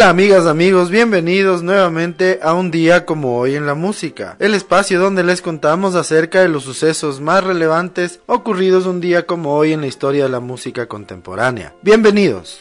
Hola 0.00 0.08
amigas, 0.08 0.46
amigos, 0.46 0.88
bienvenidos 0.88 1.62
nuevamente 1.62 2.40
a 2.42 2.54
un 2.54 2.70
día 2.70 3.04
como 3.04 3.36
hoy 3.36 3.54
en 3.54 3.66
la 3.66 3.74
música, 3.74 4.34
el 4.38 4.54
espacio 4.54 4.98
donde 4.98 5.22
les 5.22 5.42
contamos 5.42 5.94
acerca 5.94 6.40
de 6.40 6.48
los 6.48 6.64
sucesos 6.64 7.20
más 7.20 7.44
relevantes 7.44 8.20
ocurridos 8.24 8.86
un 8.86 9.02
día 9.02 9.26
como 9.26 9.54
hoy 9.54 9.74
en 9.74 9.82
la 9.82 9.88
historia 9.88 10.22
de 10.22 10.30
la 10.30 10.40
música 10.40 10.86
contemporánea. 10.86 11.74
Bienvenidos. 11.82 12.60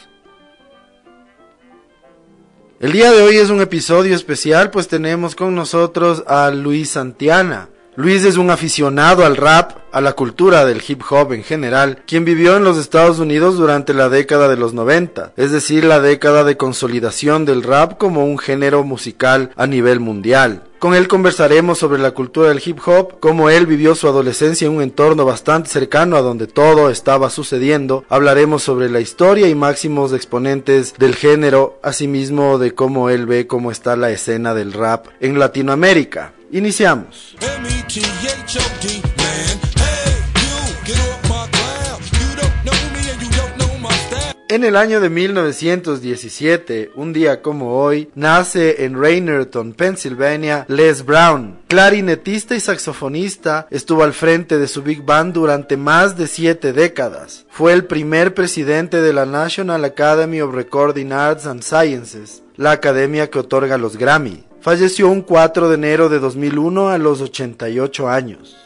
El 2.81 2.91
día 2.91 3.09
de 3.13 3.21
hoy 3.21 3.37
es 3.37 3.49
un 3.49 3.61
episodio 3.61 4.17
especial 4.17 4.69
pues 4.69 4.89
tenemos 4.89 5.33
con 5.33 5.55
nosotros 5.55 6.25
a 6.27 6.51
Luis 6.51 6.89
Santiana. 6.89 7.69
Luis 7.99 8.23
es 8.23 8.37
un 8.37 8.49
aficionado 8.49 9.25
al 9.25 9.35
rap, 9.35 9.73
a 9.91 9.99
la 9.99 10.13
cultura 10.13 10.63
del 10.63 10.81
hip 10.87 11.01
hop 11.09 11.33
en 11.33 11.43
general, 11.43 12.01
quien 12.07 12.23
vivió 12.23 12.55
en 12.55 12.63
los 12.63 12.77
Estados 12.77 13.19
Unidos 13.19 13.57
durante 13.57 13.93
la 13.93 14.07
década 14.07 14.47
de 14.47 14.55
los 14.55 14.73
90, 14.73 15.33
es 15.35 15.51
decir, 15.51 15.83
la 15.83 15.99
década 15.99 16.45
de 16.45 16.55
consolidación 16.55 17.43
del 17.43 17.61
rap 17.61 17.97
como 17.97 18.23
un 18.23 18.37
género 18.37 18.85
musical 18.85 19.51
a 19.57 19.67
nivel 19.67 19.99
mundial. 19.99 20.63
Con 20.79 20.95
él 20.95 21.09
conversaremos 21.09 21.77
sobre 21.77 21.99
la 21.99 22.11
cultura 22.11 22.47
del 22.47 22.61
hip 22.63 22.79
hop, 22.85 23.19
cómo 23.19 23.49
él 23.49 23.65
vivió 23.67 23.93
su 23.95 24.07
adolescencia 24.07 24.67
en 24.67 24.77
un 24.77 24.81
entorno 24.81 25.25
bastante 25.25 25.69
cercano 25.69 26.15
a 26.15 26.21
donde 26.21 26.47
todo 26.47 26.89
estaba 26.89 27.29
sucediendo. 27.29 28.05
Hablaremos 28.07 28.63
sobre 28.63 28.89
la 28.89 29.01
historia 29.01 29.49
y 29.49 29.55
máximos 29.55 30.13
exponentes 30.13 30.93
del 30.97 31.15
género, 31.15 31.81
asimismo 31.83 32.59
de 32.59 32.73
cómo 32.73 33.09
él 33.09 33.25
ve 33.25 33.45
cómo 33.45 33.71
está 33.71 33.97
la 33.97 34.09
escena 34.09 34.53
del 34.53 34.71
rap 34.71 35.07
en 35.19 35.37
Latinoamérica. 35.37 36.31
Iniciamos. 36.51 37.35
En 44.51 44.63
el 44.63 44.75
año 44.75 44.99
de 44.99 45.09
1917, 45.11 46.89
un 46.95 47.13
día 47.13 47.43
como 47.43 47.77
hoy, 47.79 48.09
nace 48.15 48.83
en 48.83 48.99
Rainerton, 48.99 49.73
Pennsylvania, 49.73 50.65
Les 50.67 51.05
Brown. 51.05 51.59
Clarinetista 51.67 52.55
y 52.55 52.59
saxofonista, 52.59 53.67
estuvo 53.69 54.01
al 54.01 54.13
frente 54.13 54.57
de 54.57 54.67
su 54.67 54.81
big 54.81 55.03
band 55.03 55.35
durante 55.35 55.77
más 55.77 56.17
de 56.17 56.25
siete 56.25 56.73
décadas. 56.73 57.45
Fue 57.51 57.73
el 57.73 57.85
primer 57.85 58.33
presidente 58.33 59.03
de 59.03 59.13
la 59.13 59.27
National 59.27 59.85
Academy 59.85 60.41
of 60.41 60.55
Recording 60.55 61.11
Arts 61.11 61.45
and 61.45 61.61
Sciences, 61.61 62.41
la 62.55 62.71
academia 62.71 63.29
que 63.29 63.37
otorga 63.37 63.77
los 63.77 63.97
Grammy. 63.97 64.48
Falleció 64.61 65.07
un 65.07 65.21
4 65.21 65.69
de 65.69 65.75
enero 65.75 66.09
de 66.09 66.19
2001 66.19 66.89
a 66.89 66.97
los 66.97 67.21
88 67.21 68.09
años. 68.09 68.57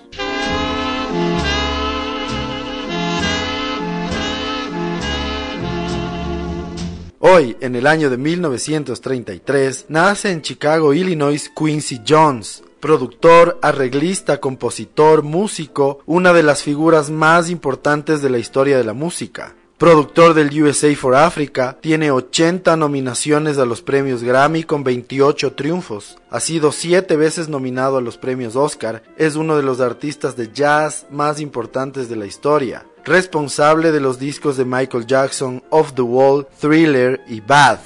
Hoy, 7.20 7.56
en 7.62 7.76
el 7.76 7.86
año 7.86 8.10
de 8.10 8.18
1933, 8.18 9.86
nace 9.90 10.32
en 10.32 10.42
Chicago, 10.42 10.96
Illinois, 10.96 11.52
Quincy 11.56 12.02
Jones, 12.06 12.64
productor, 12.80 13.60
arreglista, 13.62 14.40
compositor, 14.40 15.22
músico, 15.22 16.00
una 16.08 16.34
de 16.34 16.42
las 16.42 16.64
figuras 16.64 17.12
más 17.12 17.52
importantes 17.52 18.24
de 18.24 18.32
la 18.32 18.40
historia 18.40 18.78
de 18.78 18.84
la 18.84 18.94
música 18.94 19.56
productor 19.84 20.34
del 20.34 20.64
USA 20.64 20.96
for 20.96 21.14
Africa, 21.14 21.78
tiene 21.82 22.10
80 22.10 22.78
nominaciones 22.78 23.58
a 23.58 23.66
los 23.66 23.82
premios 23.82 24.24
Grammy 24.24 24.64
con 24.64 24.86
28 24.86 25.56
triunfos. 25.56 26.18
Ha 26.30 26.40
sido 26.40 26.72
7 26.72 27.18
veces 27.18 27.50
nominado 27.50 27.98
a 27.98 28.02
los 28.02 28.18
premios 28.18 28.56
Oscar. 28.56 29.04
Es 29.18 29.36
uno 29.36 29.58
de 29.58 29.64
los 29.64 29.82
artistas 29.82 30.38
de 30.38 30.50
jazz 30.54 31.06
más 31.12 31.42
importantes 31.42 32.08
de 32.08 32.16
la 32.16 32.26
historia. 32.26 32.86
Responsable 33.04 33.92
de 33.92 34.00
los 34.00 34.20
discos 34.20 34.56
de 34.56 34.64
Michael 34.64 35.06
Jackson, 35.06 35.62
Off 35.70 35.92
the 35.96 36.02
Wall, 36.02 36.48
Thriller 36.62 37.20
y 37.28 37.42
Bad. 37.42 37.80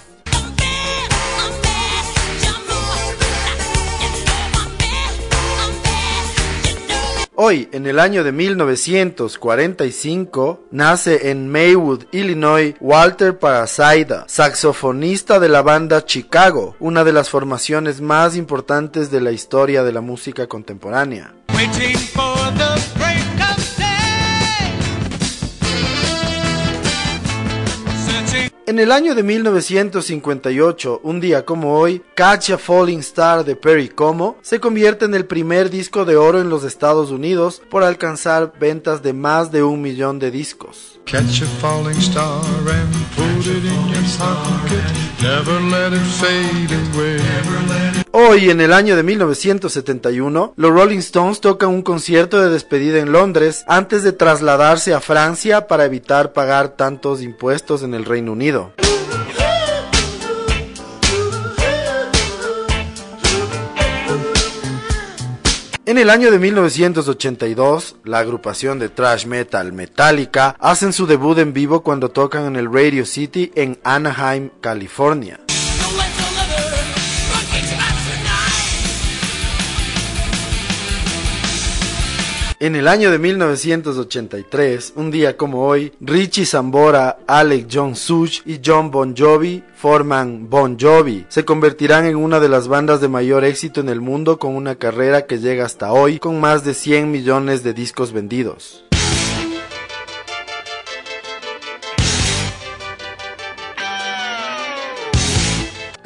Hoy, 7.39 7.69
en 7.71 7.85
el 7.85 7.99
año 7.99 8.23
de 8.23 8.31
1945, 8.31 10.63
nace 10.71 11.29
en 11.29 11.51
Maywood, 11.51 12.05
Illinois, 12.11 12.73
Walter 12.79 13.37
Parasaida, 13.37 14.25
saxofonista 14.27 15.39
de 15.39 15.47
la 15.47 15.61
banda 15.61 16.03
Chicago, 16.03 16.75
una 16.79 17.03
de 17.03 17.13
las 17.13 17.29
formaciones 17.29 18.01
más 18.01 18.35
importantes 18.35 19.11
de 19.11 19.21
la 19.21 19.31
historia 19.31 19.83
de 19.83 19.91
la 19.91 20.01
música 20.01 20.47
contemporánea. 20.47 21.35
En 28.67 28.79
el 28.79 28.91
año 28.91 29.15
de 29.15 29.23
1958, 29.23 30.99
un 31.01 31.21
día 31.21 31.45
como 31.45 31.79
hoy, 31.79 32.01
Catch 32.15 32.51
a 32.51 32.57
Falling 32.57 32.99
Star 32.99 33.45
de 33.45 33.55
Perry 33.55 33.87
Como 33.87 34.37
se 34.41 34.59
convierte 34.59 35.05
en 35.05 35.15
el 35.15 35.25
primer 35.25 35.69
disco 35.69 36.03
de 36.03 36.17
oro 36.17 36.41
en 36.41 36.49
los 36.49 36.65
Estados 36.65 37.09
Unidos 37.09 37.61
por 37.69 37.83
alcanzar 37.83 38.51
ventas 38.59 39.01
de 39.01 39.13
más 39.13 39.51
de 39.53 39.63
un 39.63 39.81
millón 39.81 40.19
de 40.19 40.31
discos. 40.31 40.96
Hoy, 48.11 48.49
en 48.49 48.59
el 48.59 48.73
año 48.73 48.95
de 48.95 49.03
1971, 49.03 50.53
los 50.57 50.71
Rolling 50.71 50.97
Stones 50.97 51.39
tocan 51.39 51.69
un 51.69 51.81
concierto 51.81 52.41
de 52.41 52.49
despedida 52.49 52.99
en 52.99 53.13
Londres 53.13 53.63
antes 53.67 54.03
de 54.03 54.11
trasladarse 54.11 54.93
a 54.93 54.99
Francia 54.99 55.67
para 55.67 55.85
evitar 55.85 56.33
pagar 56.33 56.75
tantos 56.75 57.21
impuestos 57.21 57.83
en 57.83 57.93
el 57.93 58.03
Reino 58.03 58.33
Unido. 58.33 58.73
En 65.87 65.97
el 65.97 66.09
año 66.09 66.31
de 66.31 66.37
1982, 66.37 67.95
la 68.03 68.19
agrupación 68.19 68.77
de 68.77 68.89
thrash 68.89 69.25
metal 69.25 69.71
Metallica 69.71 70.53
hacen 70.59 70.91
su 70.91 71.07
debut 71.07 71.37
en 71.37 71.53
vivo 71.53 71.81
cuando 71.81 72.09
tocan 72.09 72.45
en 72.45 72.57
el 72.57 72.69
Radio 72.69 73.05
City 73.05 73.53
en 73.55 73.79
Anaheim, 73.85 74.49
California. 74.59 75.46
En 82.59 82.75
el 82.75 82.87
año 82.87 83.11
de 83.11 83.19
1983, 83.19 84.93
un 84.95 85.11
día 85.11 85.37
como 85.37 85.67
hoy, 85.67 85.93
Richie 86.01 86.43
Zambora, 86.43 87.19
Alec 87.27 87.67
John 87.71 87.95
Such 87.95 88.39
y 88.47 88.59
John 88.65 88.89
Bon 88.89 89.15
Jovi 89.15 89.63
forman 89.75 90.49
Bon 90.49 90.75
Jovi. 90.79 91.27
Se 91.29 91.45
convertirán 91.45 92.07
en 92.07 92.15
una 92.15 92.39
de 92.39 92.49
las 92.49 92.67
bandas 92.67 92.99
de 92.99 93.09
mayor 93.09 93.45
éxito 93.45 93.79
en 93.79 93.89
el 93.89 94.01
mundo 94.01 94.39
con 94.39 94.55
una 94.55 94.73
carrera 94.73 95.27
que 95.27 95.37
llega 95.37 95.65
hasta 95.65 95.93
hoy 95.93 96.17
con 96.17 96.39
más 96.39 96.63
de 96.63 96.73
100 96.73 97.11
millones 97.11 97.61
de 97.61 97.75
discos 97.75 98.11
vendidos. 98.11 98.86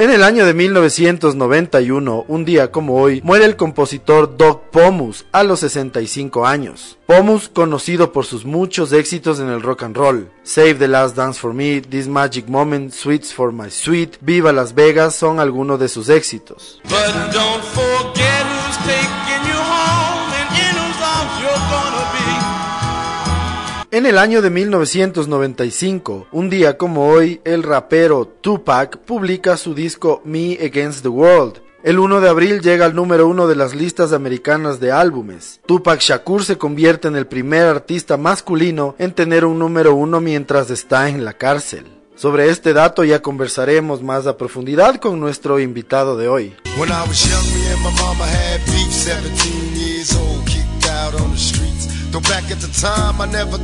En 0.01 0.09
el 0.09 0.23
año 0.23 0.47
de 0.47 0.56
1991, 0.56 2.25
un 2.28 2.44
día 2.44 2.72
como 2.72 3.00
hoy, 3.00 3.22
muere 3.23 3.45
el 3.45 3.56
compositor 3.56 4.35
Doc 4.35 4.72
Pomus 4.72 5.28
a 5.31 5.44
los 5.44 5.59
65 5.59 6.47
años. 6.47 6.97
Pomus, 7.06 7.50
conocido 7.50 8.11
por 8.11 8.25
sus 8.25 8.44
muchos 8.44 8.94
éxitos 8.94 9.40
en 9.40 9.50
el 9.50 9.61
rock 9.61 9.84
and 9.84 9.95
roll, 9.95 10.31
Save 10.41 10.73
the 10.73 10.88
Last 10.88 11.16
Dance 11.16 11.40
for 11.40 11.53
Me, 11.53 11.81
This 11.81 12.07
Magic 12.07 12.47
Moment, 12.47 12.91
Sweets 12.91 13.31
for 13.31 13.53
My 13.53 13.69
Sweet, 13.69 14.17
Viva 14.22 14.51
Las 14.51 14.73
Vegas 14.73 15.16
son 15.16 15.40
algunos 15.40 15.79
de 15.79 15.88
sus 15.88 16.09
éxitos. 16.09 16.81
En 23.93 24.05
el 24.05 24.17
año 24.17 24.41
de 24.41 24.49
1995, 24.49 26.28
un 26.32 26.49
día 26.49 26.78
como 26.78 27.09
hoy, 27.09 27.41
el 27.43 27.61
rapero 27.61 28.26
Tupac 28.26 28.96
publica 28.99 29.58
su 29.58 29.73
disco 29.73 30.22
Me 30.23 30.53
Against 30.53 31.02
the 31.02 31.09
World. 31.09 31.61
El 31.84 31.99
1 31.99 32.22
de 32.22 32.29
abril 32.29 32.61
llega 32.61 32.85
al 32.85 32.96
número 32.96 33.28
uno 33.28 33.49
de 33.49 33.58
las 33.58 33.76
listas 33.76 34.14
americanas 34.14 34.79
de 34.79 34.93
álbumes. 34.93 35.59
Tupac 35.66 35.99
Shakur 35.99 36.46
se 36.46 36.58
convierte 36.58 37.09
en 37.09 37.17
el 37.17 37.28
primer 37.28 37.64
artista 37.64 38.16
masculino 38.16 38.96
en 38.97 39.11
tener 39.11 39.43
un 39.43 39.59
número 39.59 39.93
uno 39.93 40.22
mientras 40.22 40.70
está 40.70 41.09
en 41.09 41.26
la 41.26 41.34
cárcel. 41.34 41.84
Sobre 42.16 42.49
este 42.49 42.72
dato 42.72 43.03
ya 43.03 43.22
conversaremos 43.22 44.02
más 44.02 44.26
a 44.26 44.38
profundidad 44.38 45.02
con 45.02 45.20
nuestro 45.20 45.59
invitado 45.59 46.16
de 46.16 46.29
hoy. 46.29 46.55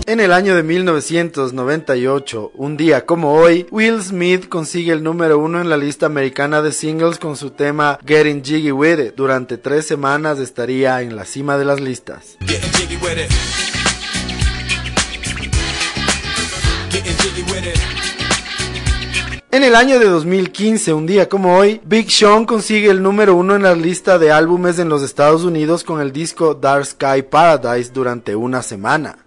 En 0.06 0.20
el 0.20 0.32
año 0.32 0.56
de 0.56 0.64
1998, 0.64 2.52
un 2.56 2.78
día 2.78 3.06
como 3.06 3.34
hoy, 3.34 3.68
Will 3.72 4.02
Smith 4.02 4.48
consigue 4.48 4.94
el 4.94 5.04
número 5.04 5.38
uno 5.40 5.60
en 5.60 5.70
la 5.70 5.78
lista 5.78 6.06
americana 6.06 6.62
de 6.62 6.72
singles 6.72 7.20
con 7.20 7.36
su 7.36 7.52
tema 7.52 8.00
Getting 8.06 8.44
Jiggy 8.44 8.72
With 8.72 9.00
It. 9.00 9.16
Durante 9.16 9.58
tres 9.58 9.86
semanas 9.86 10.40
estaría 10.40 11.02
en 11.02 11.16
la 11.16 11.26
cima 11.26 11.58
de 11.58 11.66
las 11.66 11.82
listas. 11.82 12.38
En 19.58 19.64
el 19.64 19.74
año 19.74 19.98
de 19.98 20.06
2015, 20.06 20.94
un 20.94 21.08
día 21.08 21.28
como 21.28 21.58
hoy, 21.58 21.82
Big 21.84 22.12
Sean 22.12 22.46
consigue 22.46 22.92
el 22.92 23.02
número 23.02 23.34
uno 23.34 23.56
en 23.56 23.64
la 23.64 23.74
lista 23.74 24.20
de 24.20 24.32
álbumes 24.32 24.78
en 24.78 24.88
los 24.88 25.02
Estados 25.02 25.44
Unidos 25.44 25.84
con 25.84 26.00
el 26.00 26.12
disco 26.12 26.54
Dark 26.54 26.86
Sky 26.86 27.24
Paradise 27.28 27.92
durante 27.92 28.36
una 28.36 28.62
semana. 28.62 29.18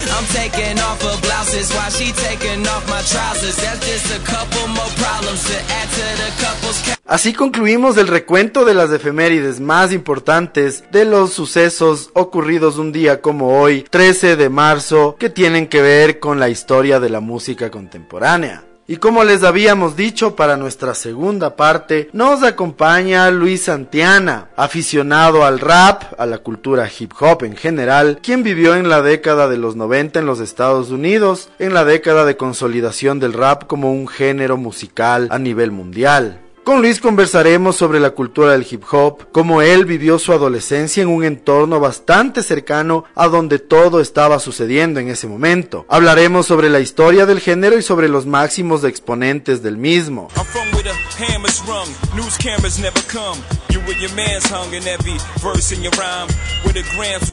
Así 7.06 7.32
concluimos 7.32 7.96
el 7.96 8.06
recuento 8.06 8.64
de 8.64 8.74
las 8.74 8.92
efemérides 8.92 9.58
más 9.58 9.92
importantes 9.92 10.84
de 10.92 11.06
los 11.06 11.32
sucesos 11.32 12.10
ocurridos 12.12 12.78
un 12.78 12.92
día 12.92 13.20
como 13.20 13.60
hoy, 13.60 13.84
13 13.90 14.36
de 14.36 14.48
marzo, 14.48 15.16
que 15.18 15.28
tienen 15.28 15.66
que 15.66 15.82
ver 15.82 16.20
con 16.20 16.38
la 16.38 16.48
historia 16.48 17.00
de 17.00 17.10
la 17.10 17.18
música 17.18 17.68
contemporánea. 17.72 18.69
Y 18.90 18.96
como 18.96 19.22
les 19.22 19.44
habíamos 19.44 19.94
dicho 19.94 20.34
para 20.34 20.56
nuestra 20.56 20.94
segunda 20.94 21.54
parte, 21.54 22.10
nos 22.12 22.42
acompaña 22.42 23.30
Luis 23.30 23.62
Santiana, 23.62 24.48
aficionado 24.56 25.44
al 25.44 25.60
rap, 25.60 26.02
a 26.18 26.26
la 26.26 26.38
cultura 26.38 26.90
hip 26.98 27.12
hop 27.20 27.44
en 27.44 27.54
general, 27.54 28.18
quien 28.20 28.42
vivió 28.42 28.74
en 28.74 28.88
la 28.88 29.00
década 29.00 29.46
de 29.46 29.58
los 29.58 29.76
90 29.76 30.18
en 30.18 30.26
los 30.26 30.40
Estados 30.40 30.90
Unidos, 30.90 31.50
en 31.60 31.72
la 31.72 31.84
década 31.84 32.24
de 32.24 32.36
consolidación 32.36 33.20
del 33.20 33.32
rap 33.32 33.68
como 33.68 33.92
un 33.92 34.08
género 34.08 34.56
musical 34.56 35.28
a 35.30 35.38
nivel 35.38 35.70
mundial. 35.70 36.40
Con 36.70 36.82
Luis 36.82 37.00
conversaremos 37.00 37.74
sobre 37.74 37.98
la 37.98 38.10
cultura 38.10 38.52
del 38.52 38.64
hip 38.70 38.84
hop, 38.92 39.32
cómo 39.32 39.60
él 39.60 39.86
vivió 39.86 40.20
su 40.20 40.32
adolescencia 40.32 41.02
en 41.02 41.08
un 41.08 41.24
entorno 41.24 41.80
bastante 41.80 42.44
cercano 42.44 43.06
a 43.16 43.26
donde 43.26 43.58
todo 43.58 44.00
estaba 44.00 44.38
sucediendo 44.38 45.00
en 45.00 45.08
ese 45.08 45.26
momento. 45.26 45.84
Hablaremos 45.88 46.46
sobre 46.46 46.70
la 46.70 46.78
historia 46.78 47.26
del 47.26 47.40
género 47.40 47.76
y 47.76 47.82
sobre 47.82 48.08
los 48.08 48.24
máximos 48.24 48.84
exponentes 48.84 49.64
del 49.64 49.78
mismo. 49.78 50.28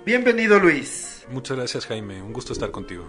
Bienvenido 0.03 0.59
Luis. 0.59 1.25
Muchas 1.29 1.57
gracias 1.57 1.85
Jaime, 1.85 2.23
un 2.23 2.33
gusto 2.33 2.53
estar 2.53 2.71
contigo. 2.71 3.07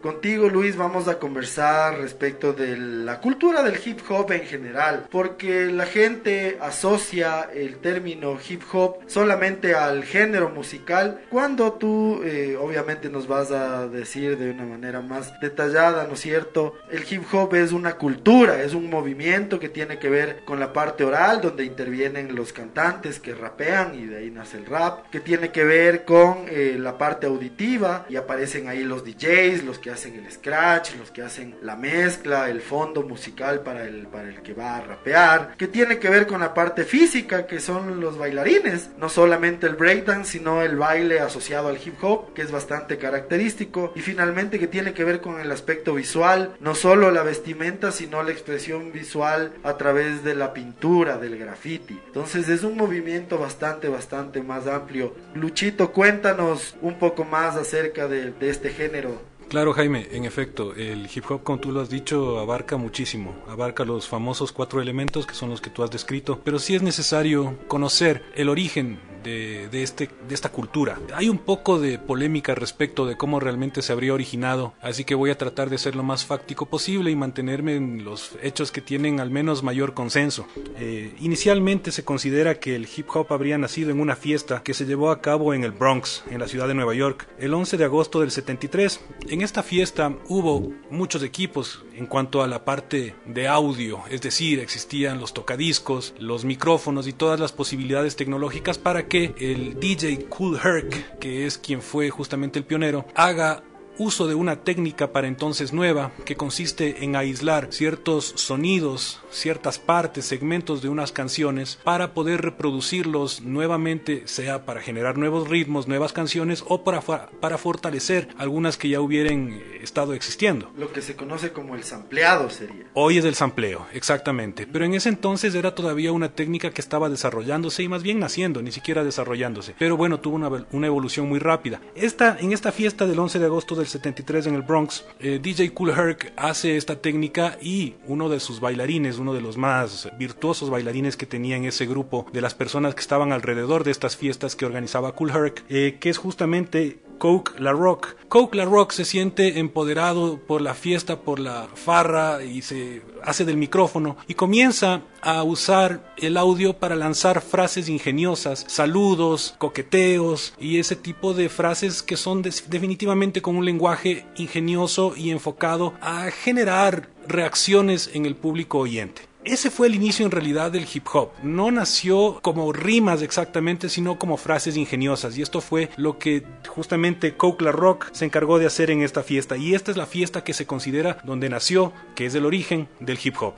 Contigo, 0.00 0.48
Luis, 0.48 0.76
vamos 0.76 1.08
a 1.08 1.18
conversar 1.18 1.98
respecto 1.98 2.54
de 2.54 2.74
la 2.78 3.20
cultura 3.20 3.62
del 3.62 3.78
hip 3.84 4.00
hop 4.08 4.32
en 4.32 4.46
general, 4.46 5.06
porque 5.10 5.66
la 5.66 5.84
gente 5.84 6.56
asocia 6.58 7.50
el 7.52 7.76
término 7.80 8.38
hip 8.48 8.62
hop 8.72 9.00
solamente 9.06 9.74
al 9.74 10.04
género 10.04 10.48
musical, 10.48 11.20
cuando 11.28 11.74
tú 11.74 12.22
eh, 12.24 12.56
obviamente 12.58 13.10
nos 13.10 13.26
vas 13.26 13.50
a 13.50 13.88
decir 13.88 14.38
de 14.38 14.50
una 14.50 14.64
manera 14.64 15.02
más 15.02 15.38
detallada, 15.42 16.06
¿no 16.06 16.14
es 16.14 16.20
cierto? 16.20 16.76
El 16.90 17.04
hip 17.08 17.24
hop 17.30 17.54
es 17.54 17.72
una 17.72 17.96
cultura, 17.96 18.62
es 18.62 18.72
un 18.72 18.88
movimiento 18.88 19.60
que 19.60 19.68
tiene 19.68 19.98
que 19.98 20.08
ver 20.08 20.44
con 20.46 20.60
la 20.60 20.72
parte 20.72 21.04
oral, 21.04 21.42
donde 21.42 21.64
intervienen 21.64 22.34
los 22.34 22.54
cantantes 22.54 23.20
que 23.20 23.34
rapean 23.34 23.94
y 23.94 24.06
de 24.06 24.16
ahí 24.16 24.30
nace 24.30 24.56
el 24.56 24.64
rap, 24.64 25.10
que 25.10 25.20
tiene 25.20 25.52
que 25.52 25.64
ver 25.64 26.06
con 26.06 26.46
eh, 26.48 26.76
la 26.78 26.96
parte 26.96 27.26
auditiva 27.26 28.06
y 28.08 28.16
aparecen 28.16 28.66
ahí 28.68 28.82
los 28.82 29.04
DJs, 29.04 29.64
los 29.64 29.78
que 29.78 29.89
hacen 29.90 30.16
el 30.16 30.30
scratch, 30.30 30.96
los 30.96 31.10
que 31.10 31.22
hacen 31.22 31.56
la 31.62 31.76
mezcla, 31.76 32.48
el 32.48 32.60
fondo 32.60 33.02
musical 33.02 33.60
para 33.60 33.84
el, 33.84 34.06
para 34.06 34.28
el 34.28 34.42
que 34.42 34.54
va 34.54 34.76
a 34.76 34.80
rapear, 34.80 35.56
que 35.56 35.68
tiene 35.68 35.98
que 35.98 36.10
ver 36.10 36.26
con 36.26 36.40
la 36.40 36.54
parte 36.54 36.84
física, 36.84 37.46
que 37.46 37.60
son 37.60 38.00
los 38.00 38.18
bailarines, 38.18 38.90
no 38.98 39.08
solamente 39.08 39.66
el 39.66 39.74
breakdance, 39.74 40.32
sino 40.32 40.62
el 40.62 40.76
baile 40.76 41.20
asociado 41.20 41.68
al 41.68 41.78
hip 41.84 42.02
hop, 42.02 42.32
que 42.34 42.42
es 42.42 42.50
bastante 42.50 42.98
característico, 42.98 43.92
y 43.94 44.00
finalmente 44.00 44.58
que 44.58 44.66
tiene 44.66 44.92
que 44.92 45.04
ver 45.04 45.20
con 45.20 45.40
el 45.40 45.50
aspecto 45.52 45.94
visual, 45.94 46.56
no 46.60 46.74
solo 46.74 47.10
la 47.10 47.22
vestimenta, 47.22 47.92
sino 47.92 48.22
la 48.22 48.32
expresión 48.32 48.92
visual 48.92 49.52
a 49.62 49.76
través 49.76 50.24
de 50.24 50.34
la 50.34 50.52
pintura, 50.52 51.18
del 51.18 51.38
graffiti. 51.38 52.00
Entonces 52.06 52.48
es 52.48 52.62
un 52.62 52.76
movimiento 52.76 53.38
bastante, 53.38 53.88
bastante 53.88 54.42
más 54.42 54.66
amplio. 54.66 55.14
Luchito, 55.34 55.92
cuéntanos 55.92 56.76
un 56.80 56.98
poco 56.98 57.24
más 57.24 57.56
acerca 57.56 58.08
de, 58.08 58.32
de 58.32 58.50
este 58.50 58.70
género 58.70 59.29
Claro, 59.50 59.72
Jaime, 59.72 60.06
en 60.12 60.26
efecto, 60.26 60.76
el 60.76 61.10
hip 61.12 61.28
hop, 61.28 61.42
como 61.42 61.58
tú 61.58 61.72
lo 61.72 61.80
has 61.80 61.90
dicho, 61.90 62.38
abarca 62.38 62.76
muchísimo, 62.76 63.34
abarca 63.48 63.84
los 63.84 64.06
famosos 64.06 64.52
cuatro 64.52 64.80
elementos 64.80 65.26
que 65.26 65.34
son 65.34 65.50
los 65.50 65.60
que 65.60 65.70
tú 65.70 65.82
has 65.82 65.90
descrito, 65.90 66.40
pero 66.44 66.60
sí 66.60 66.76
es 66.76 66.84
necesario 66.84 67.58
conocer 67.66 68.22
el 68.36 68.48
origen 68.48 69.00
de, 69.22 69.68
este, 69.82 70.10
de 70.28 70.34
esta 70.34 70.50
cultura. 70.50 70.98
Hay 71.14 71.28
un 71.28 71.38
poco 71.38 71.80
de 71.80 71.98
polémica 71.98 72.54
respecto 72.54 73.06
de 73.06 73.16
cómo 73.16 73.40
realmente 73.40 73.82
se 73.82 73.92
habría 73.92 74.14
originado, 74.14 74.74
así 74.80 75.04
que 75.04 75.14
voy 75.14 75.30
a 75.30 75.38
tratar 75.38 75.70
de 75.70 75.78
ser 75.78 75.96
lo 75.96 76.02
más 76.02 76.24
fáctico 76.24 76.66
posible 76.66 77.10
y 77.10 77.16
mantenerme 77.16 77.76
en 77.76 78.04
los 78.04 78.36
hechos 78.42 78.72
que 78.72 78.80
tienen 78.80 79.20
al 79.20 79.30
menos 79.30 79.62
mayor 79.62 79.94
consenso. 79.94 80.46
Eh, 80.78 81.14
inicialmente 81.20 81.92
se 81.92 82.04
considera 82.04 82.58
que 82.58 82.76
el 82.76 82.88
hip 82.94 83.08
hop 83.14 83.32
habría 83.32 83.58
nacido 83.58 83.90
en 83.90 84.00
una 84.00 84.16
fiesta 84.16 84.62
que 84.62 84.74
se 84.74 84.86
llevó 84.86 85.10
a 85.10 85.20
cabo 85.20 85.54
en 85.54 85.64
el 85.64 85.72
Bronx, 85.72 86.24
en 86.30 86.40
la 86.40 86.48
ciudad 86.48 86.68
de 86.68 86.74
Nueva 86.74 86.94
York, 86.94 87.28
el 87.38 87.54
11 87.54 87.76
de 87.76 87.84
agosto 87.84 88.20
del 88.20 88.30
73. 88.30 89.00
En 89.28 89.42
esta 89.42 89.62
fiesta 89.62 90.14
hubo 90.28 90.72
muchos 90.90 91.22
equipos 91.22 91.84
en 91.94 92.06
cuanto 92.06 92.42
a 92.42 92.46
la 92.46 92.64
parte 92.64 93.14
de 93.26 93.48
audio, 93.48 94.00
es 94.10 94.22
decir, 94.22 94.60
existían 94.60 95.20
los 95.20 95.34
tocadiscos, 95.34 96.14
los 96.18 96.44
micrófonos 96.44 97.06
y 97.06 97.12
todas 97.12 97.38
las 97.38 97.52
posibilidades 97.52 98.16
tecnológicas 98.16 98.78
para 98.78 99.06
que 99.10 99.34
el 99.38 99.78
DJ 99.78 100.26
Cool 100.28 100.56
Herc, 100.56 101.18
que 101.18 101.44
es 101.44 101.58
quien 101.58 101.82
fue 101.82 102.08
justamente 102.08 102.60
el 102.60 102.64
pionero, 102.64 103.04
haga 103.14 103.62
uso 104.00 104.26
de 104.26 104.34
una 104.34 104.56
técnica 104.56 105.12
para 105.12 105.28
entonces 105.28 105.74
nueva 105.74 106.10
que 106.24 106.34
consiste 106.34 107.04
en 107.04 107.16
aislar 107.16 107.68
ciertos 107.70 108.32
sonidos, 108.34 109.20
ciertas 109.30 109.78
partes, 109.78 110.24
segmentos 110.24 110.80
de 110.80 110.88
unas 110.88 111.12
canciones 111.12 111.78
para 111.84 112.14
poder 112.14 112.40
reproducirlos 112.40 113.42
nuevamente, 113.42 114.26
sea 114.26 114.64
para 114.64 114.80
generar 114.80 115.18
nuevos 115.18 115.50
ritmos, 115.50 115.86
nuevas 115.86 116.14
canciones 116.14 116.64
o 116.66 116.82
para, 116.82 117.02
para 117.02 117.58
fortalecer 117.58 118.28
algunas 118.38 118.78
que 118.78 118.88
ya 118.88 119.02
hubieran 119.02 119.52
eh, 119.52 119.80
estado 119.82 120.14
existiendo. 120.14 120.70
Lo 120.78 120.90
que 120.90 121.02
se 121.02 121.14
conoce 121.14 121.52
como 121.52 121.74
el 121.74 121.84
sampleado 121.84 122.48
sería. 122.48 122.86
Hoy 122.94 123.18
es 123.18 123.26
el 123.26 123.34
sampleo, 123.34 123.86
exactamente. 123.92 124.66
Pero 124.66 124.86
en 124.86 124.94
ese 124.94 125.10
entonces 125.10 125.54
era 125.54 125.74
todavía 125.74 126.12
una 126.12 126.32
técnica 126.32 126.70
que 126.70 126.80
estaba 126.80 127.10
desarrollándose 127.10 127.82
y 127.82 127.88
más 127.88 128.02
bien 128.02 128.18
naciendo, 128.18 128.62
ni 128.62 128.72
siquiera 128.72 129.04
desarrollándose. 129.04 129.74
Pero 129.78 129.98
bueno, 129.98 130.20
tuvo 130.20 130.36
una, 130.36 130.66
una 130.72 130.86
evolución 130.86 131.28
muy 131.28 131.38
rápida. 131.38 131.82
Esta, 131.94 132.38
en 132.40 132.52
esta 132.52 132.72
fiesta 132.72 133.06
del 133.06 133.18
11 133.18 133.38
de 133.38 133.44
agosto 133.44 133.74
del 133.74 133.89
73 133.90 134.46
en 134.46 134.54
el 134.54 134.62
Bronx, 134.62 135.04
eh, 135.18 135.38
DJ 135.42 135.72
Cool 135.72 135.90
Herc 135.90 136.32
hace 136.36 136.76
esta 136.76 137.00
técnica 137.00 137.58
y 137.60 137.94
uno 138.06 138.28
de 138.28 138.40
sus 138.40 138.60
bailarines, 138.60 139.18
uno 139.18 139.34
de 139.34 139.40
los 139.40 139.56
más 139.56 140.08
virtuosos 140.18 140.70
bailarines 140.70 141.16
que 141.16 141.26
tenía 141.26 141.56
en 141.56 141.64
ese 141.64 141.86
grupo 141.86 142.26
de 142.32 142.40
las 142.40 142.54
personas 142.54 142.94
que 142.94 143.00
estaban 143.00 143.32
alrededor 143.32 143.84
de 143.84 143.90
estas 143.90 144.16
fiestas 144.16 144.56
que 144.56 144.66
organizaba 144.66 145.12
Cool 145.12 145.30
Herc, 145.30 145.64
eh, 145.68 145.98
que 146.00 146.10
es 146.10 146.18
justamente 146.18 147.00
Coke 147.20 147.60
La 147.60 147.72
Rock. 147.72 148.16
Coke 148.28 148.56
La 148.56 148.64
Rock 148.64 148.92
se 148.92 149.04
siente 149.04 149.58
empoderado 149.58 150.38
por 150.38 150.62
la 150.62 150.72
fiesta, 150.72 151.20
por 151.20 151.38
la 151.38 151.68
farra 151.74 152.42
y 152.42 152.62
se 152.62 153.02
hace 153.22 153.44
del 153.44 153.58
micrófono 153.58 154.16
y 154.26 154.32
comienza 154.32 155.02
a 155.20 155.42
usar 155.42 156.14
el 156.16 156.38
audio 156.38 156.78
para 156.78 156.96
lanzar 156.96 157.42
frases 157.42 157.90
ingeniosas, 157.90 158.64
saludos, 158.68 159.54
coqueteos 159.58 160.54
y 160.58 160.78
ese 160.78 160.96
tipo 160.96 161.34
de 161.34 161.50
frases 161.50 162.02
que 162.02 162.16
son 162.16 162.40
definitivamente 162.40 163.42
con 163.42 163.54
un 163.54 163.66
lenguaje 163.66 164.24
ingenioso 164.36 165.12
y 165.14 165.30
enfocado 165.30 165.92
a 166.00 166.30
generar 166.30 167.10
reacciones 167.28 168.10
en 168.14 168.24
el 168.24 168.34
público 168.34 168.78
oyente. 168.78 169.29
Ese 169.44 169.70
fue 169.70 169.86
el 169.86 169.94
inicio 169.94 170.26
en 170.26 170.32
realidad 170.32 170.70
del 170.70 170.86
hip 170.92 171.06
hop. 171.14 171.30
No 171.42 171.70
nació 171.70 172.40
como 172.42 172.74
rimas 172.74 173.22
exactamente, 173.22 173.88
sino 173.88 174.18
como 174.18 174.36
frases 174.36 174.76
ingeniosas. 174.76 175.38
Y 175.38 175.42
esto 175.42 175.62
fue 175.62 175.88
lo 175.96 176.18
que 176.18 176.44
justamente 176.68 177.36
Coke 177.36 177.72
Rock 177.72 178.10
se 178.12 178.26
encargó 178.26 178.58
de 178.58 178.66
hacer 178.66 178.90
en 178.90 179.00
esta 179.00 179.22
fiesta. 179.22 179.56
Y 179.56 179.74
esta 179.74 179.90
es 179.90 179.96
la 179.96 180.04
fiesta 180.04 180.44
que 180.44 180.52
se 180.52 180.66
considera 180.66 181.18
donde 181.24 181.48
nació, 181.48 181.94
que 182.14 182.26
es 182.26 182.34
el 182.34 182.44
origen 182.44 182.88
del 183.00 183.18
hip 183.22 183.36
hop. 183.40 183.54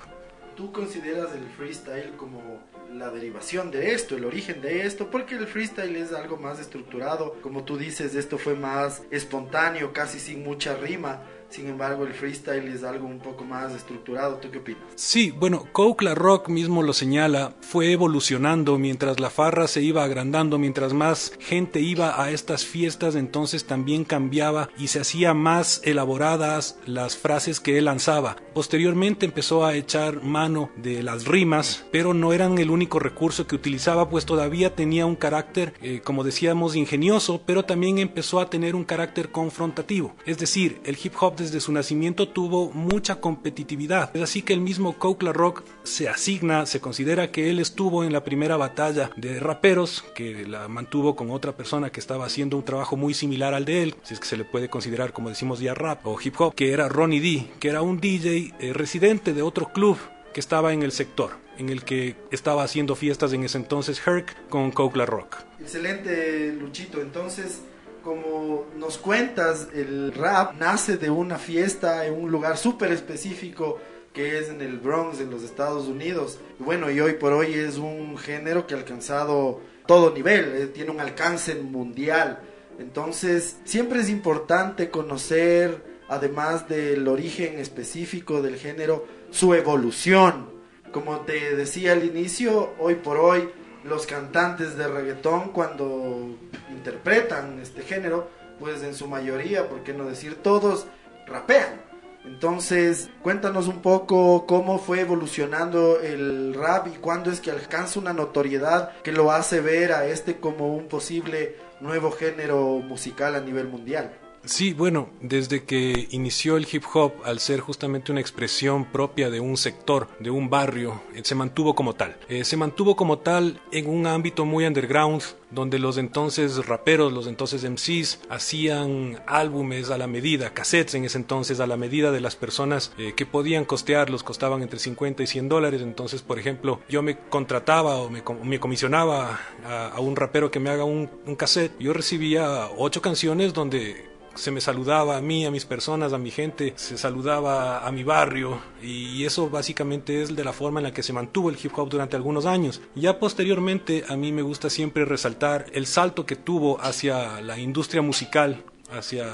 ¿Tú 0.56 0.70
consideras 0.70 1.34
el 1.34 1.48
freestyle 1.56 2.12
como 2.16 2.60
la 2.94 3.10
derivación 3.10 3.70
de 3.70 3.94
esto, 3.94 4.16
el 4.16 4.24
origen 4.24 4.60
de 4.60 4.86
esto, 4.86 5.10
porque 5.10 5.34
el 5.34 5.46
freestyle 5.46 5.96
es 5.96 6.12
algo 6.12 6.36
más 6.36 6.60
estructurado, 6.60 7.36
como 7.42 7.64
tú 7.64 7.78
dices, 7.78 8.14
esto 8.14 8.38
fue 8.38 8.54
más 8.54 9.02
espontáneo, 9.10 9.92
casi 9.92 10.20
sin 10.20 10.44
mucha 10.44 10.76
rima, 10.76 11.22
sin 11.52 11.68
embargo, 11.68 12.06
el 12.06 12.14
freestyle 12.14 12.66
es 12.68 12.82
algo 12.82 13.06
un 13.06 13.18
poco 13.18 13.44
más 13.44 13.74
estructurado. 13.74 14.36
¿Tú 14.36 14.50
qué 14.50 14.58
opinas? 14.58 14.82
Sí, 14.94 15.32
bueno, 15.32 15.66
Coke 15.72 16.02
La 16.02 16.14
Rock 16.14 16.48
mismo 16.48 16.82
lo 16.82 16.94
señala, 16.94 17.54
fue 17.60 17.92
evolucionando 17.92 18.78
mientras 18.78 19.20
la 19.20 19.28
farra 19.28 19.68
se 19.68 19.82
iba 19.82 20.02
agrandando, 20.02 20.58
mientras 20.58 20.94
más 20.94 21.32
gente 21.40 21.80
iba 21.80 22.22
a 22.22 22.30
estas 22.30 22.64
fiestas, 22.64 23.16
entonces 23.16 23.66
también 23.66 24.04
cambiaba 24.04 24.70
y 24.78 24.88
se 24.88 25.00
hacía 25.00 25.34
más 25.34 25.82
elaboradas 25.84 26.78
las 26.86 27.18
frases 27.18 27.60
que 27.60 27.76
él 27.76 27.84
lanzaba. 27.84 28.36
Posteriormente 28.54 29.26
empezó 29.26 29.66
a 29.66 29.74
echar 29.74 30.22
mano 30.22 30.70
de 30.76 31.02
las 31.02 31.26
rimas, 31.26 31.84
pero 31.92 32.14
no 32.14 32.32
eran 32.32 32.56
el 32.58 32.70
único 32.70 32.98
recurso 32.98 33.46
que 33.46 33.56
utilizaba, 33.56 34.08
pues 34.08 34.24
todavía 34.24 34.74
tenía 34.74 35.04
un 35.04 35.16
carácter, 35.16 35.74
eh, 35.82 36.00
como 36.02 36.24
decíamos, 36.24 36.76
ingenioso, 36.76 37.42
pero 37.44 37.64
también 37.64 37.98
empezó 37.98 38.40
a 38.40 38.48
tener 38.48 38.74
un 38.74 38.84
carácter 38.84 39.30
confrontativo. 39.30 40.14
Es 40.24 40.38
decir, 40.38 40.80
el 40.84 40.96
hip 41.02 41.12
hop 41.20 41.41
desde 41.42 41.60
su 41.60 41.72
nacimiento 41.72 42.28
tuvo 42.28 42.70
mucha 42.70 43.20
competitividad. 43.20 44.14
Es 44.14 44.22
así 44.22 44.42
que 44.42 44.52
el 44.52 44.60
mismo 44.60 44.98
Coke 44.98 45.32
Rock 45.32 45.64
se 45.82 46.08
asigna, 46.08 46.66
se 46.66 46.80
considera 46.80 47.30
que 47.30 47.50
él 47.50 47.58
estuvo 47.58 48.04
en 48.04 48.12
la 48.12 48.24
primera 48.24 48.56
batalla 48.56 49.10
de 49.16 49.38
raperos, 49.40 50.04
que 50.14 50.46
la 50.46 50.68
mantuvo 50.68 51.16
con 51.16 51.30
otra 51.30 51.52
persona 51.52 51.90
que 51.90 52.00
estaba 52.00 52.26
haciendo 52.26 52.56
un 52.56 52.64
trabajo 52.64 52.96
muy 52.96 53.14
similar 53.14 53.54
al 53.54 53.64
de 53.64 53.82
él, 53.82 53.94
si 54.02 54.14
es 54.14 54.20
que 54.20 54.26
se 54.26 54.36
le 54.36 54.44
puede 54.44 54.68
considerar 54.68 55.12
como 55.12 55.28
decimos 55.28 55.60
ya 55.60 55.74
rap 55.74 56.06
o 56.06 56.18
hip 56.20 56.40
hop, 56.40 56.54
que 56.54 56.72
era 56.72 56.88
Ronnie 56.88 57.20
D, 57.20 57.50
que 57.58 57.68
era 57.68 57.82
un 57.82 58.00
DJ 58.00 58.54
eh, 58.58 58.72
residente 58.72 59.32
de 59.32 59.42
otro 59.42 59.72
club 59.72 59.98
que 60.32 60.40
estaba 60.40 60.72
en 60.72 60.82
el 60.82 60.92
sector, 60.92 61.32
en 61.58 61.68
el 61.68 61.84
que 61.84 62.16
estaba 62.30 62.62
haciendo 62.62 62.94
fiestas 62.94 63.32
en 63.32 63.44
ese 63.44 63.58
entonces 63.58 64.00
Herc 64.06 64.48
con 64.48 64.70
Coke 64.70 65.04
Rock. 65.04 65.36
Excelente, 65.60 66.52
Luchito. 66.52 67.00
Entonces, 67.00 67.62
como 68.02 68.66
nos 68.76 68.98
cuentas, 68.98 69.68
el 69.72 70.12
rap 70.12 70.54
nace 70.58 70.96
de 70.96 71.10
una 71.10 71.38
fiesta 71.38 72.04
en 72.06 72.14
un 72.14 72.30
lugar 72.30 72.58
súper 72.58 72.92
específico 72.92 73.78
que 74.12 74.38
es 74.38 74.50
en 74.50 74.60
el 74.60 74.78
Bronx, 74.78 75.20
en 75.20 75.30
los 75.30 75.42
Estados 75.42 75.86
Unidos. 75.86 76.38
Bueno, 76.58 76.90
y 76.90 77.00
hoy 77.00 77.14
por 77.14 77.32
hoy 77.32 77.54
es 77.54 77.78
un 77.78 78.18
género 78.18 78.66
que 78.66 78.74
ha 78.74 78.78
alcanzado 78.78 79.60
todo 79.86 80.12
nivel, 80.12 80.52
eh, 80.54 80.66
tiene 80.66 80.90
un 80.90 81.00
alcance 81.00 81.54
mundial. 81.54 82.40
Entonces, 82.78 83.56
siempre 83.64 84.00
es 84.00 84.08
importante 84.08 84.90
conocer, 84.90 85.82
además 86.08 86.68
del 86.68 87.08
origen 87.08 87.58
específico 87.58 88.42
del 88.42 88.56
género, 88.56 89.06
su 89.30 89.54
evolución. 89.54 90.50
Como 90.92 91.20
te 91.20 91.56
decía 91.56 91.92
al 91.92 92.04
inicio, 92.04 92.74
hoy 92.78 92.96
por 92.96 93.16
hoy 93.16 93.48
los 93.84 94.06
cantantes 94.06 94.76
de 94.76 94.88
reggaetón 94.88 95.50
cuando 95.52 96.36
interpretan 96.70 97.58
este 97.60 97.82
género, 97.82 98.28
pues 98.58 98.82
en 98.82 98.94
su 98.94 99.08
mayoría, 99.08 99.68
por 99.68 99.82
qué 99.82 99.92
no 99.92 100.04
decir 100.04 100.36
todos, 100.42 100.86
rapean. 101.26 101.80
Entonces, 102.24 103.10
cuéntanos 103.22 103.66
un 103.66 103.82
poco 103.82 104.46
cómo 104.46 104.78
fue 104.78 105.00
evolucionando 105.00 106.00
el 106.00 106.54
rap 106.54 106.86
y 106.86 106.98
cuándo 106.98 107.32
es 107.32 107.40
que 107.40 107.50
alcanza 107.50 107.98
una 107.98 108.12
notoriedad 108.12 108.92
que 109.02 109.10
lo 109.10 109.32
hace 109.32 109.60
ver 109.60 109.92
a 109.92 110.06
este 110.06 110.38
como 110.38 110.74
un 110.76 110.86
posible 110.86 111.56
nuevo 111.80 112.12
género 112.12 112.78
musical 112.78 113.34
a 113.34 113.40
nivel 113.40 113.66
mundial. 113.66 114.12
Sí, 114.44 114.72
bueno, 114.72 115.08
desde 115.20 115.62
que 115.62 116.08
inició 116.10 116.56
el 116.56 116.66
hip 116.70 116.82
hop, 116.92 117.12
al 117.24 117.38
ser 117.38 117.60
justamente 117.60 118.10
una 118.10 118.20
expresión 118.20 118.86
propia 118.86 119.30
de 119.30 119.38
un 119.38 119.56
sector, 119.56 120.08
de 120.18 120.30
un 120.30 120.50
barrio, 120.50 121.00
eh, 121.14 121.20
se 121.22 121.36
mantuvo 121.36 121.76
como 121.76 121.94
tal. 121.94 122.16
Eh, 122.28 122.44
se 122.44 122.56
mantuvo 122.56 122.96
como 122.96 123.20
tal 123.20 123.60
en 123.70 123.88
un 123.88 124.04
ámbito 124.08 124.44
muy 124.44 124.66
underground, 124.66 125.22
donde 125.52 125.78
los 125.78 125.96
entonces 125.96 126.66
raperos, 126.66 127.12
los 127.12 127.28
entonces 127.28 127.62
MCs, 127.62 128.20
hacían 128.30 129.22
álbumes 129.26 129.90
a 129.90 129.98
la 129.98 130.08
medida, 130.08 130.52
cassettes 130.52 130.96
en 130.96 131.04
ese 131.04 131.18
entonces 131.18 131.60
a 131.60 131.68
la 131.68 131.76
medida 131.76 132.10
de 132.10 132.20
las 132.20 132.34
personas 132.34 132.92
eh, 132.98 133.12
que 133.14 133.26
podían 133.26 133.64
costearlos, 133.64 134.24
costaban 134.24 134.62
entre 134.62 134.80
50 134.80 135.22
y 135.22 135.26
100 135.28 135.48
dólares. 135.48 135.82
Entonces, 135.82 136.22
por 136.22 136.40
ejemplo, 136.40 136.80
yo 136.88 137.00
me 137.02 137.16
contrataba 137.16 137.96
o 137.96 138.10
me, 138.10 138.58
comisionaba 138.58 139.38
a, 139.64 140.00
un 140.00 140.16
rapero 140.16 140.50
que 140.50 140.58
me 140.58 140.70
haga 140.70 140.82
un, 140.82 141.08
un 141.26 141.36
cassette. 141.36 141.78
Yo 141.78 141.92
recibía 141.92 142.68
ocho 142.76 143.00
canciones 143.00 143.52
donde 143.52 144.11
se 144.34 144.50
me 144.50 144.60
saludaba 144.60 145.16
a 145.16 145.20
mí, 145.20 145.44
a 145.46 145.50
mis 145.50 145.64
personas, 145.64 146.12
a 146.12 146.18
mi 146.18 146.30
gente, 146.30 146.72
se 146.76 146.98
saludaba 146.98 147.86
a 147.86 147.92
mi 147.92 148.04
barrio 148.04 148.60
y 148.82 149.24
eso 149.24 149.50
básicamente 149.50 150.22
es 150.22 150.34
de 150.34 150.44
la 150.44 150.52
forma 150.52 150.80
en 150.80 150.84
la 150.84 150.92
que 150.92 151.02
se 151.02 151.12
mantuvo 151.12 151.50
el 151.50 151.58
hip 151.62 151.72
hop 151.76 151.88
durante 151.88 152.16
algunos 152.16 152.46
años. 152.46 152.80
Ya 152.94 153.18
posteriormente 153.18 154.04
a 154.08 154.16
mí 154.16 154.32
me 154.32 154.42
gusta 154.42 154.70
siempre 154.70 155.04
resaltar 155.04 155.66
el 155.72 155.86
salto 155.86 156.26
que 156.26 156.36
tuvo 156.36 156.80
hacia 156.80 157.40
la 157.40 157.58
industria 157.58 158.02
musical, 158.02 158.64
hacia 158.90 159.26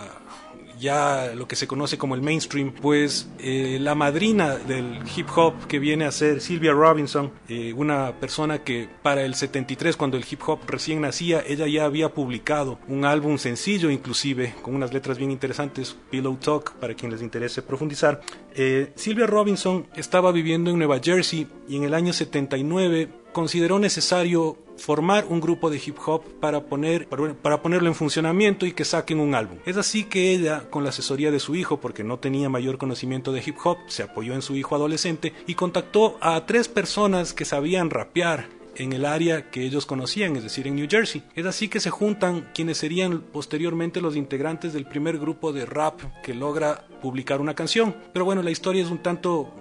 ya 0.79 1.33
lo 1.35 1.49
que 1.49 1.57
se 1.57 1.67
conoce 1.67 1.99
como 1.99 2.15
el 2.15 2.23
mainstream, 2.23 2.73
pues 2.73 3.29
eh, 3.39 3.79
la 3.81 3.95
madrina 3.95 4.57
del 4.57 5.01
hip 5.17 5.27
hop 5.37 5.67
que 5.67 5.79
viene 5.79 6.05
a 6.05 6.13
ser 6.13 6.41
Sylvia 6.41 6.73
Robinson, 6.73 7.33
eh, 7.49 7.73
una 7.73 8.13
persona 8.19 8.63
que 8.63 8.89
para 9.03 9.23
el 9.23 9.35
73, 9.35 9.97
cuando 9.97 10.17
el 10.17 10.25
hip 10.29 10.41
hop 10.47 10.61
recién 10.67 11.01
nacía, 11.01 11.43
ella 11.47 11.67
ya 11.67 11.85
había 11.85 12.11
publicado 12.11 12.79
un 12.89 13.05
álbum 13.05 13.39
sencillo 13.39 13.91
inclusive, 13.91 14.55
con 14.63 14.75
unas 14.75 14.93
letras 14.93 15.19
bien 15.19 15.31
interesantes, 15.31 15.97
Pillow 16.11 16.37
Talk, 16.37 16.75
para 16.75 16.95
quien 16.95 17.11
les 17.11 17.23
interese 17.23 17.63
profundizar. 17.63 18.21
Eh, 18.55 18.93
Sylvia 18.95 19.27
Robinson 19.27 19.87
estaba 19.95 20.33
viviendo 20.33 20.71
en 20.71 20.79
Nueva 20.79 21.01
Jersey 21.03 21.47
y 21.69 21.77
en 21.77 21.85
el 21.85 21.95
año 21.95 22.13
79 22.13 23.09
consideró 23.33 23.79
necesario 23.79 24.57
formar 24.77 25.27
un 25.29 25.41
grupo 25.41 25.71
de 25.71 25.81
hip 25.85 25.97
hop 26.07 26.23
para, 26.41 26.65
poner, 26.65 27.09
para, 27.09 27.63
ponerlo 27.63 27.89
en 27.89 27.95
funcionamiento 27.95 28.65
y 28.67 28.73
que 28.73 28.85
saquen 28.85 29.21
un 29.21 29.35
álbum. 29.35 29.59
Es 29.67 29.77
así 29.77 30.05
que 30.05 30.33
ella, 30.33 30.71
con 30.71 30.85
la 30.85 30.91
asesoría 30.91 31.31
de 31.31 31.41
su 31.41 31.55
hijo, 31.55 31.79
porque 31.81 32.05
no 32.05 32.19
tenía 32.19 32.49
mayor 32.49 32.79
conocimiento 32.79 33.33
de 33.33 33.43
hip 33.45 33.57
hop, 33.65 33.79
se 33.89 34.05
apoyó 34.05 34.35
en 34.35 34.43
su 34.43 34.57
hijo 34.57 34.75
adolescente 34.75 35.35
y 35.47 35.55
contactó 35.55 36.17
a 36.21 36.47
tres 36.47 36.69
personas 36.69 37.35
que 37.35 37.45
sabían 37.45 37.91
rapear 37.91 38.47
en 38.77 38.93
el 38.93 39.05
área 39.05 39.51
que 39.51 39.65
ellos 39.65 39.87
conocían, 39.87 40.37
es 40.37 40.45
decir, 40.45 40.67
en 40.67 40.77
New 40.77 40.87
Jersey. 40.89 41.23
Es 41.35 41.47
así 41.47 41.69
que 41.69 41.81
se 41.81 41.91
juntan 41.91 42.49
quienes 42.55 42.79
serían 42.79 43.21
posteriormente 43.21 44.01
los 44.01 44.17
integrantes 44.17 44.73
del 44.73 44.87
primer 44.87 45.19
grupo 45.19 45.53
de 45.53 45.67
rap 45.67 46.01
que 46.23 46.35
logra 46.35 46.87
publicar 47.03 47.41
una 47.41 47.55
canción. 47.55 47.95
Pero 48.13 48.25
bueno, 48.25 48.43
la 48.43 48.51
historia 48.51 48.83
es 48.83 48.91
un 48.91 49.03
tanto 49.03 49.53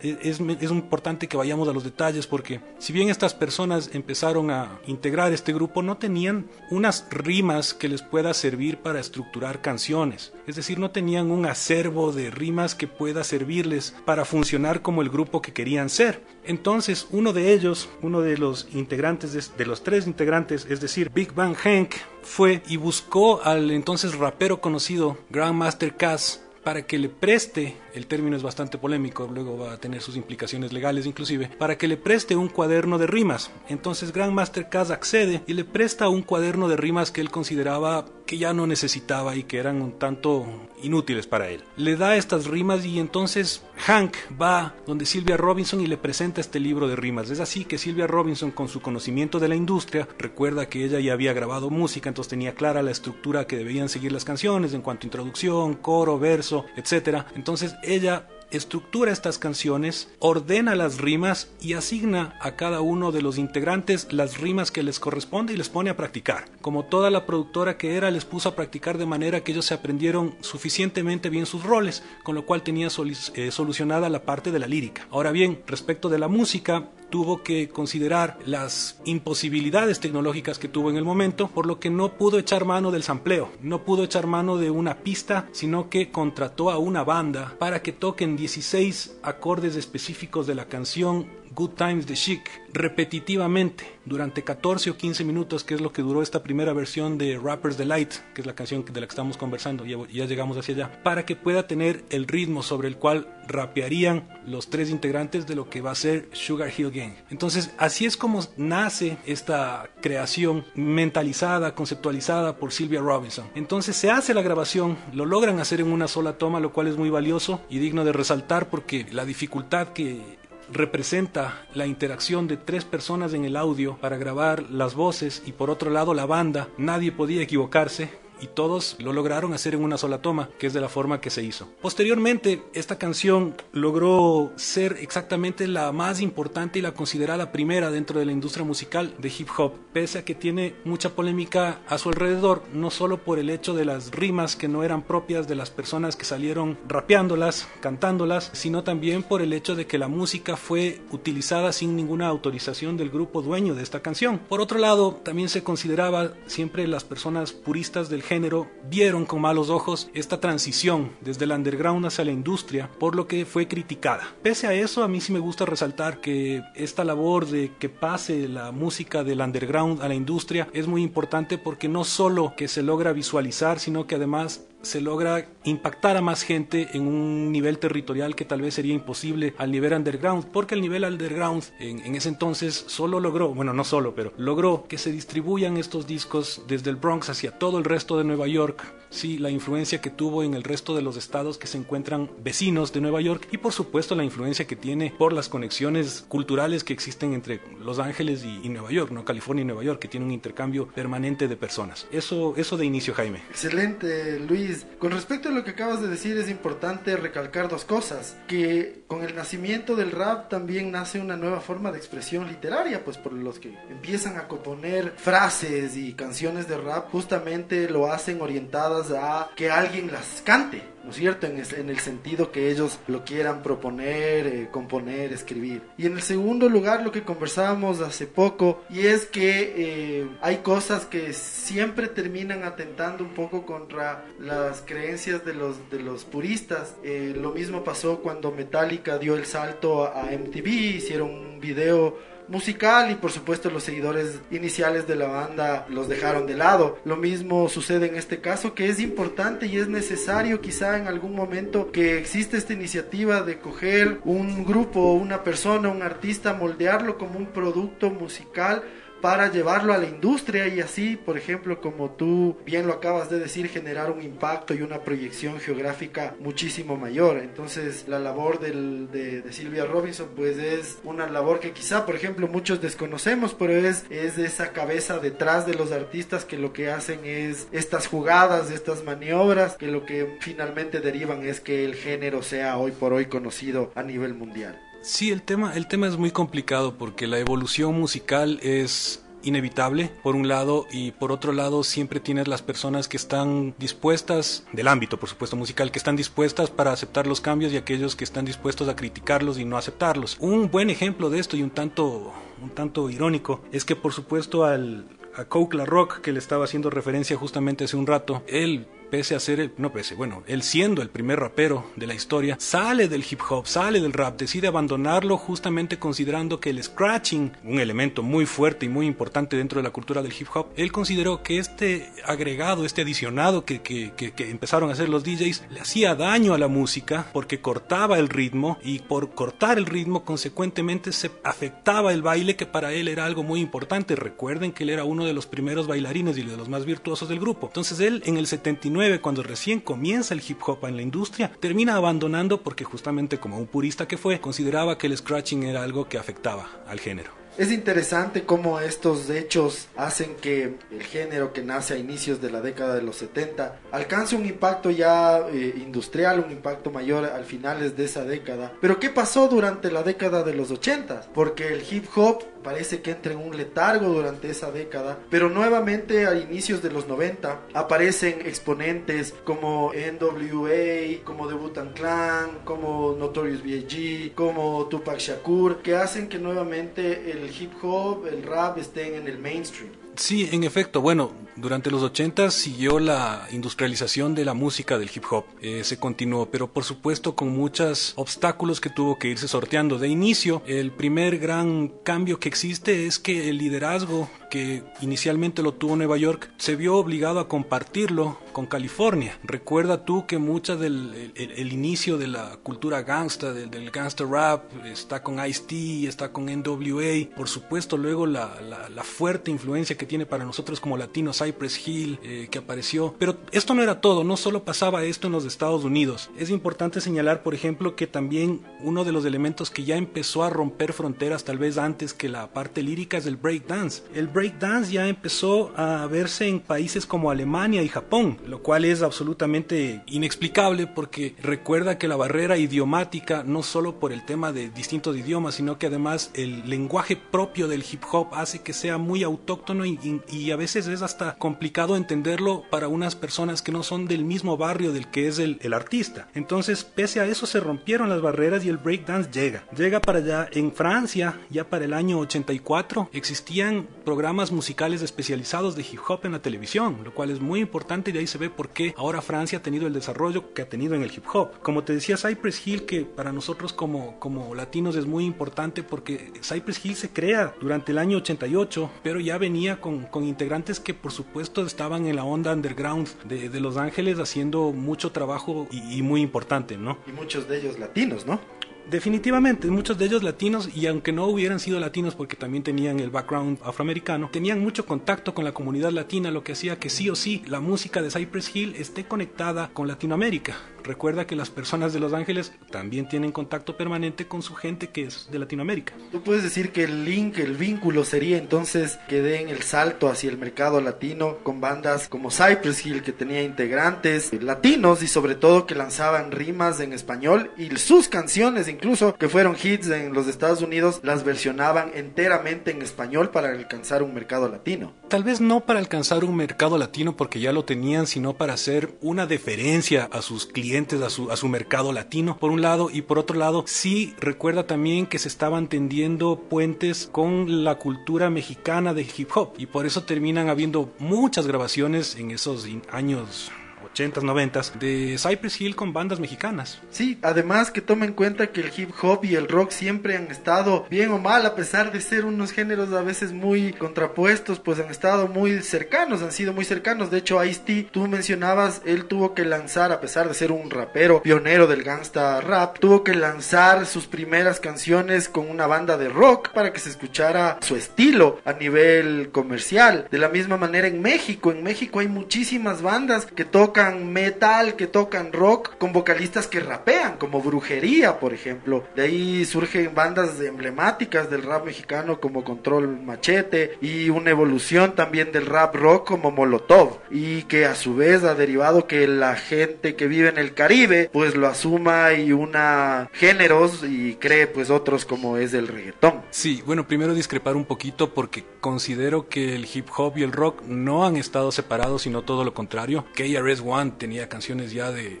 es, 0.00 0.40
es, 0.40 0.70
importante 0.70 1.28
que 1.28 1.36
vayamos 1.36 1.68
a 1.68 1.72
los 1.72 1.84
detalles 1.84 2.26
porque 2.26 2.60
si 2.78 2.92
bien 2.92 3.08
estas 3.08 3.34
personas 3.34 3.90
empezaron 3.92 4.50
a 4.50 4.80
integrar 4.86 5.32
este 5.32 5.52
grupo 5.52 5.82
no 5.82 5.96
tenían 5.96 6.46
unas 6.70 7.06
rimas 7.10 7.74
que 7.74 7.88
les 7.88 8.02
pueda 8.02 8.34
servir 8.34 8.78
para 8.78 9.00
estructurar 9.00 9.60
canciones. 9.60 10.32
Es 10.46 10.56
decir 10.56 10.78
no 10.78 10.90
tenían 10.90 11.30
un 11.30 11.46
acervo 11.46 12.12
de 12.12 12.30
rimas 12.30 12.74
que 12.74 12.88
pueda 12.88 13.24
servirles 13.24 13.94
para 14.04 14.24
funcionar 14.24 14.82
como 14.82 15.02
el 15.02 15.10
grupo 15.10 15.42
que 15.42 15.52
querían 15.52 15.88
ser. 15.88 16.22
Entonces 16.44 17.06
uno 17.10 17.32
de 17.32 17.52
ellos 17.52 17.88
uno 18.02 18.20
de 18.20 18.38
los 18.38 18.68
integrantes 18.72 19.32
de, 19.32 19.44
de 19.56 19.66
los 19.66 19.82
tres 19.82 20.06
integrantes 20.06 20.66
es 20.68 20.80
decir 20.80 21.10
Big 21.14 21.34
Bang 21.34 21.54
Hank 21.56 21.94
fue 22.22 22.62
y 22.68 22.76
buscó 22.76 23.42
al 23.42 23.70
entonces 23.70 24.14
rapero 24.16 24.60
conocido 24.60 25.18
Grandmaster 25.30 25.96
Cass 25.96 26.42
para 26.68 26.82
que 26.82 26.98
le 26.98 27.08
preste 27.08 27.78
el 27.94 28.06
término 28.06 28.36
es 28.36 28.42
bastante 28.42 28.76
polémico, 28.76 29.26
luego 29.26 29.56
va 29.56 29.72
a 29.72 29.80
tener 29.80 30.02
sus 30.02 30.16
implicaciones 30.16 30.70
legales 30.70 31.06
inclusive, 31.06 31.48
para 31.48 31.78
que 31.78 31.88
le 31.88 31.96
preste 31.96 32.36
un 32.36 32.48
cuaderno 32.48 32.98
de 32.98 33.06
rimas. 33.06 33.50
Entonces 33.70 34.12
Grandmaster 34.12 34.68
Caz 34.68 34.90
accede 34.90 35.42
y 35.46 35.54
le 35.54 35.64
presta 35.64 36.10
un 36.10 36.20
cuaderno 36.20 36.68
de 36.68 36.76
rimas 36.76 37.10
que 37.10 37.22
él 37.22 37.30
consideraba 37.30 38.04
que 38.26 38.36
ya 38.36 38.52
no 38.52 38.66
necesitaba 38.66 39.34
y 39.36 39.44
que 39.44 39.56
eran 39.56 39.80
un 39.80 39.92
tanto 39.92 40.44
inútiles 40.82 41.26
para 41.26 41.48
él. 41.48 41.64
Le 41.76 41.96
da 41.96 42.14
estas 42.14 42.46
rimas 42.46 42.84
y 42.84 43.00
entonces 43.00 43.62
Hank 43.78 44.14
va 44.40 44.74
donde 44.86 45.06
Silvia 45.06 45.38
Robinson 45.38 45.80
y 45.80 45.86
le 45.86 45.96
presenta 45.96 46.42
este 46.42 46.60
libro 46.60 46.88
de 46.88 46.96
rimas. 46.96 47.30
Es 47.30 47.40
así 47.40 47.64
que 47.64 47.78
Silvia 47.78 48.06
Robinson 48.06 48.50
con 48.50 48.68
su 48.68 48.82
conocimiento 48.82 49.40
de 49.40 49.48
la 49.48 49.56
industria 49.56 50.06
recuerda 50.18 50.68
que 50.68 50.84
ella 50.84 51.00
ya 51.00 51.14
había 51.14 51.32
grabado 51.32 51.70
música, 51.70 52.10
entonces 52.10 52.28
tenía 52.28 52.54
clara 52.54 52.82
la 52.82 52.90
estructura 52.90 53.46
que 53.46 53.56
debían 53.56 53.88
seguir 53.88 54.12
las 54.12 54.26
canciones 54.26 54.74
en 54.74 54.82
cuanto 54.82 55.06
a 55.06 55.08
introducción, 55.08 55.74
coro, 55.74 56.18
verso, 56.18 56.57
etc. 56.76 57.24
Entonces 57.34 57.74
ella 57.82 58.26
estructura 58.50 59.12
estas 59.12 59.38
canciones, 59.38 60.08
ordena 60.18 60.74
las 60.74 60.98
rimas 60.98 61.48
y 61.60 61.74
asigna 61.74 62.36
a 62.40 62.56
cada 62.56 62.80
uno 62.80 63.12
de 63.12 63.22
los 63.22 63.38
integrantes 63.38 64.12
las 64.12 64.38
rimas 64.38 64.70
que 64.70 64.82
les 64.82 65.00
corresponde 65.00 65.52
y 65.52 65.56
les 65.56 65.68
pone 65.68 65.90
a 65.90 65.96
practicar. 65.96 66.46
Como 66.60 66.84
toda 66.84 67.10
la 67.10 67.26
productora 67.26 67.76
que 67.76 67.96
era, 67.96 68.10
les 68.10 68.24
puso 68.24 68.48
a 68.48 68.56
practicar 68.56 68.98
de 68.98 69.06
manera 69.06 69.40
que 69.40 69.52
ellos 69.52 69.66
se 69.66 69.74
aprendieron 69.74 70.34
suficientemente 70.40 71.30
bien 71.30 71.46
sus 71.46 71.62
roles, 71.62 72.02
con 72.22 72.34
lo 72.34 72.46
cual 72.46 72.62
tenía 72.62 72.88
eh, 73.34 73.50
solucionada 73.50 74.08
la 74.08 74.22
parte 74.22 74.50
de 74.50 74.58
la 74.58 74.66
lírica. 74.66 75.06
Ahora 75.10 75.32
bien, 75.32 75.62
respecto 75.66 76.08
de 76.08 76.18
la 76.18 76.28
música, 76.28 76.88
tuvo 77.10 77.42
que 77.42 77.68
considerar 77.68 78.38
las 78.44 79.00
imposibilidades 79.04 80.00
tecnológicas 80.00 80.58
que 80.58 80.68
tuvo 80.68 80.90
en 80.90 80.96
el 80.96 81.04
momento, 81.04 81.48
por 81.48 81.66
lo 81.66 81.78
que 81.80 81.90
no 81.90 82.14
pudo 82.14 82.38
echar 82.38 82.64
mano 82.64 82.90
del 82.90 83.02
sampleo, 83.02 83.50
no 83.62 83.84
pudo 83.84 84.04
echar 84.04 84.26
mano 84.26 84.58
de 84.58 84.70
una 84.70 84.98
pista, 84.98 85.48
sino 85.52 85.88
que 85.88 86.10
contrató 86.10 86.70
a 86.70 86.78
una 86.78 87.04
banda 87.04 87.56
para 87.58 87.82
que 87.82 87.92
toquen 87.92 88.36
16 88.36 89.18
acordes 89.22 89.76
específicos 89.76 90.46
de 90.46 90.54
la 90.54 90.66
canción 90.66 91.26
Good 91.54 91.70
Times 91.70 92.06
de 92.06 92.14
Chic 92.14 92.48
repetitivamente 92.72 93.98
durante 94.04 94.42
14 94.42 94.90
o 94.90 94.96
15 94.96 95.24
minutos, 95.24 95.64
que 95.64 95.74
es 95.74 95.80
lo 95.80 95.92
que 95.92 96.02
duró 96.02 96.22
esta 96.22 96.42
primera 96.42 96.72
versión 96.72 97.18
de 97.18 97.38
Rapper's 97.38 97.76
Delight, 97.76 98.14
que 98.34 98.40
es 98.40 98.46
la 98.46 98.54
canción 98.54 98.84
de 98.84 99.00
la 99.00 99.06
que 99.06 99.12
estamos 99.12 99.36
conversando, 99.36 99.84
ya, 99.84 99.96
ya 100.10 100.24
llegamos 100.24 100.56
hacia 100.56 100.74
allá, 100.74 101.02
para 101.02 101.26
que 101.26 101.36
pueda 101.36 101.66
tener 101.66 102.04
el 102.10 102.26
ritmo 102.26 102.62
sobre 102.62 102.88
el 102.88 102.96
cual 102.96 103.28
rapearían 103.46 104.28
los 104.46 104.70
tres 104.70 104.90
integrantes 104.90 105.46
de 105.46 105.54
lo 105.54 105.68
que 105.68 105.80
va 105.80 105.90
a 105.90 105.94
ser 105.94 106.28
Sugar 106.32 106.70
Hill 106.76 106.90
Gang. 106.90 107.14
Entonces, 107.30 107.70
así 107.78 108.06
es 108.06 108.16
como 108.16 108.40
nace 108.56 109.18
esta 109.26 109.90
creación 110.00 110.64
mentalizada, 110.74 111.74
conceptualizada 111.74 112.56
por 112.56 112.72
Sylvia 112.72 113.00
Robinson. 113.00 113.46
Entonces 113.54 113.96
se 113.96 114.10
hace 114.10 114.34
la 114.34 114.42
grabación, 114.42 114.96
lo 115.12 115.24
logran 115.24 115.60
hacer 115.60 115.80
en 115.80 115.92
una 115.92 116.08
sola 116.08 116.38
toma, 116.38 116.60
lo 116.60 116.72
cual 116.72 116.86
es 116.86 116.96
muy 116.96 117.10
valioso 117.10 117.60
y 117.68 117.78
digno 117.78 118.04
de 118.04 118.12
resaltar 118.12 118.68
porque 118.68 119.06
la 119.10 119.24
dificultad 119.24 119.88
que 119.88 120.37
representa 120.72 121.66
la 121.74 121.86
interacción 121.86 122.46
de 122.46 122.56
tres 122.56 122.84
personas 122.84 123.34
en 123.34 123.44
el 123.44 123.56
audio 123.56 123.96
para 123.96 124.16
grabar 124.16 124.70
las 124.70 124.94
voces 124.94 125.42
y 125.46 125.52
por 125.52 125.70
otro 125.70 125.90
lado 125.90 126.14
la 126.14 126.26
banda, 126.26 126.68
nadie 126.76 127.12
podía 127.12 127.42
equivocarse 127.42 128.10
y 128.40 128.46
todos 128.46 128.96
lo 128.98 129.12
lograron 129.12 129.52
hacer 129.52 129.74
en 129.74 129.82
una 129.82 129.98
sola 129.98 130.22
toma, 130.22 130.48
que 130.58 130.66
es 130.66 130.72
de 130.72 130.80
la 130.80 130.88
forma 130.88 131.20
que 131.20 131.30
se 131.30 131.42
hizo. 131.42 131.68
Posteriormente, 131.80 132.62
esta 132.72 132.98
canción 132.98 133.54
logró 133.72 134.52
ser 134.56 134.96
exactamente 135.00 135.66
la 135.66 135.92
más 135.92 136.20
importante 136.20 136.78
y 136.78 136.82
la 136.82 136.94
considerada 136.94 137.52
primera 137.52 137.90
dentro 137.90 138.18
de 138.18 138.26
la 138.26 138.32
industria 138.32 138.64
musical 138.64 139.14
de 139.18 139.28
hip 139.36 139.48
hop, 139.56 139.72
pese 139.92 140.18
a 140.18 140.24
que 140.24 140.34
tiene 140.34 140.74
mucha 140.84 141.10
polémica 141.10 141.80
a 141.88 141.98
su 141.98 142.08
alrededor, 142.08 142.62
no 142.72 142.90
solo 142.90 143.18
por 143.18 143.38
el 143.38 143.50
hecho 143.50 143.74
de 143.74 143.84
las 143.84 144.10
rimas 144.10 144.56
que 144.56 144.68
no 144.68 144.84
eran 144.84 145.02
propias 145.02 145.48
de 145.48 145.54
las 145.54 145.70
personas 145.70 146.16
que 146.16 146.24
salieron 146.24 146.78
rapeándolas, 146.86 147.68
cantándolas, 147.80 148.50
sino 148.52 148.84
también 148.84 149.22
por 149.22 149.42
el 149.42 149.52
hecho 149.52 149.74
de 149.74 149.86
que 149.86 149.98
la 149.98 150.08
música 150.08 150.56
fue 150.56 151.00
utilizada 151.10 151.72
sin 151.72 151.96
ninguna 151.96 152.28
autorización 152.28 152.96
del 152.96 153.10
grupo 153.10 153.42
dueño 153.42 153.74
de 153.74 153.82
esta 153.82 154.00
canción. 154.00 154.38
Por 154.38 154.60
otro 154.60 154.78
lado, 154.78 155.20
también 155.22 155.48
se 155.48 155.62
consideraba 155.62 156.32
siempre 156.46 156.86
las 156.86 157.04
personas 157.04 157.52
puristas 157.52 158.08
del 158.08 158.22
género 158.28 158.68
vieron 158.90 159.24
con 159.24 159.40
malos 159.40 159.70
ojos 159.70 160.10
esta 160.12 160.38
transición 160.38 161.12
desde 161.22 161.46
el 161.46 161.52
underground 161.52 162.04
hacia 162.04 162.26
la 162.26 162.30
industria, 162.30 162.90
por 162.98 163.16
lo 163.16 163.26
que 163.26 163.46
fue 163.46 163.66
criticada. 163.66 164.34
Pese 164.42 164.66
a 164.66 164.74
eso, 164.74 165.02
a 165.02 165.08
mí 165.08 165.20
sí 165.22 165.32
me 165.32 165.38
gusta 165.38 165.64
resaltar 165.64 166.20
que 166.20 166.62
esta 166.74 167.04
labor 167.04 167.46
de 167.46 167.72
que 167.78 167.88
pase 167.88 168.46
la 168.46 168.70
música 168.70 169.24
del 169.24 169.40
underground 169.40 170.02
a 170.02 170.08
la 170.08 170.14
industria 170.14 170.68
es 170.74 170.86
muy 170.86 171.02
importante 171.02 171.56
porque 171.56 171.88
no 171.88 172.04
solo 172.04 172.52
que 172.54 172.68
se 172.68 172.82
logra 172.82 173.14
visualizar, 173.14 173.80
sino 173.80 174.06
que 174.06 174.16
además 174.16 174.66
se 174.82 175.00
logra 175.00 175.48
impactar 175.64 176.16
a 176.16 176.22
más 176.22 176.42
gente 176.42 176.88
en 176.92 177.06
un 177.06 177.52
nivel 177.52 177.78
territorial 177.78 178.34
que 178.34 178.44
tal 178.44 178.62
vez 178.62 178.74
sería 178.74 178.94
imposible 178.94 179.54
al 179.58 179.70
nivel 179.70 179.92
underground, 179.92 180.46
porque 180.52 180.74
el 180.74 180.80
nivel 180.80 181.04
underground 181.04 181.64
en, 181.78 182.00
en, 182.00 182.14
ese 182.14 182.28
entonces 182.28 182.84
solo 182.86 183.20
logró, 183.20 183.54
bueno, 183.54 183.72
no 183.72 183.84
solo, 183.84 184.14
pero 184.14 184.32
logró 184.36 184.86
que 184.88 184.98
se 184.98 185.12
distribuyan 185.12 185.76
estos 185.76 186.06
discos 186.06 186.62
desde 186.68 186.90
el 186.90 186.96
Bronx 186.96 187.28
hacia 187.28 187.58
todo 187.58 187.78
el 187.78 187.84
resto 187.84 188.18
de 188.18 188.24
Nueva 188.24 188.46
York, 188.46 188.82
sí, 189.10 189.38
la 189.38 189.50
influencia 189.50 190.00
que 190.00 190.10
tuvo 190.10 190.42
en 190.42 190.54
el 190.54 190.62
resto 190.62 190.94
de 190.94 191.02
los 191.02 191.16
estados 191.16 191.58
que 191.58 191.66
se 191.66 191.78
encuentran 191.78 192.30
vecinos 192.42 192.92
de 192.92 193.00
Nueva 193.00 193.20
York 193.20 193.48
y 193.50 193.58
por 193.58 193.72
supuesto 193.72 194.14
la 194.14 194.24
influencia 194.24 194.66
que 194.66 194.76
tiene 194.76 195.12
por 195.16 195.32
las 195.32 195.48
conexiones 195.48 196.24
culturales 196.28 196.84
que 196.84 196.92
existen 196.92 197.32
entre 197.32 197.60
Los 197.80 197.98
Ángeles 197.98 198.44
y, 198.44 198.60
y 198.62 198.68
Nueva 198.68 198.90
York, 198.90 199.10
¿no? 199.10 199.24
California 199.24 199.62
y 199.62 199.66
Nueva 199.66 199.82
York, 199.82 199.98
que 199.98 200.08
tiene 200.08 200.26
un 200.26 200.32
intercambio 200.32 200.88
permanente 200.88 201.48
de 201.48 201.56
personas. 201.56 202.06
Eso, 202.10 202.54
eso 202.56 202.76
de 202.76 202.86
inicio, 202.86 203.14
Jaime. 203.14 203.42
Excelente, 203.50 204.38
Luis. 204.40 204.67
Con 204.98 205.12
respecto 205.12 205.48
a 205.48 205.52
lo 205.52 205.64
que 205.64 205.70
acabas 205.70 206.00
de 206.00 206.08
decir, 206.08 206.36
es 206.36 206.50
importante 206.50 207.16
recalcar 207.16 207.68
dos 207.68 207.84
cosas. 207.84 208.36
Que 208.46 209.02
con 209.08 209.24
el 209.24 209.34
nacimiento 209.34 209.96
del 209.96 210.12
rap 210.12 210.50
también 210.50 210.92
nace 210.92 211.18
una 211.18 211.36
nueva 211.36 211.60
forma 211.60 211.90
de 211.90 211.98
expresión 211.98 212.46
literaria, 212.46 213.02
pues 213.04 213.16
por 213.16 213.32
los 213.32 213.58
que 213.58 213.74
empiezan 213.90 214.36
a 214.36 214.46
componer 214.46 215.14
frases 215.16 215.96
y 215.96 216.12
canciones 216.12 216.68
de 216.68 216.76
rap, 216.76 217.10
justamente 217.10 217.88
lo 217.88 218.12
hacen 218.12 218.40
orientadas 218.42 219.10
a 219.10 219.48
que 219.56 219.70
alguien 219.70 220.12
las 220.12 220.42
cante. 220.44 220.82
¿no 221.08 221.12
es 221.12 221.16
cierto? 221.16 221.46
En 221.46 221.56
el, 221.56 221.74
en 221.74 221.88
el, 221.88 221.98
sentido 222.00 222.52
que 222.52 222.70
ellos 222.70 222.98
lo 223.06 223.24
quieran 223.24 223.62
proponer, 223.62 224.46
eh, 224.46 224.68
componer, 224.70 225.32
escribir. 225.32 225.80
Y 225.96 226.04
en 226.04 226.12
el 226.12 226.20
segundo 226.20 226.68
lugar, 226.68 227.02
lo 227.02 227.12
que 227.12 227.22
conversábamos 227.22 228.02
hace 228.02 228.26
poco, 228.26 228.82
y 228.90 229.06
es 229.06 229.24
que 229.24 229.72
eh, 229.74 230.28
hay 230.42 230.58
cosas 230.58 231.06
que 231.06 231.32
siempre 231.32 232.08
terminan 232.08 232.62
atentando 232.62 233.24
un 233.24 233.32
poco 233.32 233.64
contra 233.64 234.26
las 234.38 234.82
creencias 234.82 235.46
de 235.46 235.54
los, 235.54 235.88
de 235.90 236.00
los 236.00 236.24
puristas. 236.24 236.94
Eh, 237.02 237.34
lo 237.34 237.52
mismo 237.52 237.84
pasó 237.84 238.18
cuando 238.20 238.50
Metallica 238.52 238.97
dio 239.20 239.36
el 239.36 239.46
salto 239.46 240.04
a, 240.04 240.24
MTV, 240.24 240.68
hicieron 240.68 241.30
un 241.30 241.60
video 241.60 242.18
musical 242.48 243.10
y 243.10 243.14
por 243.14 243.30
supuesto 243.30 243.70
los 243.70 243.84
seguidores 243.84 244.40
iniciales 244.50 245.06
de 245.06 245.16
la 245.16 245.26
banda 245.26 245.86
los 245.88 246.08
dejaron 246.08 246.46
de 246.46 246.54
lado. 246.54 246.98
Lo 247.04 247.16
mismo 247.16 247.68
sucede 247.68 248.06
en 248.06 248.16
este 248.16 248.40
caso 248.40 248.74
que 248.74 248.88
es 248.88 249.00
importante 249.00 249.66
y 249.66 249.76
es 249.76 249.88
necesario 249.88 250.60
quizá 250.60 250.96
en 250.96 251.06
algún 251.06 251.34
momento 251.34 251.92
que 251.92 252.18
existe 252.18 252.56
esta 252.56 252.72
iniciativa 252.72 253.42
de 253.42 253.58
coger 253.58 254.20
un 254.24 254.64
grupo, 254.64 255.12
una 255.12 255.44
persona, 255.44 255.88
un 255.88 256.02
artista, 256.02 256.54
moldearlo 256.54 257.18
como 257.18 257.38
un 257.38 257.46
producto 257.46 258.10
musical 258.10 258.82
para 259.20 259.50
llevarlo 259.50 259.92
a 259.92 259.98
la 259.98 260.06
industria 260.06 260.68
y 260.68 260.80
así, 260.80 261.16
por 261.16 261.36
ejemplo, 261.36 261.80
como 261.80 262.10
tú 262.10 262.56
bien 262.64 262.86
lo 262.86 262.94
acabas 262.94 263.30
de 263.30 263.38
decir, 263.38 263.68
generar 263.68 264.10
un 264.10 264.22
impacto 264.22 264.74
y 264.74 264.82
una 264.82 265.00
proyección 265.00 265.60
geográfica 265.60 266.34
muchísimo 266.40 266.96
mayor. 266.96 267.38
Entonces, 267.38 268.06
la 268.08 268.18
labor 268.18 268.60
del, 268.60 269.10
de, 269.10 269.42
de, 269.42 269.52
Silvia 269.52 269.84
Robinson, 269.84 270.28
pues 270.36 270.58
es 270.58 270.98
una 271.04 271.28
labor 271.28 271.60
que 271.60 271.72
quizá, 271.72 272.06
por 272.06 272.14
ejemplo, 272.14 272.48
muchos 272.48 272.80
desconocemos, 272.80 273.54
pero 273.54 273.74
es, 273.74 274.04
es 274.10 274.38
esa 274.38 274.72
cabeza 274.72 275.18
detrás 275.18 275.66
de 275.66 275.74
los 275.74 275.92
artistas 275.92 276.44
que 276.44 276.58
lo 276.58 276.72
que 276.72 276.90
hacen 276.90 277.20
es 277.24 277.68
estas 277.72 278.06
jugadas, 278.06 278.70
estas 278.70 279.04
maniobras, 279.04 279.76
que 279.76 279.86
lo 279.86 280.04
que 280.04 280.36
finalmente 280.40 281.00
derivan 281.00 281.44
es 281.44 281.60
que 281.60 281.84
el 281.84 281.94
género 281.94 282.42
sea 282.42 282.78
hoy 282.78 282.92
por 282.92 283.12
hoy 283.12 283.26
conocido 283.26 283.92
a 283.94 284.02
nivel 284.02 284.34
mundial. 284.34 284.87
Sí, 285.08 285.30
el 285.30 285.40
tema, 285.40 285.74
el 285.74 285.88
tema 285.88 286.06
es 286.06 286.18
muy 286.18 286.30
complicado 286.30 286.98
porque 286.98 287.26
la 287.26 287.38
evolución 287.38 287.98
musical 287.98 288.60
es 288.62 289.24
inevitable 289.42 290.12
por 290.22 290.36
un 290.36 290.48
lado 290.48 290.84
y 290.92 291.12
por 291.12 291.32
otro 291.32 291.52
lado 291.52 291.82
siempre 291.82 292.20
tienes 292.20 292.46
las 292.46 292.60
personas 292.60 293.08
que 293.08 293.16
están 293.16 293.74
dispuestas 293.78 294.66
del 294.74 294.86
ámbito 294.86 295.18
por 295.18 295.30
supuesto 295.30 295.56
musical 295.56 295.90
que 295.90 295.98
están 295.98 296.14
dispuestas 296.14 296.68
para 296.68 296.92
aceptar 296.92 297.26
los 297.26 297.40
cambios 297.40 297.72
y 297.72 297.78
aquellos 297.78 298.16
que 298.16 298.24
están 298.24 298.44
dispuestos 298.44 298.86
a 298.86 298.96
criticarlos 298.96 299.58
y 299.58 299.64
no 299.64 299.78
aceptarlos. 299.78 300.36
Un 300.40 300.70
buen 300.70 300.90
ejemplo 300.90 301.30
de 301.30 301.38
esto 301.38 301.56
y 301.56 301.62
un 301.62 301.70
tanto 301.70 302.34
un 302.60 302.70
tanto 302.70 303.08
irónico 303.08 303.62
es 303.72 303.86
que 303.86 303.96
por 303.96 304.12
supuesto 304.12 304.66
al 304.66 305.08
a 305.34 305.46
Coke 305.46 305.78
La 305.78 305.86
Rock 305.86 306.20
que 306.20 306.32
le 306.32 306.38
estaba 306.38 306.66
haciendo 306.66 306.90
referencia 306.90 307.34
justamente 307.34 307.84
hace 307.84 307.96
un 307.96 308.06
rato 308.06 308.42
él 308.46 308.86
pese 309.10 309.34
a 309.34 309.40
ser 309.40 309.60
el, 309.60 309.72
no 309.78 309.92
pese, 309.92 310.14
bueno, 310.14 310.42
él 310.46 310.62
siendo 310.62 311.02
el 311.02 311.10
primer 311.10 311.40
rapero 311.40 311.84
de 311.96 312.06
la 312.06 312.14
historia, 312.14 312.56
sale 312.58 313.08
del 313.08 313.24
hip 313.28 313.40
hop, 313.48 313.66
sale 313.66 314.00
del 314.00 314.12
rap, 314.12 314.38
decide 314.38 314.68
abandonarlo 314.68 315.36
justamente 315.36 315.98
considerando 315.98 316.60
que 316.60 316.70
el 316.70 316.82
scratching, 316.82 317.52
un 317.64 317.80
elemento 317.80 318.22
muy 318.22 318.46
fuerte 318.46 318.86
y 318.86 318.88
muy 318.88 319.06
importante 319.06 319.56
dentro 319.56 319.78
de 319.78 319.84
la 319.84 319.90
cultura 319.90 320.22
del 320.22 320.32
hip 320.32 320.48
hop, 320.54 320.68
él 320.76 320.92
consideró 320.92 321.42
que 321.42 321.58
este 321.58 322.12
agregado, 322.24 322.84
este 322.84 323.02
adicionado 323.02 323.64
que, 323.64 323.80
que, 323.80 324.12
que, 324.16 324.32
que 324.32 324.50
empezaron 324.50 324.90
a 324.90 324.92
hacer 324.92 325.08
los 325.08 325.24
DJs, 325.24 325.64
le 325.70 325.80
hacía 325.80 326.14
daño 326.14 326.54
a 326.54 326.58
la 326.58 326.68
música 326.68 327.26
porque 327.32 327.60
cortaba 327.60 328.18
el 328.18 328.28
ritmo 328.28 328.78
y 328.82 329.00
por 329.00 329.34
cortar 329.34 329.78
el 329.78 329.86
ritmo 329.86 330.24
consecuentemente 330.24 331.12
se 331.12 331.30
afectaba 331.44 332.12
el 332.12 332.22
baile 332.22 332.56
que 332.56 332.66
para 332.66 332.92
él 332.92 333.08
era 333.08 333.24
algo 333.24 333.42
muy 333.42 333.60
importante. 333.60 334.16
Recuerden 334.16 334.72
que 334.72 334.84
él 334.84 334.90
era 334.90 335.04
uno 335.04 335.24
de 335.24 335.32
los 335.32 335.46
primeros 335.46 335.86
bailarines 335.86 336.36
y 336.38 336.42
de 336.42 336.56
los 336.56 336.68
más 336.68 336.84
virtuosos 336.84 337.28
del 337.28 337.40
grupo. 337.40 337.68
Entonces 337.68 338.00
él 338.00 338.22
en 338.26 338.36
el 338.36 338.46
79 338.46 338.97
cuando 339.20 339.42
recién 339.42 339.80
comienza 339.80 340.34
el 340.34 340.42
hip 340.46 340.58
hop 340.66 340.86
en 340.86 340.96
la 340.96 341.02
industria, 341.02 341.52
termina 341.60 341.94
abandonando 341.94 342.62
porque 342.62 342.84
justamente 342.84 343.38
como 343.38 343.56
un 343.56 343.66
purista 343.66 344.08
que 344.08 344.18
fue, 344.18 344.40
consideraba 344.40 344.98
que 344.98 345.06
el 345.06 345.16
scratching 345.16 345.62
era 345.62 345.82
algo 345.82 346.08
que 346.08 346.18
afectaba 346.18 346.68
al 346.86 346.98
género. 346.98 347.30
Es 347.58 347.72
interesante 347.72 348.44
cómo 348.44 348.78
estos 348.78 349.28
hechos 349.30 349.88
hacen 349.96 350.36
que 350.36 350.76
el 350.92 351.02
género 351.02 351.52
que 351.52 351.64
nace 351.64 351.94
a 351.94 351.98
inicios 351.98 352.40
de 352.40 352.52
la 352.52 352.60
década 352.60 352.94
de 352.94 353.02
los 353.02 353.16
70 353.16 353.80
alcance 353.90 354.36
un 354.36 354.46
impacto 354.46 354.92
ya 354.92 355.40
eh, 355.48 355.74
industrial, 355.76 356.38
un 356.38 356.52
impacto 356.52 356.92
mayor 356.92 357.24
al 357.24 357.44
finales 357.44 357.96
de 357.96 358.04
esa 358.04 358.22
década. 358.22 358.72
Pero 358.80 359.00
¿qué 359.00 359.10
pasó 359.10 359.48
durante 359.48 359.90
la 359.90 360.04
década 360.04 360.44
de 360.44 360.54
los 360.54 360.70
80? 360.70 361.30
Porque 361.34 361.72
el 361.72 361.82
hip 361.90 362.04
hop 362.14 362.44
parece 362.62 363.02
que 363.02 363.12
entra 363.12 363.32
en 363.32 363.38
un 363.38 363.56
letargo 363.56 364.08
durante 364.08 364.50
esa 364.50 364.70
década, 364.70 365.18
pero 365.30 365.48
nuevamente 365.48 366.26
a 366.26 366.34
inicios 366.34 366.82
de 366.82 366.90
los 366.90 367.08
90 367.08 367.62
aparecen 367.72 368.40
exponentes 368.46 369.34
como 369.44 369.92
NWA, 369.92 371.24
como 371.24 371.48
The 371.48 371.54
Wu-Tang 371.54 371.94
Clan, 371.94 372.58
como 372.64 373.16
Notorious 373.18 373.62
B.I.G., 373.62 374.32
como 374.34 374.86
Tupac 374.86 375.18
Shakur, 375.18 375.82
que 375.82 375.96
hacen 375.96 376.28
que 376.28 376.38
nuevamente 376.38 377.30
el 377.30 377.47
hip 377.50 377.72
hop, 377.82 378.26
el 378.26 378.42
rap 378.42 378.78
estén 378.78 379.14
en 379.14 379.28
el 379.28 379.38
mainstream. 379.38 379.90
Sí, 380.18 380.48
en 380.50 380.64
efecto, 380.64 381.00
bueno, 381.00 381.30
durante 381.54 381.92
los 381.92 382.02
80 382.02 382.50
siguió 382.50 382.98
la 382.98 383.46
industrialización 383.52 384.34
de 384.34 384.44
la 384.44 384.52
música 384.52 384.98
del 384.98 385.08
hip 385.14 385.22
hop, 385.30 385.44
eh, 385.60 385.84
se 385.84 385.98
continuó, 385.98 386.50
pero 386.50 386.72
por 386.72 386.82
supuesto 386.82 387.36
con 387.36 387.50
muchos 387.50 388.14
obstáculos 388.16 388.80
que 388.80 388.90
tuvo 388.90 389.16
que 389.16 389.28
irse 389.28 389.46
sorteando. 389.46 389.96
De 389.96 390.08
inicio, 390.08 390.60
el 390.66 390.90
primer 390.90 391.38
gran 391.38 391.88
cambio 392.02 392.40
que 392.40 392.48
existe 392.48 393.06
es 393.06 393.20
que 393.20 393.48
el 393.48 393.58
liderazgo 393.58 394.28
que 394.50 394.82
inicialmente 395.00 395.62
lo 395.62 395.74
tuvo 395.74 395.96
Nueva 395.96 396.16
York 396.16 396.50
se 396.56 396.76
vio 396.76 396.96
obligado 396.96 397.40
a 397.40 397.48
compartirlo 397.48 398.38
con 398.52 398.66
California. 398.66 399.38
Recuerda 399.44 400.04
tú 400.04 400.26
que 400.26 400.38
mucha 400.38 400.76
del 400.76 401.32
el, 401.34 401.50
el 401.52 401.72
inicio 401.72 402.18
de 402.18 402.26
la 402.26 402.58
cultura 402.62 403.02
gangsta, 403.02 403.52
del, 403.52 403.70
del 403.70 403.90
gangsta 403.90 404.24
rap, 404.24 404.64
está 404.84 405.22
con 405.22 405.44
Ice-T, 405.44 406.06
está 406.08 406.32
con 406.32 406.46
NWA, 406.46 407.34
por 407.36 407.48
supuesto 407.48 407.96
luego 407.96 408.26
la, 408.26 408.60
la, 408.60 408.88
la 408.88 409.04
fuerte 409.04 409.50
influencia 409.50 409.96
que 409.96 410.06
tiene 410.06 410.26
para 410.26 410.44
nosotros 410.44 410.80
como 410.80 410.96
latinos 410.96 411.38
Cypress 411.38 411.86
Hill 411.86 412.18
eh, 412.22 412.48
que 412.50 412.58
apareció. 412.58 413.14
Pero 413.18 413.36
esto 413.52 413.74
no 413.74 413.82
era 413.82 414.00
todo, 414.00 414.24
no 414.24 414.36
solo 414.36 414.64
pasaba 414.64 415.04
esto 415.04 415.26
en 415.26 415.32
los 415.32 415.44
Estados 415.44 415.84
Unidos. 415.84 416.30
Es 416.38 416.50
importante 416.50 417.00
señalar, 417.00 417.42
por 417.42 417.54
ejemplo, 417.54 417.96
que 417.96 418.06
también 418.06 418.60
uno 418.80 419.04
de 419.04 419.12
los 419.12 419.24
elementos 419.24 419.70
que 419.70 419.84
ya 419.84 419.96
empezó 419.96 420.42
a 420.42 420.50
romper 420.50 420.92
fronteras 420.92 421.44
tal 421.44 421.58
vez 421.58 421.78
antes 421.78 422.14
que 422.14 422.28
la 422.28 422.52
parte 422.52 422.82
lírica 422.82 423.18
es 423.18 423.26
el 423.26 423.36
breakdance. 423.36 424.02
El 424.14 424.28
breakdance 424.38 424.92
ya 424.92 425.08
empezó 425.08 425.72
a 425.76 426.06
verse 426.06 426.46
en 426.46 426.60
países 426.60 427.06
como 427.06 427.32
Alemania 427.32 427.82
y 427.82 427.88
Japón, 427.88 428.38
lo 428.46 428.62
cual 428.62 428.84
es 428.84 429.02
absolutamente 429.02 430.04
inexplicable 430.06 430.86
porque 430.86 431.34
recuerda 431.42 431.98
que 431.98 432.06
la 432.06 432.14
barrera 432.14 432.56
idiomática 432.56 433.42
no 433.44 433.64
solo 433.64 433.98
por 433.98 434.12
el 434.12 434.24
tema 434.24 434.52
de 434.52 434.70
distintos 434.70 435.16
idiomas, 435.16 435.56
sino 435.56 435.76
que 435.76 435.88
además 435.88 436.30
el 436.34 436.70
lenguaje 436.70 437.16
propio 437.16 437.66
del 437.66 437.82
hip 437.90 438.04
hop 438.12 438.28
hace 438.32 438.60
que 438.60 438.72
sea 438.72 438.96
muy 438.96 439.24
autóctono 439.24 439.84
y, 439.84 440.52
a 440.52 440.56
veces 440.56 440.86
es 440.86 441.02
hasta 441.02 441.34
complicado 441.34 441.96
entenderlo 441.96 442.62
para 442.70 442.86
unas 442.86 443.16
personas 443.16 443.60
que 443.60 443.72
no 443.72 443.82
son 443.82 444.06
del 444.06 444.24
mismo 444.24 444.56
barrio 444.56 444.92
del 444.92 445.10
que 445.10 445.26
es 445.26 445.40
el, 445.40 445.58
el 445.62 445.72
artista. 445.72 446.28
Entonces, 446.34 446.84
pese 446.84 447.18
a 447.18 447.26
eso 447.26 447.44
se 447.44 447.58
rompieron 447.58 448.08
las 448.08 448.22
barreras 448.22 448.64
y 448.64 448.68
el 448.68 448.76
breakdance 448.76 449.32
llega. 449.32 449.64
Llega 449.76 450.00
para 450.00 450.20
allá 450.20 450.48
en 450.52 450.70
Francia, 450.70 451.40
ya 451.50 451.68
para 451.68 451.86
el 451.86 451.92
año 451.92 452.20
84, 452.20 453.10
existían 453.12 453.88
programas 454.04 454.27
musicales 454.32 455.02
especializados 455.02 455.74
de 455.76 455.82
hip 455.82 456.00
hop 456.06 456.20
en 456.24 456.32
la 456.32 456.42
televisión, 456.42 456.98
lo 457.04 457.12
cual 457.14 457.30
es 457.30 457.40
muy 457.40 457.60
importante 457.60 458.10
y 458.10 458.12
de 458.12 458.20
ahí 458.20 458.26
se 458.26 458.38
ve 458.38 458.50
por 458.50 458.70
qué 458.70 458.94
ahora 458.96 459.22
Francia 459.22 459.58
ha 459.58 459.62
tenido 459.62 459.86
el 459.86 459.92
desarrollo 459.92 460.52
que 460.52 460.62
ha 460.62 460.68
tenido 460.68 460.94
en 460.94 461.02
el 461.02 461.12
hip 461.12 461.24
hop. 461.32 461.60
Como 461.62 461.84
te 461.84 461.94
decía, 461.94 462.16
Cypress 462.16 462.66
Hill, 462.66 462.86
que 462.86 463.02
para 463.02 463.32
nosotros 463.32 463.72
como, 463.72 464.18
como 464.20 464.54
latinos 464.54 464.96
es 464.96 465.06
muy 465.06 465.24
importante 465.24 465.82
porque 465.82 466.32
Cypress 466.42 466.84
Hill 466.84 466.96
se 466.96 467.10
crea 467.10 467.54
durante 467.60 467.92
el 467.92 467.98
año 467.98 468.18
88, 468.18 468.90
pero 469.02 469.20
ya 469.20 469.38
venía 469.38 469.80
con, 469.80 470.04
con 470.04 470.24
integrantes 470.24 470.80
que 470.80 470.94
por 470.94 471.12
supuesto 471.12 471.64
estaban 471.64 472.06
en 472.06 472.16
la 472.16 472.24
onda 472.24 472.52
underground 472.52 473.08
de, 473.24 473.48
de 473.48 473.60
Los 473.60 473.76
Ángeles 473.76 474.18
haciendo 474.18 474.72
mucho 474.72 475.12
trabajo 475.12 475.66
y 475.70 476.02
muy 476.02 476.20
importante, 476.20 476.76
¿no? 476.76 476.98
Y 477.06 477.12
muchos 477.12 477.48
de 477.48 477.58
ellos 477.58 477.78
latinos, 477.78 478.26
¿no? 478.26 478.57
Definitivamente, 478.90 479.70
muchos 479.70 479.98
de 479.98 480.06
ellos 480.06 480.22
latinos, 480.22 480.70
y 480.74 480.86
aunque 480.86 481.12
no 481.12 481.26
hubieran 481.26 481.60
sido 481.60 481.78
latinos 481.78 482.14
porque 482.14 482.36
también 482.36 482.62
tenían 482.62 483.00
el 483.00 483.10
background 483.10 483.58
afroamericano, 483.62 484.30
tenían 484.32 484.60
mucho 484.60 484.86
contacto 484.86 485.34
con 485.34 485.44
la 485.44 485.52
comunidad 485.52 485.90
latina, 485.90 486.30
lo 486.30 486.42
que 486.42 486.52
hacía 486.52 486.78
que 486.78 486.88
sí 486.88 487.10
o 487.10 487.14
sí 487.14 487.42
la 487.46 487.60
música 487.60 488.00
de 488.00 488.10
Cypress 488.10 488.56
Hill 488.56 488.76
esté 488.76 489.04
conectada 489.04 489.68
con 489.74 489.88
Latinoamérica. 489.88 490.56
Recuerda 490.88 491.26
que 491.26 491.36
las 491.36 491.50
personas 491.50 491.92
de 491.92 492.00
Los 492.00 492.14
Ángeles 492.14 492.50
también 492.70 493.06
tienen 493.10 493.30
contacto 493.30 493.76
permanente 493.76 494.26
con 494.26 494.40
su 494.40 494.54
gente 494.54 494.88
que 494.88 495.02
es 495.02 495.28
de 495.30 495.38
Latinoamérica. 495.38 495.92
Tú 496.10 496.22
puedes 496.22 496.42
decir 496.42 496.72
que 496.72 496.84
el 496.84 497.04
link, 497.04 497.36
el 497.36 497.56
vínculo 497.56 498.06
sería 498.06 498.38
entonces 498.38 498.98
que 499.06 499.20
den 499.20 499.50
el 499.50 499.60
salto 499.62 500.08
hacia 500.08 500.30
el 500.30 500.38
mercado 500.38 500.80
latino 500.80 501.40
con 501.42 501.60
bandas 501.60 502.08
como 502.08 502.30
Cypress 502.30 502.86
Hill 502.86 503.02
que 503.02 503.12
tenía 503.12 503.42
integrantes 503.42 504.32
latinos 504.42 505.02
y 505.02 505.08
sobre 505.08 505.34
todo 505.34 505.66
que 505.66 505.74
lanzaban 505.74 506.32
rimas 506.32 506.80
en 506.80 506.94
español 506.94 507.50
y 507.58 507.68
sus 507.76 508.08
canciones 508.08 508.66
incluso 508.66 509.14
que 509.14 509.28
fueron 509.28 509.58
hits 509.62 509.90
en 509.90 510.14
los 510.14 510.26
Estados 510.26 510.62
Unidos 510.62 511.00
las 511.02 511.22
versionaban 511.22 511.90
enteramente 511.96 512.70
en 512.70 512.80
español 512.80 513.28
para 513.28 513.50
alcanzar 513.50 514.02
un 514.02 514.14
mercado 514.14 514.48
latino. 514.48 514.94
Tal 515.08 515.22
vez 515.22 515.42
no 515.42 515.60
para 515.60 515.80
alcanzar 515.80 516.24
un 516.24 516.34
mercado 516.34 516.78
latino 516.78 517.14
porque 517.14 517.40
ya 517.40 517.52
lo 517.52 517.66
tenían, 517.66 518.06
sino 518.06 518.38
para 518.38 518.54
hacer 518.54 518.96
una 519.02 519.26
deferencia 519.26 520.08
a 520.10 520.22
sus 520.22 520.46
clientes 520.46 520.77
a 520.78 521.36
su, 521.36 521.48
mercado 521.48 521.92
latino, 521.92 522.38
por 522.38 522.50
un 522.50 522.62
lado, 522.62 522.88
y 522.92 523.02
por 523.02 523.18
otro 523.18 523.36
lado, 523.36 523.64
sí 523.66 524.14
recuerda 524.20 524.66
también 524.66 525.06
que 525.06 525.18
se 525.18 525.28
estaban 525.28 525.68
tendiendo 525.68 526.38
puentes 526.48 527.08
con 527.10 527.64
la 527.64 527.76
cultura 527.76 528.30
mexicana 528.30 528.94
de 528.94 529.06
hip 529.16 529.30
hop, 529.34 529.54
y 529.58 529.66
por 529.66 529.86
eso 529.86 530.04
terminan 530.04 530.48
habiendo 530.48 530.92
muchas 530.98 531.46
grabaciones 531.46 532.16
en 532.16 532.30
esos 532.30 532.66
años 532.90 533.50
80s, 533.98 534.22
90s, 534.22 534.72
de 534.78 535.16
Cypress 535.18 535.60
Hill 535.60 535.76
con 535.76 535.92
bandas 535.92 536.20
mexicanas. 536.20 536.80
Sí, 536.90 537.18
además 537.22 537.70
que 537.70 537.80
toma 537.80 538.04
en 538.04 538.12
cuenta 538.12 538.48
que 538.48 538.60
el 538.60 538.72
hip 538.76 538.90
hop 539.02 539.24
y 539.24 539.34
el 539.34 539.48
rock 539.48 539.70
siempre 539.70 540.16
han 540.16 540.30
estado 540.30 540.86
bien 540.90 541.10
o 541.10 541.18
mal, 541.18 541.46
a 541.46 541.54
pesar 541.54 541.92
de 541.92 542.00
ser 542.00 542.24
unos 542.24 542.52
géneros 542.52 542.92
a 542.92 543.02
veces 543.02 543.32
muy 543.32 543.72
contrapuestos, 543.72 544.58
pues 544.60 544.78
han 544.80 544.90
estado 544.90 545.28
muy 545.28 545.62
cercanos, 545.62 546.22
han 546.22 546.32
sido 546.32 546.52
muy 546.52 546.64
cercanos. 546.64 547.10
De 547.10 547.18
hecho, 547.18 547.42
Ice-T, 547.44 547.88
tú 547.90 548.06
mencionabas, 548.06 548.82
él 548.84 549.06
tuvo 549.06 549.34
que 549.34 549.44
lanzar, 549.44 549.92
a 549.92 550.00
pesar 550.00 550.28
de 550.28 550.34
ser 550.34 550.52
un 550.52 550.70
rapero 550.70 551.22
pionero 551.22 551.66
del 551.66 551.82
gangsta 551.82 552.40
rap, 552.40 552.78
tuvo 552.78 553.04
que 553.04 553.14
lanzar 553.14 553.86
sus 553.86 554.06
primeras 554.06 554.60
canciones 554.60 555.28
con 555.28 555.48
una 555.50 555.66
banda 555.66 555.96
de 555.96 556.08
rock 556.08 556.50
para 556.50 556.72
que 556.72 556.80
se 556.80 556.90
escuchara 556.90 557.58
su 557.60 557.76
estilo 557.76 558.40
a 558.44 558.52
nivel 558.52 559.30
comercial. 559.32 560.06
De 560.10 560.18
la 560.18 560.28
misma 560.28 560.56
manera 560.56 560.88
en 560.88 561.02
México, 561.02 561.50
en 561.50 561.62
México 561.62 562.00
hay 562.00 562.08
muchísimas 562.08 562.82
bandas 562.82 563.26
que 563.26 563.44
tocan 563.44 563.87
metal, 563.90 564.76
que 564.76 564.86
tocan 564.86 565.32
rock, 565.32 565.76
con 565.78 565.92
vocalistas 565.92 566.46
que 566.46 566.60
rapean, 566.60 567.16
como 567.18 567.40
Brujería, 567.40 568.18
por 568.18 568.32
ejemplo. 568.32 568.84
De 568.94 569.02
ahí 569.02 569.44
surgen 569.44 569.94
bandas 569.94 570.40
emblemáticas 570.40 571.30
del 571.30 571.42
rap 571.42 571.66
mexicano 571.66 572.20
como 572.20 572.44
Control 572.44 573.00
Machete 573.02 573.78
y 573.80 574.10
una 574.10 574.30
evolución 574.30 574.94
también 574.94 575.32
del 575.32 575.46
rap 575.46 575.74
rock 575.74 576.06
como 576.06 576.30
Molotov. 576.30 576.98
Y 577.10 577.42
que 577.44 577.66
a 577.66 577.74
su 577.74 577.96
vez 577.96 578.24
ha 578.24 578.34
derivado 578.34 578.86
que 578.86 579.06
la 579.06 579.36
gente 579.36 579.96
que 579.96 580.06
vive 580.06 580.28
en 580.28 580.38
el 580.38 580.54
Caribe 580.54 581.10
pues 581.12 581.34
lo 581.34 581.46
asuma 581.46 582.12
y 582.12 582.32
una 582.32 583.10
géneros 583.12 583.84
y 583.84 584.14
cree 584.14 584.46
pues 584.46 584.70
otros 584.70 585.04
como 585.04 585.36
es 585.36 585.54
el 585.54 585.68
reggaetón. 585.68 586.22
Sí, 586.30 586.62
bueno, 586.66 586.86
primero 586.86 587.14
discrepar 587.14 587.56
un 587.56 587.64
poquito 587.64 588.14
porque 588.14 588.44
considero 588.60 589.28
que 589.28 589.54
el 589.54 589.66
hip 589.72 589.88
hop 589.96 590.18
y 590.18 590.22
el 590.22 590.32
rock 590.32 590.62
no 590.66 591.06
han 591.06 591.16
estado 591.16 591.52
separados, 591.52 592.02
sino 592.02 592.22
todo 592.22 592.44
lo 592.44 592.54
contrario. 592.54 593.04
KRS 593.14 593.60
One 593.68 593.92
tenía 593.98 594.28
canciones 594.28 594.72
ya 594.72 594.90
de 594.90 595.20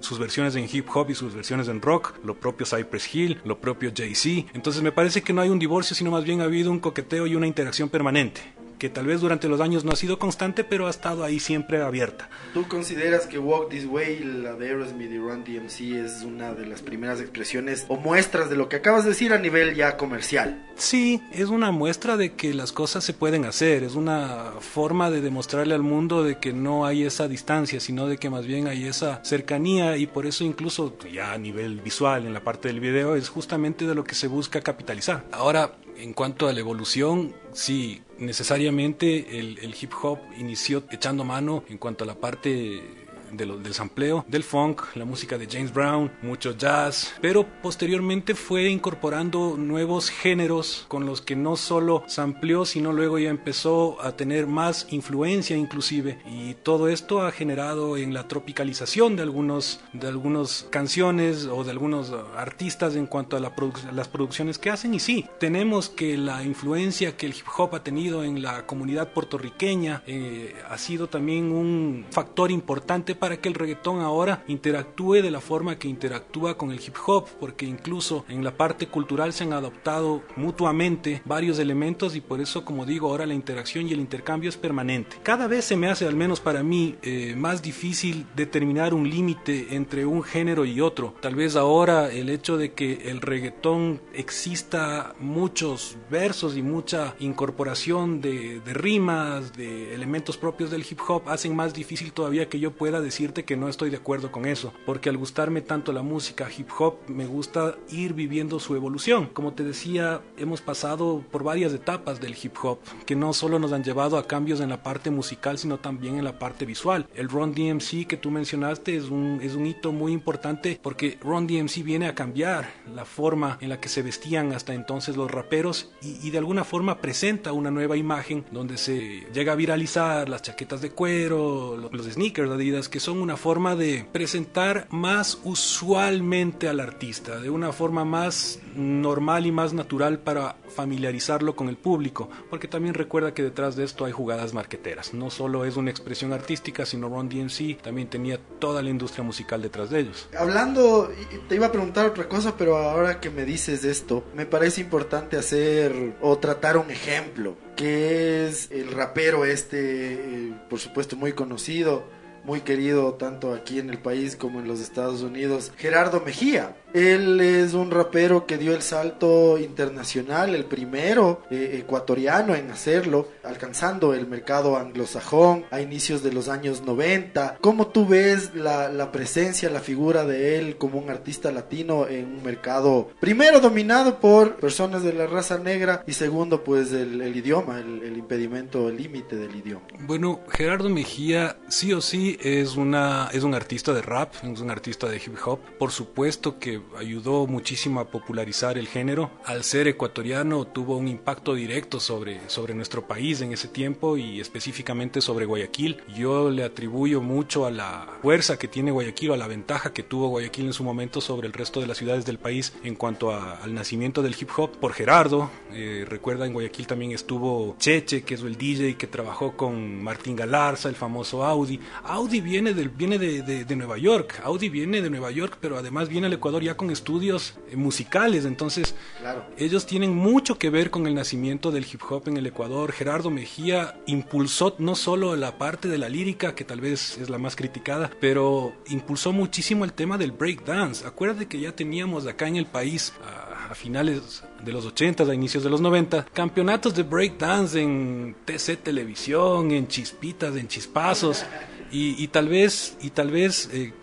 sus 0.00 0.18
versiones 0.18 0.54
en 0.56 0.68
hip 0.70 0.86
hop 0.94 1.10
y 1.10 1.14
sus 1.14 1.34
versiones 1.34 1.68
en 1.68 1.80
rock, 1.80 2.14
lo 2.22 2.38
propio 2.38 2.66
Cypress 2.66 3.14
Hill, 3.14 3.40
lo 3.44 3.58
propio 3.58 3.90
Jay-Z. 3.96 4.50
Entonces 4.54 4.82
me 4.82 4.92
parece 4.92 5.22
que 5.22 5.32
no 5.32 5.40
hay 5.40 5.48
un 5.48 5.58
divorcio, 5.58 5.96
sino 5.96 6.10
más 6.10 6.24
bien 6.24 6.42
ha 6.42 6.44
habido 6.44 6.70
un 6.70 6.80
coqueteo 6.80 7.26
y 7.26 7.34
una 7.34 7.46
interacción 7.46 7.88
permanente 7.88 8.42
que 8.78 8.88
tal 8.88 9.06
vez 9.06 9.20
durante 9.20 9.48
los 9.48 9.60
años 9.60 9.84
no 9.84 9.92
ha 9.92 9.96
sido 9.96 10.18
constante, 10.18 10.64
pero 10.64 10.86
ha 10.86 10.90
estado 10.90 11.24
ahí 11.24 11.40
siempre 11.40 11.82
abierta. 11.82 12.30
¿Tú 12.54 12.66
consideras 12.68 13.26
que 13.26 13.38
Walk 13.38 13.68
This 13.70 13.86
Way, 13.86 14.20
la 14.20 14.54
de 14.54 14.68
Aerosmith 14.68 15.10
y 15.10 15.18
Run 15.18 15.44
DMC, 15.44 16.04
es 16.04 16.22
una 16.22 16.54
de 16.54 16.66
las 16.66 16.82
primeras 16.82 17.20
expresiones 17.20 17.84
o 17.88 17.96
muestras 17.96 18.50
de 18.50 18.56
lo 18.56 18.68
que 18.68 18.76
acabas 18.76 19.04
de 19.04 19.10
decir 19.10 19.32
a 19.32 19.38
nivel 19.38 19.74
ya 19.74 19.96
comercial? 19.96 20.64
Sí, 20.76 21.20
es 21.32 21.48
una 21.48 21.72
muestra 21.72 22.16
de 22.16 22.34
que 22.34 22.54
las 22.54 22.72
cosas 22.72 23.04
se 23.04 23.12
pueden 23.12 23.44
hacer, 23.44 23.82
es 23.82 23.94
una 23.94 24.52
forma 24.60 25.10
de 25.10 25.20
demostrarle 25.20 25.74
al 25.74 25.82
mundo 25.82 26.22
de 26.22 26.38
que 26.38 26.52
no 26.52 26.86
hay 26.86 27.04
esa 27.04 27.26
distancia, 27.28 27.80
sino 27.80 28.06
de 28.06 28.18
que 28.18 28.30
más 28.30 28.46
bien 28.46 28.68
hay 28.68 28.84
esa 28.86 29.22
cercanía 29.24 29.96
y 29.96 30.06
por 30.06 30.26
eso 30.26 30.44
incluso 30.44 30.96
ya 31.12 31.32
a 31.32 31.38
nivel 31.38 31.80
visual 31.80 32.26
en 32.26 32.34
la 32.34 32.44
parte 32.44 32.68
del 32.68 32.80
video 32.80 33.16
es 33.16 33.28
justamente 33.28 33.86
de 33.86 33.94
lo 33.94 34.04
que 34.04 34.14
se 34.14 34.28
busca 34.28 34.60
capitalizar. 34.60 35.24
Ahora, 35.32 35.72
en 35.96 36.12
cuanto 36.12 36.48
a 36.48 36.52
la 36.52 36.60
evolución, 36.60 37.34
sí, 37.52 38.02
necesariamente 38.18 39.38
el, 39.38 39.58
el, 39.60 39.74
hip 39.80 39.92
hop 40.02 40.18
inició 40.38 40.82
echando 40.90 41.24
mano 41.24 41.64
en 41.68 41.78
cuanto 41.78 42.04
a 42.04 42.06
la 42.06 42.14
parte 42.14 43.07
del 43.32 43.74
sampleo, 43.74 44.24
del 44.28 44.42
funk, 44.42 44.82
la 44.94 45.04
música 45.04 45.38
de 45.38 45.46
James 45.46 45.72
Brown, 45.72 46.10
mucho 46.22 46.56
jazz, 46.56 47.14
pero 47.20 47.46
posteriormente 47.62 48.34
fue 48.34 48.68
incorporando 48.68 49.56
nuevos 49.56 50.10
géneros 50.10 50.86
con 50.88 51.06
los 51.06 51.20
que 51.20 51.36
no 51.36 51.56
solo 51.56 52.04
sampleó, 52.06 52.64
sino 52.64 52.92
luego 52.92 53.18
ya 53.18 53.30
empezó 53.30 54.00
a 54.00 54.12
tener 54.12 54.46
más 54.46 54.86
influencia 54.90 55.56
inclusive. 55.56 56.18
Y 56.26 56.54
todo 56.54 56.88
esto 56.88 57.22
ha 57.22 57.32
generado 57.32 57.96
en 57.96 58.14
la 58.14 58.28
tropicalización 58.28 59.16
de 59.16 59.22
algunos 59.22 59.80
de 59.92 60.08
algunas 60.08 60.66
canciones 60.70 61.46
o 61.46 61.64
de 61.64 61.70
algunos 61.70 62.12
artistas 62.36 62.96
en 62.96 63.06
cuanto 63.06 63.36
a 63.36 63.40
la 63.40 63.52
las 63.92 64.08
producciones 64.08 64.58
que 64.58 64.70
hacen. 64.70 64.94
Y 64.94 65.00
sí, 65.00 65.26
tenemos 65.40 65.88
que 65.88 66.16
la 66.16 66.44
influencia 66.44 67.16
que 67.16 67.26
el 67.26 67.32
hip 67.32 67.46
hop 67.56 67.74
ha 67.74 67.82
tenido 67.82 68.24
en 68.24 68.42
la 68.42 68.66
comunidad 68.66 69.12
puertorriqueña 69.12 70.02
eh, 70.06 70.54
ha 70.68 70.78
sido 70.78 71.08
también 71.08 71.52
un 71.52 72.06
factor 72.10 72.50
importante 72.50 73.14
para 73.18 73.38
que 73.38 73.48
el 73.48 73.54
reggaetón 73.54 74.00
ahora 74.00 74.44
interactúe 74.48 75.14
de 75.22 75.30
la 75.30 75.40
forma 75.40 75.78
que 75.78 75.88
interactúa 75.88 76.56
con 76.56 76.70
el 76.70 76.80
hip 76.80 76.94
hop, 77.06 77.26
porque 77.40 77.66
incluso 77.66 78.24
en 78.28 78.44
la 78.44 78.56
parte 78.56 78.86
cultural 78.86 79.32
se 79.32 79.44
han 79.44 79.52
adoptado 79.52 80.22
mutuamente 80.36 81.22
varios 81.24 81.58
elementos 81.58 82.16
y 82.16 82.20
por 82.20 82.40
eso, 82.40 82.64
como 82.64 82.86
digo, 82.86 83.08
ahora 83.08 83.26
la 83.26 83.34
interacción 83.34 83.88
y 83.88 83.92
el 83.92 84.00
intercambio 84.00 84.48
es 84.48 84.56
permanente. 84.56 85.16
Cada 85.22 85.46
vez 85.46 85.64
se 85.64 85.76
me 85.76 85.88
hace, 85.88 86.06
al 86.06 86.16
menos 86.16 86.40
para 86.40 86.62
mí, 86.62 86.96
eh, 87.02 87.34
más 87.36 87.62
difícil 87.62 88.26
determinar 88.36 88.94
un 88.94 89.08
límite 89.08 89.74
entre 89.74 90.06
un 90.06 90.22
género 90.22 90.64
y 90.64 90.80
otro. 90.80 91.14
Tal 91.20 91.34
vez 91.34 91.56
ahora 91.56 92.10
el 92.10 92.28
hecho 92.28 92.56
de 92.56 92.72
que 92.72 93.10
el 93.10 93.20
reggaetón 93.20 94.00
exista 94.14 95.14
muchos 95.20 95.96
versos 96.10 96.56
y 96.56 96.62
mucha 96.62 97.14
incorporación 97.18 98.20
de, 98.20 98.60
de 98.60 98.74
rimas, 98.74 99.52
de 99.54 99.94
elementos 99.94 100.36
propios 100.36 100.70
del 100.70 100.84
hip 100.88 101.00
hop, 101.08 101.28
hacen 101.28 101.54
más 101.54 101.74
difícil 101.74 102.12
todavía 102.12 102.48
que 102.48 102.60
yo 102.60 102.72
pueda 102.72 103.00
decirte 103.08 103.44
que 103.44 103.56
no 103.56 103.68
estoy 103.68 103.90
de 103.90 103.96
acuerdo 103.96 104.30
con 104.30 104.46
eso, 104.46 104.72
porque 104.86 105.08
al 105.08 105.16
gustarme 105.16 105.60
tanto 105.60 105.92
la 105.92 106.02
música 106.02 106.48
hip 106.56 106.68
hop, 106.78 106.96
me 107.08 107.26
gusta 107.26 107.76
ir 107.90 108.14
viviendo 108.14 108.60
su 108.60 108.76
evolución. 108.76 109.30
Como 109.32 109.52
te 109.52 109.64
decía, 109.64 110.20
hemos 110.36 110.60
pasado 110.60 111.24
por 111.30 111.42
varias 111.42 111.72
etapas 111.72 112.20
del 112.20 112.36
hip 112.40 112.54
hop, 112.62 112.78
que 113.06 113.16
no 113.16 113.32
solo 113.32 113.58
nos 113.58 113.72
han 113.72 113.84
llevado 113.84 114.18
a 114.18 114.26
cambios 114.26 114.60
en 114.60 114.68
la 114.68 114.82
parte 114.82 115.10
musical, 115.10 115.58
sino 115.58 115.78
también 115.78 116.16
en 116.16 116.24
la 116.24 116.38
parte 116.38 116.64
visual. 116.64 117.08
El 117.14 117.28
Ron 117.28 117.54
DMC 117.54 118.06
que 118.06 118.16
tú 118.16 118.30
mencionaste 118.30 118.96
es 118.96 119.04
un, 119.04 119.40
es 119.42 119.54
un 119.54 119.66
hito 119.66 119.92
muy 119.92 120.12
importante 120.12 120.78
porque 120.82 121.18
Ron 121.20 121.46
DMC 121.46 121.82
viene 121.82 122.06
a 122.06 122.14
cambiar 122.14 122.70
la 122.94 123.04
forma 123.04 123.58
en 123.60 123.68
la 123.68 123.80
que 123.80 123.88
se 123.88 124.02
vestían 124.02 124.52
hasta 124.52 124.74
entonces 124.74 125.16
los 125.16 125.30
raperos 125.30 125.90
y, 126.02 126.30
de 126.30 126.38
alguna 126.38 126.64
forma 126.64 127.00
presenta 127.00 127.52
una 127.52 127.70
nueva 127.70 127.96
imagen 127.96 128.44
donde 128.50 128.76
se 128.76 129.26
llega 129.32 129.52
a 129.52 129.56
viralizar 129.56 130.28
las 130.28 130.42
chaquetas 130.42 130.80
de 130.80 130.90
cuero, 130.90 131.76
los 131.76 132.06
sneakers 132.06 132.48
de 132.48 132.54
Adidas, 132.54 132.88
que 132.88 132.97
son 133.00 133.18
una 133.18 133.36
forma 133.36 133.76
de 133.76 134.06
presentar 134.12 134.86
más 134.90 135.38
usualmente 135.44 136.68
al 136.68 136.80
artista, 136.80 137.38
de 137.40 137.50
una 137.50 137.72
forma 137.72 138.04
más 138.04 138.60
normal 138.74 139.46
y 139.46 139.52
más 139.52 139.72
natural 139.72 140.18
para 140.18 140.56
familiarizarlo 140.68 141.56
con 141.56 141.68
el 141.68 141.76
público, 141.76 142.28
porque 142.50 142.68
también 142.68 142.94
recuerda 142.94 143.34
que 143.34 143.42
detrás 143.42 143.76
de 143.76 143.84
esto 143.84 144.04
hay 144.04 144.12
jugadas 144.12 144.54
marqueteras. 144.54 145.14
No 145.14 145.30
solo 145.30 145.64
es 145.64 145.76
una 145.76 145.90
expresión 145.90 146.32
artística, 146.32 146.86
sino 146.86 147.08
Ron 147.08 147.28
DMC 147.28 147.80
también 147.82 148.08
tenía 148.08 148.38
toda 148.58 148.82
la 148.82 148.90
industria 148.90 149.24
musical 149.24 149.62
detrás 149.62 149.90
de 149.90 150.00
ellos. 150.00 150.28
Hablando, 150.38 151.10
te 151.48 151.54
iba 151.54 151.66
a 151.66 151.72
preguntar 151.72 152.06
otra 152.06 152.28
cosa, 152.28 152.56
pero 152.56 152.76
ahora 152.76 153.20
que 153.20 153.30
me 153.30 153.44
dices 153.44 153.84
esto, 153.84 154.24
me 154.34 154.46
parece 154.46 154.80
importante 154.80 155.36
hacer 155.36 156.16
o 156.20 156.38
tratar 156.38 156.76
un 156.76 156.90
ejemplo, 156.90 157.56
que 157.76 158.46
es 158.46 158.70
el 158.70 158.92
rapero 158.92 159.44
este, 159.44 160.14
eh, 160.14 160.54
por 160.68 160.78
supuesto 160.78 161.16
muy 161.16 161.32
conocido, 161.32 162.04
muy 162.48 162.62
querido 162.62 163.12
tanto 163.12 163.52
aquí 163.52 163.78
en 163.78 163.90
el 163.90 163.98
país 163.98 164.34
como 164.34 164.58
en 164.58 164.66
los 164.66 164.80
Estados 164.80 165.20
Unidos, 165.20 165.70
Gerardo 165.76 166.22
Mejía. 166.22 166.74
Él 166.94 167.40
es 167.40 167.74
un 167.74 167.90
rapero 167.90 168.46
que 168.46 168.58
dio 168.58 168.74
el 168.74 168.82
salto 168.82 169.58
internacional, 169.58 170.54
el 170.54 170.64
primero 170.64 171.42
eh, 171.50 171.78
ecuatoriano 171.80 172.54
en 172.54 172.70
hacerlo, 172.70 173.28
alcanzando 173.44 174.14
el 174.14 174.26
mercado 174.26 174.76
anglosajón 174.76 175.64
a 175.70 175.80
inicios 175.80 176.22
de 176.22 176.32
los 176.32 176.48
años 176.48 176.82
90. 176.82 177.58
¿Cómo 177.60 177.88
tú 177.88 178.06
ves 178.06 178.54
la, 178.54 178.88
la, 178.88 179.12
presencia, 179.12 179.70
la 179.70 179.80
figura 179.80 180.24
de 180.24 180.58
él 180.58 180.76
como 180.76 180.98
un 180.98 181.10
artista 181.10 181.52
latino 181.52 182.06
en 182.06 182.26
un 182.26 182.42
mercado, 182.42 183.10
primero 183.20 183.60
dominado 183.60 184.20
por 184.20 184.56
personas 184.56 185.02
de 185.02 185.12
la 185.12 185.26
raza 185.26 185.58
negra 185.58 186.04
y 186.06 186.12
segundo 186.12 186.64
pues 186.64 186.92
el, 186.92 187.20
el 187.20 187.36
idioma, 187.36 187.78
el, 187.80 188.02
el 188.02 188.16
impedimento, 188.16 188.88
el 188.88 188.96
límite 188.96 189.36
del 189.36 189.54
idioma? 189.54 189.86
Bueno, 190.00 190.40
Gerardo 190.50 190.88
Mejía 190.88 191.58
sí 191.68 191.92
o 191.92 192.00
sí 192.00 192.38
es, 192.42 192.76
una, 192.76 193.28
es 193.32 193.42
un 193.42 193.54
artista 193.54 193.92
de 193.92 194.02
rap, 194.02 194.34
es 194.42 194.60
un 194.60 194.70
artista 194.70 195.08
de 195.08 195.16
hip 195.16 195.36
hop. 195.44 195.60
Por 195.78 195.90
supuesto 195.90 196.58
que 196.58 196.77
ayudó 196.96 197.46
muchísimo 197.46 198.00
a 198.00 198.10
popularizar 198.10 198.78
el 198.78 198.88
género. 198.88 199.30
Al 199.44 199.64
ser 199.64 199.88
ecuatoriano 199.88 200.66
tuvo 200.66 200.96
un 200.96 201.08
impacto 201.08 201.54
directo 201.54 202.00
sobre, 202.00 202.40
sobre 202.48 202.74
nuestro 202.74 203.06
país 203.06 203.40
en 203.40 203.52
ese 203.52 203.68
tiempo 203.68 204.16
y 204.16 204.40
específicamente 204.40 205.20
sobre 205.20 205.46
Guayaquil. 205.46 206.02
Yo 206.16 206.50
le 206.50 206.64
atribuyo 206.64 207.20
mucho 207.20 207.66
a 207.66 207.70
la 207.70 208.18
fuerza 208.22 208.58
que 208.58 208.68
tiene 208.68 208.90
Guayaquil, 208.90 209.32
a 209.32 209.36
la 209.36 209.46
ventaja 209.46 209.92
que 209.92 210.02
tuvo 210.02 210.28
Guayaquil 210.28 210.66
en 210.66 210.72
su 210.72 210.84
momento 210.84 211.20
sobre 211.20 211.46
el 211.46 211.52
resto 211.52 211.80
de 211.80 211.86
las 211.86 211.98
ciudades 211.98 212.24
del 212.24 212.38
país 212.38 212.72
en 212.84 212.94
cuanto 212.94 213.32
a, 213.32 213.56
al 213.56 213.74
nacimiento 213.74 214.22
del 214.22 214.36
hip 214.38 214.50
hop 214.56 214.78
por 214.78 214.92
Gerardo. 214.92 215.50
Eh, 215.72 216.04
recuerda 216.08 216.46
en 216.46 216.52
Guayaquil 216.52 216.86
también 216.86 217.12
estuvo 217.12 217.76
Cheche, 217.78 218.22
que 218.22 218.34
es 218.34 218.42
el 218.42 218.56
DJ 218.56 218.96
que 218.96 219.06
trabajó 219.06 219.56
con 219.56 220.02
Martín 220.02 220.36
Galarza, 220.36 220.88
el 220.88 220.96
famoso 220.96 221.44
Audi. 221.44 221.80
Audi 222.04 222.40
viene, 222.40 222.74
del, 222.74 222.88
viene 222.88 223.18
de, 223.18 223.42
de, 223.42 223.64
de 223.64 223.76
Nueva 223.76 223.98
York, 223.98 224.40
Audi 224.44 224.68
viene 224.68 225.02
de 225.02 225.10
Nueva 225.10 225.30
York, 225.30 225.58
pero 225.60 225.76
además 225.76 226.08
viene 226.08 226.26
al 226.26 226.32
Ecuador 226.32 226.62
ya 226.68 226.76
con 226.76 226.90
estudios 226.90 227.54
eh, 227.70 227.76
musicales, 227.76 228.44
entonces 228.44 228.94
claro. 229.18 229.44
ellos 229.56 229.86
tienen 229.86 230.14
mucho 230.14 230.58
que 230.58 230.68
ver 230.68 230.90
con 230.90 231.06
el 231.06 231.14
nacimiento 231.14 231.70
del 231.70 231.86
hip 231.90 232.02
hop 232.08 232.28
en 232.28 232.36
el 232.36 232.46
Ecuador. 232.46 232.92
Gerardo 232.92 233.30
Mejía 233.30 233.98
impulsó 234.06 234.76
no 234.78 234.94
solo 234.94 235.34
la 235.36 235.56
parte 235.56 235.88
de 235.88 235.96
la 235.96 236.08
lírica, 236.08 236.54
que 236.54 236.64
tal 236.64 236.80
vez 236.80 237.16
es 237.16 237.30
la 237.30 237.38
más 237.38 237.56
criticada, 237.56 238.10
pero 238.20 238.74
impulsó 238.88 239.32
muchísimo 239.32 239.84
el 239.84 239.94
tema 239.94 240.18
del 240.18 240.32
breakdance. 240.32 241.06
Acuérdate 241.06 241.46
que 241.46 241.58
ya 241.58 241.72
teníamos 241.72 242.26
acá 242.26 242.46
en 242.46 242.56
el 242.56 242.66
país 242.66 243.14
a, 243.24 243.70
a 243.70 243.74
finales 243.74 244.42
de 244.64 244.72
los 244.72 244.84
80, 244.84 245.24
a 245.24 245.34
inicios 245.34 245.64
de 245.64 245.70
los 245.70 245.80
90, 245.80 246.26
campeonatos 246.32 246.94
de 246.94 247.02
breakdance 247.02 247.80
en 247.80 248.36
TC 248.44 248.82
Televisión, 248.82 249.70
en 249.70 249.88
chispitas, 249.88 250.56
en 250.56 250.68
chispazos. 250.68 251.44
Y, 251.90 252.22
y, 252.22 252.28
tal 252.28 252.48
vez, 252.48 252.98
y 253.00 253.10
tal 253.10 253.30
vez 253.30 253.70
eh, 253.72 253.94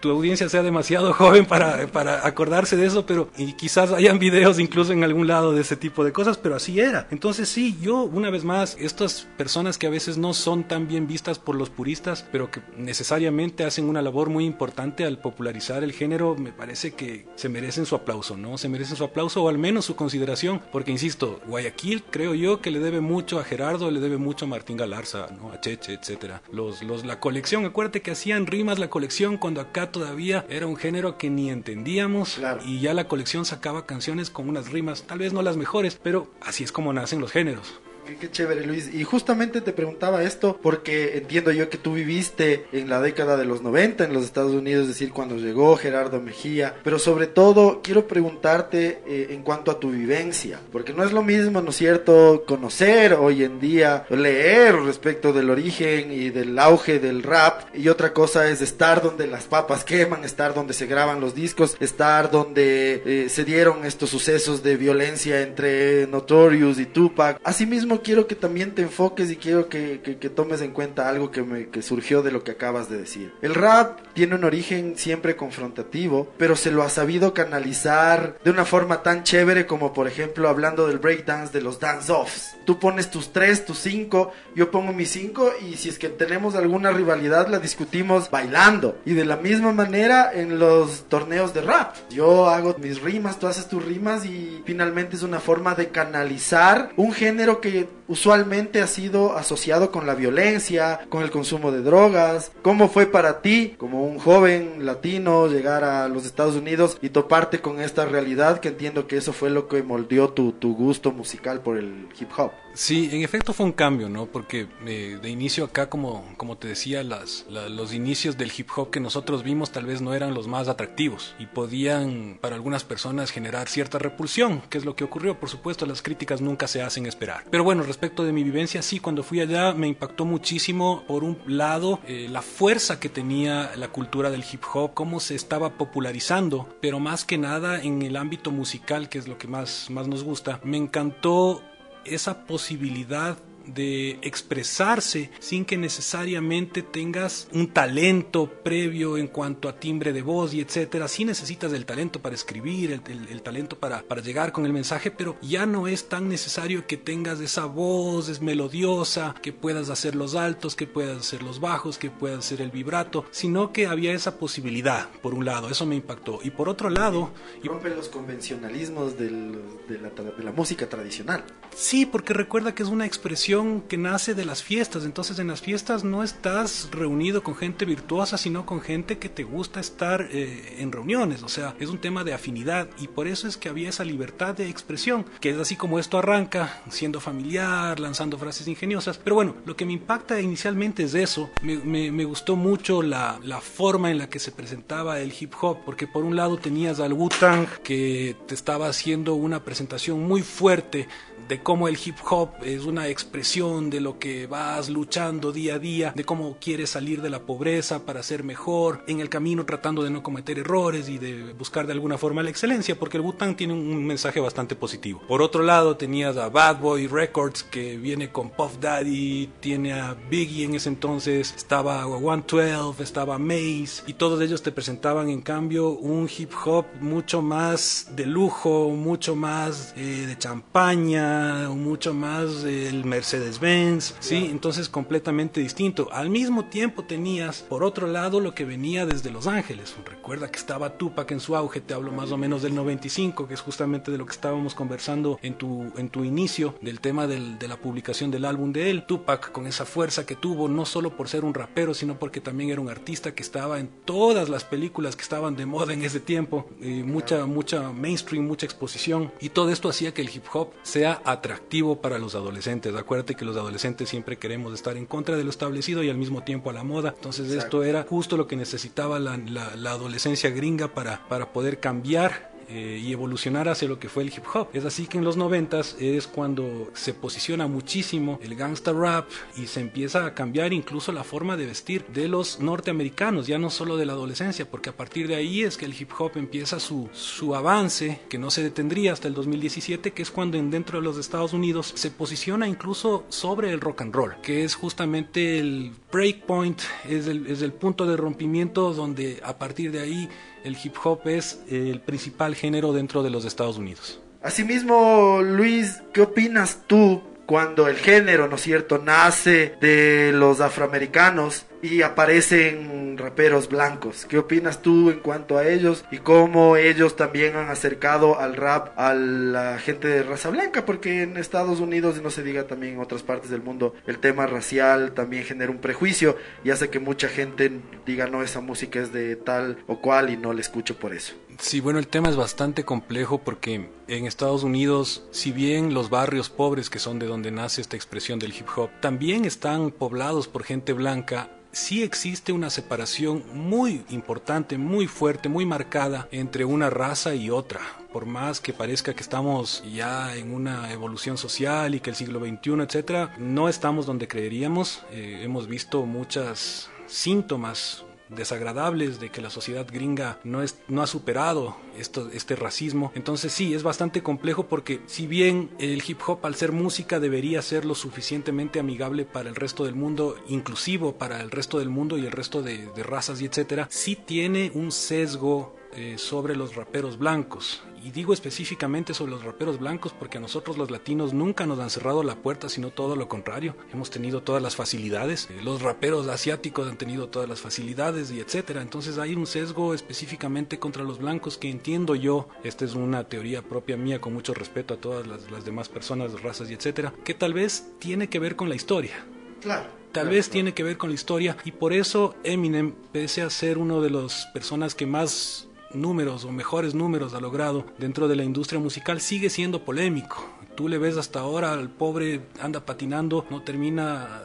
tu 0.00 0.10
audiencia 0.10 0.48
sea 0.48 0.62
demasiado 0.62 1.12
joven 1.14 1.46
para, 1.46 1.86
para 1.88 2.26
acordarse 2.26 2.76
de 2.76 2.86
eso, 2.86 3.06
pero 3.06 3.28
y 3.36 3.52
quizás 3.54 3.92
hayan 3.92 4.18
videos 4.18 4.58
incluso 4.58 4.92
en 4.92 5.04
algún 5.04 5.26
lado 5.26 5.52
de 5.52 5.60
ese 5.60 5.76
tipo 5.76 6.04
de 6.04 6.12
cosas, 6.12 6.38
pero 6.38 6.56
así 6.56 6.80
era. 6.80 7.06
Entonces 7.10 7.48
sí, 7.48 7.76
yo 7.80 8.02
una 8.02 8.30
vez 8.30 8.44
más, 8.44 8.76
estas 8.80 9.26
personas 9.36 9.78
que 9.78 9.86
a 9.86 9.90
veces 9.90 10.18
no 10.18 10.34
son 10.34 10.64
tan 10.64 10.88
bien 10.88 11.06
vistas 11.06 11.38
por 11.38 11.54
los 11.54 11.70
puristas, 11.70 12.26
pero 12.30 12.50
que 12.50 12.60
necesariamente 12.76 13.64
hacen 13.64 13.88
una 13.88 14.02
labor 14.02 14.30
muy 14.30 14.44
importante 14.44 15.04
al 15.04 15.18
popularizar 15.18 15.84
el 15.84 15.92
género, 15.92 16.34
me 16.36 16.52
parece 16.52 16.92
que 16.92 17.26
se 17.36 17.48
merecen 17.48 17.86
su 17.86 17.94
aplauso, 17.94 18.36
¿no? 18.36 18.58
Se 18.58 18.68
merecen 18.68 18.96
su 18.96 19.04
aplauso 19.04 19.42
o 19.42 19.48
al 19.48 19.58
menos 19.58 19.84
su 19.84 19.96
consideración, 19.96 20.60
porque 20.72 20.90
insisto, 20.90 21.40
Guayaquil 21.46 22.04
creo 22.10 22.34
yo 22.34 22.60
que 22.60 22.70
le 22.70 22.80
debe 22.80 23.00
mucho 23.00 23.38
a 23.38 23.44
Gerardo, 23.44 23.90
le 23.90 24.00
debe 24.00 24.16
mucho 24.16 24.44
a 24.44 24.48
Martín 24.48 24.76
Galarza, 24.76 25.28
¿no? 25.38 25.52
A 25.52 25.60
Cheche, 25.60 25.94
etcétera. 25.94 26.42
Los, 26.52 26.82
los, 26.82 27.04
la 27.04 27.20
colección, 27.20 27.64
acuérdate 27.64 28.02
que 28.02 28.10
hacían 28.10 28.46
rimas 28.46 28.78
la 28.78 28.90
colección 28.90 29.36
cuando 29.36 29.60
acá 29.60 29.87
todavía 29.90 30.46
era 30.48 30.66
un 30.66 30.76
género 30.76 31.18
que 31.18 31.30
ni 31.30 31.50
entendíamos 31.50 32.34
claro. 32.34 32.60
y 32.64 32.80
ya 32.80 32.94
la 32.94 33.08
colección 33.08 33.44
sacaba 33.44 33.86
canciones 33.86 34.30
con 34.30 34.48
unas 34.48 34.70
rimas, 34.70 35.02
tal 35.02 35.18
vez 35.18 35.32
no 35.32 35.42
las 35.42 35.56
mejores, 35.56 35.98
pero 36.02 36.30
así 36.40 36.64
es 36.64 36.72
como 36.72 36.92
nacen 36.92 37.20
los 37.20 37.32
géneros. 37.32 37.80
Qué, 38.08 38.16
qué, 38.16 38.30
chévere, 38.30 38.64
Luis. 38.64 38.88
Y 38.94 39.04
justamente 39.04 39.60
te 39.60 39.74
preguntaba 39.74 40.22
esto 40.22 40.58
porque 40.62 41.18
entiendo 41.18 41.52
yo 41.52 41.68
que 41.68 41.76
tú 41.76 41.92
viviste 41.92 42.64
en 42.72 42.88
la 42.88 43.02
década 43.02 43.36
de 43.36 43.44
los 43.44 43.60
90 43.60 44.04
en 44.04 44.14
los 44.14 44.24
Estados 44.24 44.54
Unidos, 44.54 44.84
es 44.84 44.88
decir, 44.88 45.12
cuando 45.12 45.36
llegó 45.36 45.76
Gerardo 45.76 46.18
Mejía. 46.18 46.74
Pero 46.82 46.98
sobre 46.98 47.26
todo, 47.26 47.82
quiero 47.82 48.08
preguntarte 48.08 49.02
eh, 49.06 49.26
en 49.32 49.42
cuanto 49.42 49.70
a 49.70 49.78
tu 49.78 49.90
vivencia, 49.90 50.58
porque 50.72 50.94
no 50.94 51.04
es 51.04 51.12
lo 51.12 51.22
mismo, 51.22 51.60
¿no 51.60 51.68
es 51.68 51.76
cierto?, 51.76 52.44
conocer 52.46 53.12
hoy 53.12 53.44
en 53.44 53.60
día, 53.60 54.06
leer 54.08 54.76
respecto 54.76 55.34
del 55.34 55.50
origen 55.50 56.10
y 56.10 56.30
del 56.30 56.58
auge 56.58 57.00
del 57.00 57.22
rap, 57.22 57.74
y 57.74 57.88
otra 57.88 58.14
cosa 58.14 58.48
es 58.48 58.62
estar 58.62 59.02
donde 59.02 59.26
las 59.26 59.44
papas 59.44 59.84
queman, 59.84 60.24
estar 60.24 60.54
donde 60.54 60.72
se 60.72 60.86
graban 60.86 61.20
los 61.20 61.34
discos, 61.34 61.76
estar 61.78 62.30
donde 62.30 63.02
eh, 63.04 63.28
se 63.28 63.44
dieron 63.44 63.84
estos 63.84 64.08
sucesos 64.08 64.62
de 64.62 64.78
violencia 64.78 65.42
entre 65.42 66.06
Notorious 66.06 66.78
y 66.78 66.86
Tupac. 66.86 67.38
Asimismo, 67.44 67.97
quiero 68.02 68.26
que 68.26 68.34
también 68.34 68.74
te 68.74 68.82
enfoques 68.82 69.30
y 69.30 69.36
quiero 69.36 69.68
que, 69.68 70.00
que, 70.02 70.18
que 70.18 70.30
tomes 70.30 70.60
en 70.60 70.72
cuenta 70.72 71.08
algo 71.08 71.30
que, 71.30 71.42
me, 71.42 71.68
que 71.68 71.82
surgió 71.82 72.22
de 72.22 72.32
lo 72.32 72.44
que 72.44 72.52
acabas 72.52 72.88
de 72.88 72.98
decir. 72.98 73.32
El 73.42 73.54
rap 73.54 74.00
tiene 74.14 74.34
un 74.34 74.44
origen 74.44 74.96
siempre 74.96 75.36
confrontativo, 75.36 76.32
pero 76.38 76.56
se 76.56 76.70
lo 76.70 76.82
ha 76.82 76.88
sabido 76.88 77.34
canalizar 77.34 78.38
de 78.44 78.50
una 78.50 78.64
forma 78.64 79.02
tan 79.02 79.22
chévere 79.22 79.66
como 79.66 79.92
por 79.92 80.08
ejemplo 80.08 80.48
hablando 80.48 80.86
del 80.86 80.98
breakdance 80.98 81.52
de 81.52 81.62
los 81.62 81.80
dance-offs. 81.80 82.56
Tú 82.64 82.78
pones 82.78 83.10
tus 83.10 83.32
tres, 83.32 83.64
tus 83.64 83.78
cinco, 83.78 84.32
yo 84.54 84.70
pongo 84.70 84.92
mis 84.92 85.10
cinco 85.10 85.52
y 85.66 85.76
si 85.76 85.88
es 85.88 85.98
que 85.98 86.08
tenemos 86.08 86.54
alguna 86.54 86.90
rivalidad 86.90 87.48
la 87.48 87.58
discutimos 87.58 88.30
bailando. 88.30 88.98
Y 89.04 89.14
de 89.14 89.24
la 89.24 89.36
misma 89.36 89.72
manera 89.72 90.30
en 90.32 90.58
los 90.58 91.08
torneos 91.08 91.54
de 91.54 91.62
rap. 91.62 91.94
Yo 92.10 92.48
hago 92.48 92.76
mis 92.78 93.00
rimas, 93.00 93.38
tú 93.38 93.46
haces 93.46 93.68
tus 93.68 93.84
rimas 93.84 94.24
y 94.24 94.62
finalmente 94.64 95.16
es 95.16 95.22
una 95.22 95.40
forma 95.40 95.74
de 95.74 95.88
canalizar 95.88 96.90
un 96.96 97.12
género 97.12 97.60
que 97.60 97.87
like 97.88 97.96
usualmente 98.08 98.80
ha 98.80 98.86
sido 98.86 99.36
asociado 99.36 99.92
con 99.92 100.06
la 100.06 100.14
violencia, 100.14 101.00
con 101.08 101.22
el 101.22 101.30
consumo 101.30 101.70
de 101.70 101.82
drogas. 101.82 102.50
¿Cómo 102.62 102.88
fue 102.88 103.06
para 103.06 103.40
ti, 103.40 103.74
como 103.78 104.04
un 104.04 104.18
joven 104.18 104.84
latino, 104.84 105.46
llegar 105.46 105.84
a 105.84 106.08
los 106.08 106.24
Estados 106.24 106.56
Unidos 106.56 106.98
y 107.00 107.10
toparte 107.10 107.60
con 107.60 107.80
esta 107.80 108.06
realidad? 108.06 108.60
Que 108.60 108.68
entiendo 108.68 109.06
que 109.06 109.16
eso 109.16 109.32
fue 109.32 109.50
lo 109.50 109.68
que 109.68 109.82
moldeó 109.82 110.30
tu, 110.30 110.52
tu 110.52 110.74
gusto 110.74 111.12
musical 111.12 111.60
por 111.60 111.76
el 111.76 112.08
hip 112.18 112.30
hop. 112.36 112.50
Sí, 112.74 113.10
en 113.12 113.22
efecto 113.22 113.52
fue 113.52 113.66
un 113.66 113.72
cambio, 113.72 114.08
¿no? 114.08 114.26
Porque 114.26 114.68
eh, 114.86 115.18
de 115.20 115.30
inicio 115.30 115.64
acá, 115.64 115.90
como, 115.90 116.24
como 116.36 116.56
te 116.56 116.68
decía, 116.68 117.02
las, 117.02 117.44
la, 117.48 117.68
los 117.68 117.92
inicios 117.92 118.38
del 118.38 118.52
hip 118.56 118.68
hop 118.76 118.90
que 118.90 119.00
nosotros 119.00 119.42
vimos 119.42 119.72
tal 119.72 119.84
vez 119.84 120.00
no 120.00 120.14
eran 120.14 120.32
los 120.32 120.46
más 120.46 120.68
atractivos 120.68 121.34
y 121.40 121.46
podían 121.46 122.38
para 122.40 122.54
algunas 122.54 122.84
personas 122.84 123.32
generar 123.32 123.68
cierta 123.68 123.98
repulsión, 123.98 124.62
que 124.70 124.78
es 124.78 124.84
lo 124.84 124.94
que 124.94 125.04
ocurrió. 125.04 125.40
Por 125.40 125.48
supuesto, 125.48 125.86
las 125.86 126.02
críticas 126.02 126.40
nunca 126.40 126.68
se 126.68 126.80
hacen 126.80 127.06
esperar. 127.06 127.44
Pero 127.50 127.64
bueno, 127.64 127.82
respecto 127.82 127.97
de 128.00 128.32
mi 128.32 128.44
vivencia, 128.44 128.80
sí, 128.80 129.00
cuando 129.00 129.22
fui 129.22 129.40
allá 129.40 129.74
me 129.74 129.88
impactó 129.88 130.24
muchísimo, 130.24 131.04
por 131.06 131.24
un 131.24 131.38
lado, 131.46 131.98
eh, 132.06 132.28
la 132.30 132.42
fuerza 132.42 133.00
que 133.00 133.08
tenía 133.08 133.72
la 133.76 133.88
cultura 133.88 134.30
del 134.30 134.44
hip 134.50 134.62
hop, 134.72 134.94
cómo 134.94 135.20
se 135.20 135.34
estaba 135.34 135.70
popularizando, 135.70 136.68
pero 136.80 137.00
más 137.00 137.24
que 137.24 137.38
nada 137.38 137.82
en 137.82 138.02
el 138.02 138.16
ámbito 138.16 138.50
musical, 138.50 139.08
que 139.08 139.18
es 139.18 139.26
lo 139.26 139.36
que 139.36 139.48
más, 139.48 139.90
más 139.90 140.06
nos 140.06 140.22
gusta, 140.22 140.60
me 140.62 140.76
encantó 140.76 141.62
esa 142.04 142.46
posibilidad 142.46 143.36
de 143.74 144.18
expresarse 144.22 145.30
sin 145.38 145.64
que 145.64 145.76
necesariamente 145.76 146.82
tengas 146.82 147.48
un 147.52 147.68
talento 147.68 148.50
previo 148.62 149.16
en 149.16 149.28
cuanto 149.28 149.68
a 149.68 149.78
timbre 149.78 150.12
de 150.12 150.22
voz 150.22 150.54
y 150.54 150.60
etcétera. 150.60 151.08
Sí 151.08 151.24
necesitas 151.24 151.72
el 151.72 151.86
talento 151.86 152.20
para 152.20 152.34
escribir, 152.34 152.90
el, 152.90 153.42
talento 153.42 153.78
para, 153.78 154.02
para 154.02 154.22
llegar 154.22 154.52
con 154.52 154.66
el 154.66 154.72
mensaje, 154.72 155.10
pero 155.10 155.36
ya 155.42 155.66
no 155.66 155.86
es 155.88 156.08
tan 156.08 156.28
necesario 156.28 156.86
que 156.86 156.96
tengas 156.96 157.40
esa 157.40 157.66
voz 157.66 158.28
es 158.28 158.40
melodiosa, 158.40 159.34
que 159.42 159.52
puedas 159.52 159.90
hacer 159.90 160.14
los 160.14 160.34
altos, 160.34 160.74
que 160.74 160.86
puedas 160.86 161.18
hacer 161.18 161.42
los 161.42 161.60
bajos, 161.60 161.98
que 161.98 162.10
puedas 162.10 162.38
hacer 162.40 162.60
el 162.60 162.70
vibrato, 162.70 163.24
sino 163.30 163.72
que 163.72 163.86
había 163.86 164.12
esa 164.12 164.38
posibilidad, 164.38 165.08
por 165.22 165.34
un 165.34 165.44
lado, 165.44 165.68
eso 165.68 165.86
me 165.86 165.96
impactó. 165.96 166.40
Y 166.42 166.50
por 166.50 166.68
otro 166.68 166.90
lado... 166.90 167.30
Rompe 167.62 167.90
los 167.90 168.08
convencionalismos 168.08 169.18
de, 169.18 169.30
la, 169.30 170.10
de 170.10 170.44
la 170.44 170.52
música 170.52 170.88
tradicional. 170.88 171.44
Sí, 171.74 172.06
porque 172.06 172.32
recuerda 172.32 172.74
que 172.74 172.82
es 172.82 172.88
una 172.88 173.06
expresión 173.06 173.57
que 173.88 173.98
nace 173.98 174.34
de 174.34 174.44
las 174.44 174.62
fiestas, 174.62 175.04
entonces 175.04 175.38
en 175.40 175.48
las 175.48 175.60
fiestas 175.60 176.04
no 176.04 176.22
estás 176.22 176.88
reunido 176.92 177.42
con 177.42 177.56
gente 177.56 177.84
virtuosa, 177.84 178.38
sino 178.38 178.64
con 178.64 178.80
gente 178.80 179.18
que 179.18 179.28
te 179.28 179.42
gusta 179.42 179.80
estar 179.80 180.28
eh, 180.30 180.76
en 180.78 180.92
reuniones, 180.92 181.42
o 181.42 181.48
sea, 181.48 181.74
es 181.80 181.88
un 181.88 181.98
tema 181.98 182.22
de 182.22 182.34
afinidad. 182.34 182.88
Y 183.00 183.08
por 183.08 183.26
eso 183.26 183.48
es 183.48 183.56
que 183.56 183.68
había 183.68 183.88
esa 183.88 184.04
libertad 184.04 184.54
de 184.54 184.68
expresión, 184.68 185.26
que 185.40 185.50
es 185.50 185.58
así 185.58 185.74
como 185.74 185.98
esto 185.98 186.18
arranca, 186.18 186.82
siendo 186.88 187.20
familiar, 187.20 187.98
lanzando 187.98 188.38
frases 188.38 188.68
ingeniosas, 188.68 189.18
pero 189.18 189.34
bueno, 189.34 189.56
lo 189.66 189.74
que 189.74 189.84
me 189.84 189.92
impacta 189.92 190.40
inicialmente 190.40 191.02
es 191.02 191.14
eso, 191.14 191.50
me, 191.62 192.24
gustó 192.24 192.56
mucho 192.56 193.02
la, 193.02 193.40
la, 193.42 193.60
forma 193.60 194.10
en 194.10 194.18
la 194.18 194.28
que 194.28 194.38
se 194.38 194.52
presentaba 194.52 195.18
el 195.20 195.32
hip 195.38 195.54
hop, 195.60 195.78
porque 195.84 196.06
por 196.06 196.24
un 196.24 196.36
lado 196.36 196.58
tenías 196.58 197.00
al 197.00 197.12
Wu-Tang 197.12 197.66
que 197.82 198.36
te 198.46 198.54
estaba 198.54 198.88
haciendo 198.88 199.34
una 199.34 199.64
presentación 199.64 200.22
muy 200.22 200.42
fuerte 200.42 201.08
de 201.48 201.62
cómo 201.62 201.88
el 201.88 201.98
hip 202.02 202.16
hop 202.28 202.50
es 202.62 202.84
una 202.84 203.08
expresión 203.08 203.47
de 203.48 204.00
lo 204.02 204.18
que 204.18 204.46
vas 204.46 204.90
luchando 204.90 205.52
día 205.52 205.76
a 205.76 205.78
día, 205.78 206.12
de 206.14 206.22
cómo 206.22 206.58
quieres 206.60 206.90
salir 206.90 207.22
de 207.22 207.30
la 207.30 207.40
pobreza 207.40 208.04
para 208.04 208.22
ser 208.22 208.44
mejor, 208.44 209.02
en 209.06 209.20
el 209.20 209.30
camino 209.30 209.64
tratando 209.64 210.02
de 210.02 210.10
no 210.10 210.22
cometer 210.22 210.58
errores 210.58 211.08
y 211.08 211.16
de 211.16 211.54
buscar 211.54 211.86
de 211.86 211.94
alguna 211.94 212.18
forma 212.18 212.42
la 212.42 212.50
excelencia, 212.50 212.98
porque 212.98 213.16
el 213.16 213.22
Wu-Tang 213.22 213.56
tiene 213.56 213.72
un 213.72 214.06
mensaje 214.06 214.38
bastante 214.38 214.76
positivo. 214.76 215.22
Por 215.26 215.40
otro 215.40 215.62
lado, 215.62 215.96
tenías 215.96 216.36
a 216.36 216.50
Bad 216.50 216.80
Boy 216.80 217.06
Records 217.06 217.62
que 217.62 217.96
viene 217.96 218.30
con 218.30 218.50
Puff 218.50 218.78
Daddy, 218.80 219.48
tiene 219.60 219.94
a 219.94 220.14
Biggie 220.28 220.66
en 220.66 220.74
ese 220.74 220.90
entonces, 220.90 221.54
estaba 221.56 222.04
112, 222.04 223.02
estaba 223.02 223.38
Maze 223.38 224.02
y 224.06 224.12
todos 224.12 224.42
ellos 224.42 224.62
te 224.62 224.72
presentaban 224.72 225.30
en 225.30 225.40
cambio 225.40 225.88
un 225.88 226.28
hip 226.28 226.50
hop 226.66 226.84
mucho 227.00 227.40
más 227.40 228.10
de 228.14 228.26
lujo, 228.26 228.90
mucho 228.90 229.34
más 229.34 229.94
eh, 229.96 230.26
de 230.26 230.36
champaña, 230.36 231.70
mucho 231.70 232.12
más 232.12 232.64
el 232.64 233.06
Mercedes-Benz, 233.28 234.14
¿sí? 234.20 234.48
Entonces 234.50 234.88
completamente 234.88 235.60
distinto. 235.60 236.08
Al 236.12 236.30
mismo 236.30 236.64
tiempo 236.64 237.04
tenías, 237.04 237.60
por 237.60 237.84
otro 237.84 238.06
lado, 238.06 238.40
lo 238.40 238.54
que 238.54 238.64
venía 238.64 239.04
desde 239.04 239.30
Los 239.30 239.46
Ángeles. 239.46 239.94
Recuerda 240.06 240.50
que 240.50 240.58
estaba 240.58 240.96
Tupac 240.96 241.30
en 241.30 241.40
su 241.40 241.54
auge, 241.54 241.82
te 241.82 241.92
hablo 241.92 242.10
más 242.10 242.32
o 242.32 242.38
menos 242.38 242.62
del 242.62 242.74
95, 242.74 243.46
que 243.46 243.52
es 243.52 243.60
justamente 243.60 244.10
de 244.10 244.16
lo 244.16 244.24
que 244.24 244.32
estábamos 244.32 244.74
conversando 244.74 245.38
en 245.42 245.58
tu, 245.58 245.92
en 245.98 246.08
tu 246.08 246.24
inicio, 246.24 246.74
del 246.80 247.00
tema 247.00 247.26
del, 247.26 247.58
de 247.58 247.68
la 247.68 247.76
publicación 247.76 248.30
del 248.30 248.46
álbum 248.46 248.72
de 248.72 248.88
él. 248.88 249.04
Tupac 249.04 249.52
con 249.52 249.66
esa 249.66 249.84
fuerza 249.84 250.24
que 250.24 250.34
tuvo, 250.34 250.66
no 250.66 250.86
solo 250.86 251.14
por 251.14 251.28
ser 251.28 251.44
un 251.44 251.52
rapero, 251.52 251.92
sino 251.92 252.18
porque 252.18 252.40
también 252.40 252.70
era 252.70 252.80
un 252.80 252.88
artista 252.88 253.34
que 253.34 253.42
estaba 253.42 253.78
en 253.78 253.90
todas 254.06 254.48
las 254.48 254.64
películas 254.64 255.16
que 255.16 255.22
estaban 255.22 255.54
de 255.54 255.66
moda 255.66 255.92
en 255.92 256.02
ese 256.02 256.20
tiempo, 256.20 256.66
mucha, 256.80 257.44
mucha 257.44 257.92
mainstream, 257.92 258.46
mucha 258.46 258.64
exposición, 258.64 259.30
y 259.38 259.50
todo 259.50 259.70
esto 259.70 259.90
hacía 259.90 260.14
que 260.14 260.22
el 260.22 260.30
hip 260.34 260.44
hop 260.50 260.70
sea 260.82 261.20
atractivo 261.26 262.00
para 262.00 262.18
los 262.18 262.34
adolescentes. 262.34 262.94
Acuérdate 263.18 263.34
que 263.34 263.44
los 263.44 263.56
adolescentes 263.56 264.08
siempre 264.08 264.36
queremos 264.36 264.72
estar 264.72 264.96
en 264.96 265.04
contra 265.04 265.36
de 265.36 265.42
lo 265.42 265.50
establecido 265.50 266.04
y 266.04 266.08
al 266.08 266.16
mismo 266.16 266.44
tiempo 266.44 266.70
a 266.70 266.72
la 266.72 266.84
moda. 266.84 267.14
Entonces 267.16 267.50
esto 267.50 267.82
era 267.82 268.04
justo 268.04 268.36
lo 268.36 268.46
que 268.46 268.54
necesitaba 268.54 269.18
la, 269.18 269.36
la 269.36 269.90
adolescencia 269.90 270.50
gringa 270.50 270.94
para, 270.94 271.26
para 271.26 271.52
poder 271.52 271.80
cambiar 271.80 272.52
eh, 272.68 273.00
y 273.02 273.12
evolucionar 273.12 273.68
hacia 273.68 273.88
lo 273.88 273.98
que 273.98 274.08
fue 274.08 274.22
el 274.22 274.28
hip 274.28 274.44
hop. 274.52 274.68
Es 274.72 274.84
así 274.84 275.06
que 275.06 275.18
en 275.18 275.24
los 275.24 275.36
noventas 275.36 275.96
es 275.98 276.26
cuando 276.26 276.90
se 276.94 277.14
posiciona 277.14 277.66
muchísimo 277.66 278.38
el 278.42 278.54
gangsta 278.54 278.92
rap 278.92 279.28
y 279.56 279.66
se 279.66 279.80
empieza 279.80 280.26
a 280.26 280.34
cambiar 280.34 280.72
incluso 280.72 281.12
la 281.12 281.24
forma 281.24 281.56
de 281.56 281.66
vestir 281.66 282.04
de 282.06 282.28
los 282.28 282.60
norteamericanos, 282.60 283.46
ya 283.46 283.58
no 283.58 283.70
solo 283.70 283.96
de 283.96 284.06
la 284.06 284.12
adolescencia, 284.12 284.70
porque 284.70 284.90
a 284.90 284.96
partir 284.96 285.28
de 285.28 285.36
ahí 285.36 285.62
es 285.62 285.76
que 285.76 285.86
el 285.86 285.94
hip 285.98 286.10
hop 286.18 286.32
empieza 286.36 286.78
su, 286.78 287.08
su 287.12 287.54
avance, 287.54 288.20
que 288.28 288.38
no 288.38 288.50
se 288.50 288.62
detendría 288.62 289.12
hasta 289.12 289.28
el 289.28 289.34
2017, 289.34 290.12
que 290.12 290.22
es 290.22 290.30
cuando 290.30 290.58
en 290.58 290.70
dentro 290.70 290.98
de 290.98 291.04
los 291.04 291.18
Estados 291.18 291.52
Unidos 291.52 291.92
se 291.94 292.10
posiciona 292.10 292.68
incluso 292.68 293.24
sobre 293.28 293.72
el 293.72 293.80
rock 293.80 294.02
and 294.02 294.14
roll, 294.14 294.34
que 294.42 294.64
es 294.64 294.74
justamente 294.74 295.58
el 295.58 295.92
breakpoint, 296.12 296.80
es 297.08 297.26
el, 297.26 297.46
es 297.46 297.62
el 297.62 297.72
punto 297.72 298.06
de 298.06 298.16
rompimiento 298.16 298.92
donde 298.92 299.40
a 299.42 299.58
partir 299.58 299.92
de 299.92 300.00
ahí 300.00 300.28
el 300.68 300.76
hip 300.82 300.94
hop 301.02 301.26
es 301.26 301.60
el 301.68 302.00
principal 302.00 302.54
género 302.54 302.92
dentro 302.92 303.22
de 303.22 303.30
los 303.30 303.44
Estados 303.44 303.78
Unidos. 303.78 304.20
Asimismo, 304.42 305.40
Luis, 305.42 306.02
¿qué 306.12 306.20
opinas 306.20 306.82
tú 306.86 307.22
cuando 307.46 307.88
el 307.88 307.96
género, 307.96 308.46
¿no 308.46 308.58
cierto?, 308.58 308.98
nace 308.98 309.74
de 309.80 310.32
los 310.32 310.60
afroamericanos 310.60 311.64
y 311.82 312.02
aparecen 312.02 313.16
raperos 313.18 313.68
blancos. 313.68 314.26
¿Qué 314.26 314.38
opinas 314.38 314.82
tú 314.82 315.10
en 315.10 315.20
cuanto 315.20 315.58
a 315.58 315.66
ellos 315.66 316.04
y 316.10 316.18
cómo 316.18 316.76
ellos 316.76 317.16
también 317.16 317.56
han 317.56 317.68
acercado 317.68 318.38
al 318.38 318.56
rap 318.56 318.98
a 318.98 319.14
la 319.14 319.78
gente 319.78 320.08
de 320.08 320.22
raza 320.22 320.50
blanca? 320.50 320.84
Porque 320.84 321.22
en 321.22 321.36
Estados 321.36 321.80
Unidos, 321.80 322.16
y 322.18 322.22
no 322.22 322.30
se 322.30 322.42
diga 322.42 322.66
también 322.66 322.94
en 322.94 323.00
otras 323.00 323.22
partes 323.22 323.50
del 323.50 323.62
mundo, 323.62 323.94
el 324.06 324.18
tema 324.18 324.46
racial 324.46 325.12
también 325.12 325.44
genera 325.44 325.70
un 325.70 325.78
prejuicio 325.78 326.36
y 326.64 326.70
hace 326.70 326.90
que 326.90 326.98
mucha 326.98 327.28
gente 327.28 327.70
diga, 328.06 328.26
no, 328.26 328.42
esa 328.42 328.60
música 328.60 329.00
es 329.00 329.12
de 329.12 329.36
tal 329.36 329.78
o 329.86 330.00
cual 330.00 330.30
y 330.30 330.36
no 330.36 330.52
la 330.52 330.60
escucho 330.60 330.98
por 330.98 331.14
eso. 331.14 331.34
Sí, 331.58 331.80
bueno, 331.80 331.98
el 331.98 332.06
tema 332.06 332.28
es 332.28 332.36
bastante 332.36 332.84
complejo 332.84 333.38
porque 333.38 333.90
en 334.06 334.26
Estados 334.26 334.62
Unidos, 334.62 335.24
si 335.32 335.50
bien 335.50 335.92
los 335.92 336.08
barrios 336.08 336.50
pobres 336.50 336.88
que 336.88 337.00
son 337.00 337.18
de 337.18 337.26
donde 337.26 337.50
nace 337.50 337.80
esta 337.80 337.96
expresión 337.96 338.38
del 338.38 338.54
hip 338.54 338.68
hop, 338.76 338.90
también 339.00 339.44
están 339.44 339.90
poblados 339.90 340.46
por 340.46 340.62
gente 340.62 340.92
blanca, 340.92 341.50
sí 341.72 342.02
existe 342.02 342.52
una 342.52 342.70
separación 342.70 343.44
muy 343.54 344.04
importante, 344.10 344.78
muy 344.78 345.06
fuerte, 345.06 345.48
muy 345.48 345.66
marcada 345.66 346.28
entre 346.30 346.64
una 346.64 346.90
raza 346.90 347.34
y 347.34 347.50
otra. 347.50 347.80
Por 348.12 348.26
más 348.26 348.60
que 348.60 348.72
parezca 348.72 349.14
que 349.14 349.22
estamos 349.22 349.82
ya 349.92 350.34
en 350.36 350.54
una 350.54 350.92
evolución 350.92 351.36
social 351.36 351.94
y 351.94 352.00
que 352.00 352.10
el 352.10 352.16
siglo 352.16 352.40
XXI, 352.40 352.82
etcétera, 352.82 353.34
no 353.38 353.68
estamos 353.68 354.06
donde 354.06 354.28
creeríamos. 354.28 355.04
Eh, 355.12 355.40
hemos 355.42 355.68
visto 355.68 356.04
muchas 356.06 356.90
síntomas 357.06 358.04
desagradables 358.28 359.20
de 359.20 359.30
que 359.30 359.40
la 359.40 359.50
sociedad 359.50 359.86
gringa 359.90 360.38
no, 360.44 360.62
es, 360.62 360.78
no 360.88 361.02
ha 361.02 361.06
superado 361.06 361.76
esto, 361.98 362.30
este 362.32 362.56
racismo. 362.56 363.12
Entonces 363.14 363.52
sí, 363.52 363.74
es 363.74 363.82
bastante 363.82 364.22
complejo 364.22 364.66
porque 364.66 365.00
si 365.06 365.26
bien 365.26 365.70
el 365.78 366.02
hip 366.06 366.20
hop 366.26 366.44
al 366.44 366.54
ser 366.54 366.72
música 366.72 367.20
debería 367.20 367.62
ser 367.62 367.84
lo 367.84 367.94
suficientemente 367.94 368.80
amigable 368.80 369.24
para 369.24 369.48
el 369.48 369.56
resto 369.56 369.84
del 369.84 369.94
mundo, 369.94 370.36
inclusivo 370.48 371.16
para 371.16 371.40
el 371.40 371.50
resto 371.50 371.78
del 371.78 371.88
mundo 371.88 372.18
y 372.18 372.26
el 372.26 372.32
resto 372.32 372.62
de, 372.62 372.86
de 372.86 373.02
razas 373.02 373.40
y 373.40 373.46
etcétera, 373.46 373.88
sí 373.90 374.16
tiene 374.16 374.70
un 374.74 374.92
sesgo 374.92 375.76
eh, 375.92 376.16
sobre 376.18 376.54
los 376.54 376.76
raperos 376.76 377.18
blancos. 377.18 377.82
Y 378.04 378.10
digo 378.10 378.32
específicamente 378.32 379.14
sobre 379.14 379.32
los 379.32 379.44
raperos 379.44 379.78
blancos 379.78 380.12
porque 380.12 380.38
a 380.38 380.40
nosotros 380.40 380.78
los 380.78 380.90
latinos 380.90 381.32
nunca 381.32 381.66
nos 381.66 381.78
han 381.78 381.90
cerrado 381.90 382.22
la 382.22 382.36
puerta, 382.36 382.68
sino 382.68 382.90
todo 382.90 383.16
lo 383.16 383.28
contrario. 383.28 383.76
Hemos 383.92 384.10
tenido 384.10 384.42
todas 384.42 384.62
las 384.62 384.76
facilidades. 384.76 385.48
Eh, 385.50 385.60
los 385.62 385.82
raperos 385.82 386.28
asiáticos 386.28 386.88
han 386.88 386.98
tenido 386.98 387.28
todas 387.28 387.48
las 387.48 387.60
facilidades 387.60 388.30
y 388.30 388.40
etcétera. 388.40 388.82
Entonces 388.82 389.18
hay 389.18 389.34
un 389.34 389.46
sesgo 389.46 389.94
específicamente 389.94 390.78
contra 390.78 391.04
los 391.04 391.18
blancos 391.18 391.58
que 391.58 391.70
entiendo 391.70 392.14
yo, 392.14 392.48
esta 392.64 392.84
es 392.84 392.94
una 392.94 393.24
teoría 393.24 393.62
propia 393.62 393.96
mía 393.96 394.20
con 394.20 394.34
mucho 394.34 394.54
respeto 394.54 394.94
a 394.94 394.96
todas 394.98 395.26
las, 395.26 395.50
las 395.50 395.64
demás 395.64 395.88
personas, 395.88 396.42
razas 396.42 396.70
y 396.70 396.74
etcétera, 396.74 397.12
que 397.24 397.34
tal 397.34 397.52
vez 397.52 397.92
tiene 397.98 398.28
que 398.28 398.38
ver 398.38 398.56
con 398.56 398.68
la 398.68 398.74
historia. 398.74 399.24
Claro. 399.60 399.98
Tal 400.12 400.30
vez 400.30 400.48
tiene 400.48 400.72
que 400.72 400.82
ver 400.82 400.96
con 400.96 401.10
la 401.10 401.14
historia 401.14 401.56
y 401.64 401.72
por 401.72 401.92
eso 401.92 402.34
Eminem, 402.42 402.94
pese 403.12 403.42
a 403.42 403.50
ser 403.50 403.76
uno 403.76 404.00
de 404.00 404.10
las 404.10 404.46
personas 404.54 404.94
que 404.94 405.06
más 405.06 405.67
números 405.94 406.44
o 406.44 406.52
mejores 406.52 406.94
números 406.94 407.34
ha 407.34 407.40
logrado 407.40 407.84
dentro 407.98 408.28
de 408.28 408.36
la 408.36 408.44
industria 408.44 408.80
musical 408.80 409.20
sigue 409.20 409.50
siendo 409.50 409.84
polémico. 409.84 410.44
Tú 410.76 410.88
le 410.88 410.98
ves 410.98 411.16
hasta 411.16 411.40
ahora 411.40 411.72
al 411.72 411.90
pobre 411.90 412.42
anda 412.60 412.84
patinando, 412.84 413.44
no 413.50 413.62
termina 413.62 414.42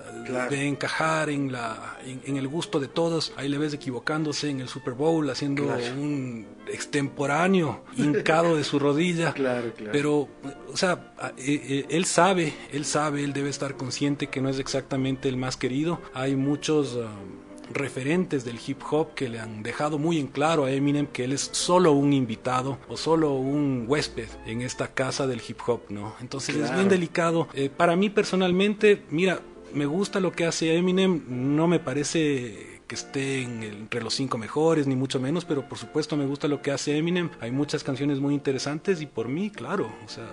de 0.50 0.68
encajar 0.68 1.30
en, 1.30 1.52
la, 1.52 1.98
en, 2.04 2.38
el 2.38 2.48
gusto 2.48 2.80
de 2.80 2.88
todos. 2.88 3.34
Ahí 3.38 3.50
le 3.50 3.60
ves 3.60 3.74
equivocándose 3.74 4.50
en 4.50 4.60
el 4.60 4.68
Super 4.68 4.94
Bowl, 4.94 5.30
haciendo 5.30 5.64
un 5.96 6.48
extemporáneo 6.72 7.84
hincado 7.98 8.56
de 8.56 8.64
su 8.64 8.80
rodilla. 8.80 9.36
Pero, 9.92 10.28
o 10.72 10.78
sea, 10.78 11.14
e, 11.38 11.86
e, 11.90 11.96
él 11.96 12.06
sabe, 12.06 12.54
él 12.72 12.86
sabe, 12.86 13.24
él 13.24 13.34
debe 13.34 13.50
estar 13.50 13.76
consciente 13.76 14.28
que 14.28 14.42
no 14.42 14.50
es 14.50 14.58
exactamente 14.58 15.30
el 15.30 15.38
más 15.38 15.56
querido. 15.56 16.02
Hay 16.16 16.36
muchos... 16.36 16.96
Um, 16.96 17.43
referentes 17.72 18.46
del 18.46 18.60
hip 18.66 18.82
hop 18.90 19.14
que 19.14 19.30
le 19.30 19.40
han 19.40 19.64
dejado 19.64 19.98
muy 19.98 20.20
en 20.20 20.28
claro 20.28 20.66
a 20.66 20.72
Eminem 20.72 21.08
que 21.08 21.24
él 21.24 21.34
es 21.34 21.50
solo 21.54 21.92
un 21.94 22.14
invitado 22.14 22.78
o 22.88 22.98
solo 22.98 23.34
un 23.34 23.86
huésped 23.88 24.28
en 24.46 24.62
esta 24.62 24.90
casa 24.90 25.28
del 25.28 25.42
hip 25.48 25.60
hop, 25.68 25.82
¿no? 25.90 26.16
Entonces 26.22 26.56
es 26.56 26.74
bien 26.74 26.90
delicado. 26.90 27.48
Eh, 27.54 27.70
para 27.70 27.96
mí 27.96 28.10
personalmente, 28.10 29.04
mira, 29.10 29.42
me 29.74 29.86
gusta 29.86 30.20
lo 30.20 30.32
que 30.32 30.46
hace 30.46 30.76
Eminem, 30.76 31.24
no 31.28 31.68
me 31.68 31.80
parece 31.80 32.82
que 32.88 32.96
esté 32.96 33.42
entre 33.42 34.04
los 34.04 34.14
cinco 34.14 34.38
mejores, 34.38 34.88
ni 34.88 34.96
mucho 34.96 35.20
menos, 35.20 35.46
pero 35.46 35.68
por 35.68 35.78
supuesto 35.78 36.16
me 36.16 36.26
gusta 36.26 36.48
lo 36.48 36.62
que 36.62 36.72
hace 36.72 36.98
Eminem. 36.98 37.30
Hay 37.40 37.52
muchas 37.52 37.84
canciones 37.84 38.20
muy 38.20 38.34
interesantes 38.34 39.02
y 39.02 39.06
por 39.06 39.30
mí, 39.30 39.50
claro, 39.50 39.92
o 40.06 40.10
sea, 40.10 40.30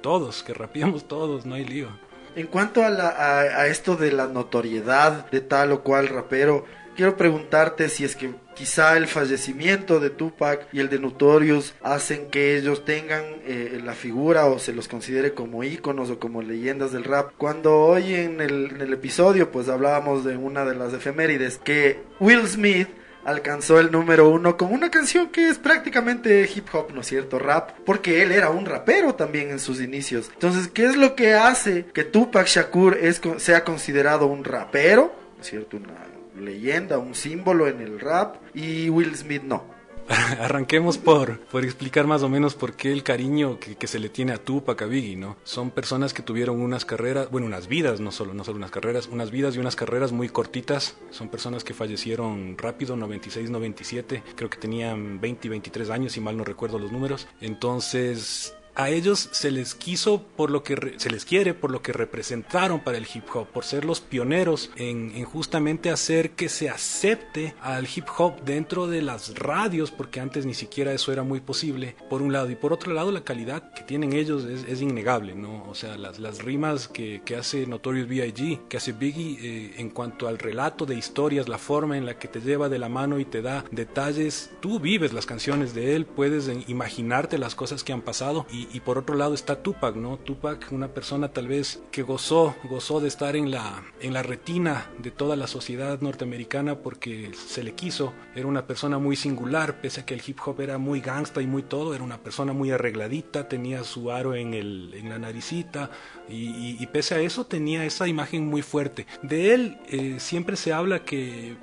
todos, 0.00 0.42
que 0.42 0.54
rapeamos 0.54 1.06
todos, 1.06 1.46
no 1.46 1.54
hay 1.54 1.64
lío. 1.64 1.88
En 2.34 2.46
cuanto 2.46 2.82
a, 2.82 3.66
esto 3.66 3.96
de 3.96 4.10
la 4.10 4.26
notoriedad 4.26 5.30
de 5.30 5.42
tal 5.42 5.72
o 5.72 5.82
cual 5.82 6.08
rapero, 6.08 6.64
quiero 6.96 7.16
preguntarte 7.16 7.90
si 7.90 8.04
es 8.04 8.16
que 8.16 8.34
quizá 8.54 8.96
el 8.96 9.06
fallecimiento 9.06 10.00
de 10.00 10.08
Tupac 10.08 10.66
y 10.72 10.80
el 10.80 10.88
de 10.88 10.98
Notorious 10.98 11.74
hacen 11.82 12.30
que 12.30 12.56
ellos 12.56 12.86
tengan 12.86 13.22
eh, 13.44 13.80
la 13.84 13.92
figura 13.92 14.46
o 14.46 14.58
se 14.58 14.72
los 14.72 14.88
considere 14.88 15.34
como 15.34 15.62
íconos 15.62 16.08
o 16.08 16.18
como 16.18 16.40
leyendas 16.40 16.92
del 16.92 17.04
rap. 17.04 17.32
Cuando 17.36 17.78
hoy 17.78 18.14
en 18.14 18.40
el, 18.40 18.70
en 18.70 18.80
el 18.80 18.92
episodio 18.94 19.50
pues 19.50 19.68
hablábamos 19.68 20.24
de 20.24 20.36
una 20.38 20.64
de 20.64 20.74
las 20.74 20.94
efemérides 20.94 21.58
que 21.58 22.00
Will 22.18 22.46
Smith 22.46 22.88
alcanzó 23.24 23.78
el 23.78 23.90
número 23.90 24.28
uno 24.28 24.56
con 24.56 24.72
una 24.72 24.90
canción 24.90 25.28
que 25.28 25.48
es 25.48 25.58
prácticamente 25.58 26.48
hip 26.54 26.66
hop, 26.72 26.92
¿no 26.92 27.02
es 27.02 27.06
cierto? 27.06 27.38
Rap, 27.38 27.70
porque 27.84 28.22
él 28.22 28.32
era 28.32 28.50
un 28.50 28.66
rapero 28.66 29.14
también 29.14 29.50
en 29.50 29.58
sus 29.58 29.80
inicios. 29.80 30.30
Entonces, 30.32 30.68
¿qué 30.68 30.84
es 30.86 30.96
lo 30.96 31.14
que 31.14 31.34
hace 31.34 31.86
que 31.92 32.04
Tupac 32.04 32.46
Shakur 32.46 32.98
es, 33.00 33.20
sea 33.38 33.64
considerado 33.64 34.26
un 34.26 34.44
rapero? 34.44 35.14
¿No 35.36 35.42
es 35.42 35.48
cierto? 35.48 35.76
Una 35.76 36.42
leyenda, 36.44 36.98
un 36.98 37.14
símbolo 37.14 37.68
en 37.68 37.80
el 37.80 38.00
rap 38.00 38.36
y 38.54 38.88
Will 38.88 39.14
Smith 39.16 39.42
no. 39.42 39.64
Arranquemos 40.40 40.98
por, 40.98 41.40
por 41.40 41.64
explicar 41.64 42.06
más 42.06 42.22
o 42.22 42.28
menos 42.28 42.54
por 42.54 42.74
qué 42.74 42.92
el 42.92 43.02
cariño 43.02 43.58
que, 43.58 43.86
se 43.86 43.98
le 43.98 44.08
tiene 44.08 44.32
a 44.32 44.38
Tupac, 44.38 44.82
a 44.82 44.86
Biggie, 44.86 45.16
¿no? 45.16 45.36
Son 45.44 45.70
personas 45.70 46.12
que 46.12 46.22
tuvieron 46.22 46.60
unas 46.60 46.84
carreras, 46.84 47.30
bueno, 47.30 47.46
unas 47.46 47.68
vidas, 47.68 48.00
no 48.00 48.12
solo, 48.12 48.34
no 48.34 48.44
solo 48.44 48.58
unas 48.58 48.70
carreras, 48.70 49.08
unas 49.08 49.30
vidas 49.30 49.56
y 49.56 49.58
unas 49.58 49.76
carreras 49.76 50.12
muy 50.12 50.28
cortitas. 50.28 50.96
Son 51.10 51.28
personas 51.28 51.64
que 51.64 51.74
fallecieron 51.74 52.56
rápido, 52.58 52.96
96, 52.96 53.50
97, 53.50 54.22
creo 54.34 54.50
que 54.50 54.58
tenían 54.58 55.20
20 55.20 55.46
y 55.46 55.50
23 55.50 55.90
años, 55.90 56.12
si 56.12 56.20
mal 56.20 56.36
no 56.36 56.44
recuerdo 56.44 56.78
los 56.78 56.92
números. 56.92 57.28
Entonces, 57.40 58.54
a 58.74 58.90
ellos 58.90 59.28
se 59.32 59.50
les 59.50 59.74
quiso 59.74 60.22
por 60.22 60.50
lo 60.50 60.62
que 60.62 60.94
se 60.96 61.10
les 61.10 61.24
quiere 61.24 61.54
por 61.54 61.70
lo 61.70 61.82
que 61.82 61.92
representaron 61.92 62.80
para 62.80 62.98
el 62.98 63.06
hip 63.12 63.24
hop, 63.34 63.46
por 63.48 63.64
ser 63.64 63.84
los 63.84 64.00
pioneros 64.00 64.70
en, 64.76 65.22
justamente 65.24 65.90
hacer 65.90 66.30
que 66.30 66.48
se 66.48 66.68
acepte 66.68 67.54
al 67.60 67.86
hip 67.86 68.06
hop 68.16 68.42
dentro 68.44 68.86
de 68.86 69.02
las 69.02 69.34
radios, 69.38 69.90
porque 69.90 70.20
antes 70.20 70.46
ni 70.46 70.54
siquiera 70.54 70.92
eso 70.92 71.12
era 71.12 71.22
muy 71.22 71.40
posible, 71.40 71.96
por 72.08 72.22
un 72.22 72.32
lado, 72.32 72.50
y 72.50 72.54
por 72.54 72.72
otro 72.72 72.92
lado 72.92 73.12
la 73.12 73.24
calidad 73.24 73.72
que 73.72 73.82
tienen 73.82 74.12
ellos 74.12 74.44
es, 74.44 74.82
innegable, 74.82 75.34
¿no? 75.34 75.64
O 75.68 75.74
sea, 75.74 75.96
las, 75.96 76.18
las 76.18 76.42
rimas 76.42 76.88
que, 76.88 77.22
que, 77.24 77.36
hace 77.36 77.66
Notorious 77.66 78.08
B.I.G., 78.08 78.62
que 78.68 78.78
hace 78.78 78.92
Biggie 78.92 79.38
eh, 79.40 79.74
en 79.78 79.90
cuanto 79.90 80.26
al 80.26 80.38
relato 80.38 80.86
de 80.86 80.96
historias, 80.96 81.48
la 81.48 81.58
forma 81.58 81.96
en 81.96 82.04
la 82.04 82.18
que 82.18 82.26
te 82.26 82.40
lleva 82.40 82.68
de 82.68 82.78
la 82.78 82.88
mano 82.88 83.20
y 83.20 83.24
te 83.24 83.42
da 83.42 83.64
detalles, 83.70 84.50
tú 84.60 84.80
vives 84.80 85.12
las 85.12 85.26
canciones 85.26 85.72
de 85.72 85.94
él, 85.94 86.04
puedes 86.04 86.50
imaginarte 86.66 87.38
las 87.38 87.54
cosas 87.54 87.84
que 87.84 87.92
han 87.92 88.02
pasado 88.02 88.46
y, 88.72 88.80
por 88.80 88.98
otro 88.98 89.14
lado 89.14 89.34
está 89.34 89.62
Tupac, 89.62 89.96
¿no? 89.96 90.18
Tupac, 90.18 90.68
una 90.72 90.88
persona 90.88 91.28
tal 91.28 91.48
vez 91.48 91.82
que 91.90 92.02
gozó, 92.02 92.54
gozó 92.64 93.00
de 93.00 93.08
estar 93.08 93.36
en 93.36 93.50
la, 93.50 93.82
en 94.00 94.12
la 94.12 94.22
retina 94.22 94.90
de 94.98 95.10
toda 95.10 95.36
la 95.36 95.46
sociedad 95.46 96.00
norteamericana 96.00 96.76
porque 96.76 97.32
se 97.34 97.62
le 97.62 97.74
quiso, 97.74 98.12
era 98.34 98.46
una 98.46 98.66
persona 98.66 98.98
muy 98.98 99.16
singular, 99.16 99.80
pese 99.80 100.02
a 100.02 100.06
que 100.06 100.14
el 100.14 100.22
hip 100.26 100.38
hop 100.44 100.60
era 100.60 100.78
muy 100.78 101.00
gangsta 101.00 101.42
y 101.42 101.46
muy 101.46 101.62
todo, 101.62 101.94
era 101.94 102.04
una 102.04 102.18
persona 102.18 102.52
muy 102.52 102.70
arregladita, 102.70 103.48
tenía 103.48 103.84
su 103.84 104.10
aro 104.10 104.34
en, 104.34 104.54
el, 104.54 104.94
en 104.94 105.08
la 105.08 105.18
naricita 105.18 105.90
y, 106.28 106.86
pese 106.86 107.14
a 107.14 107.20
eso 107.20 107.46
tenía 107.46 107.84
esa 107.84 108.08
imagen 108.08 108.46
muy 108.46 108.62
fuerte. 108.62 109.06
De 109.22 109.54
él 109.54 109.78
eh, 109.88 110.16
siempre 110.18 110.56
se 110.56 110.72
habla 110.72 111.04
que 111.04 111.56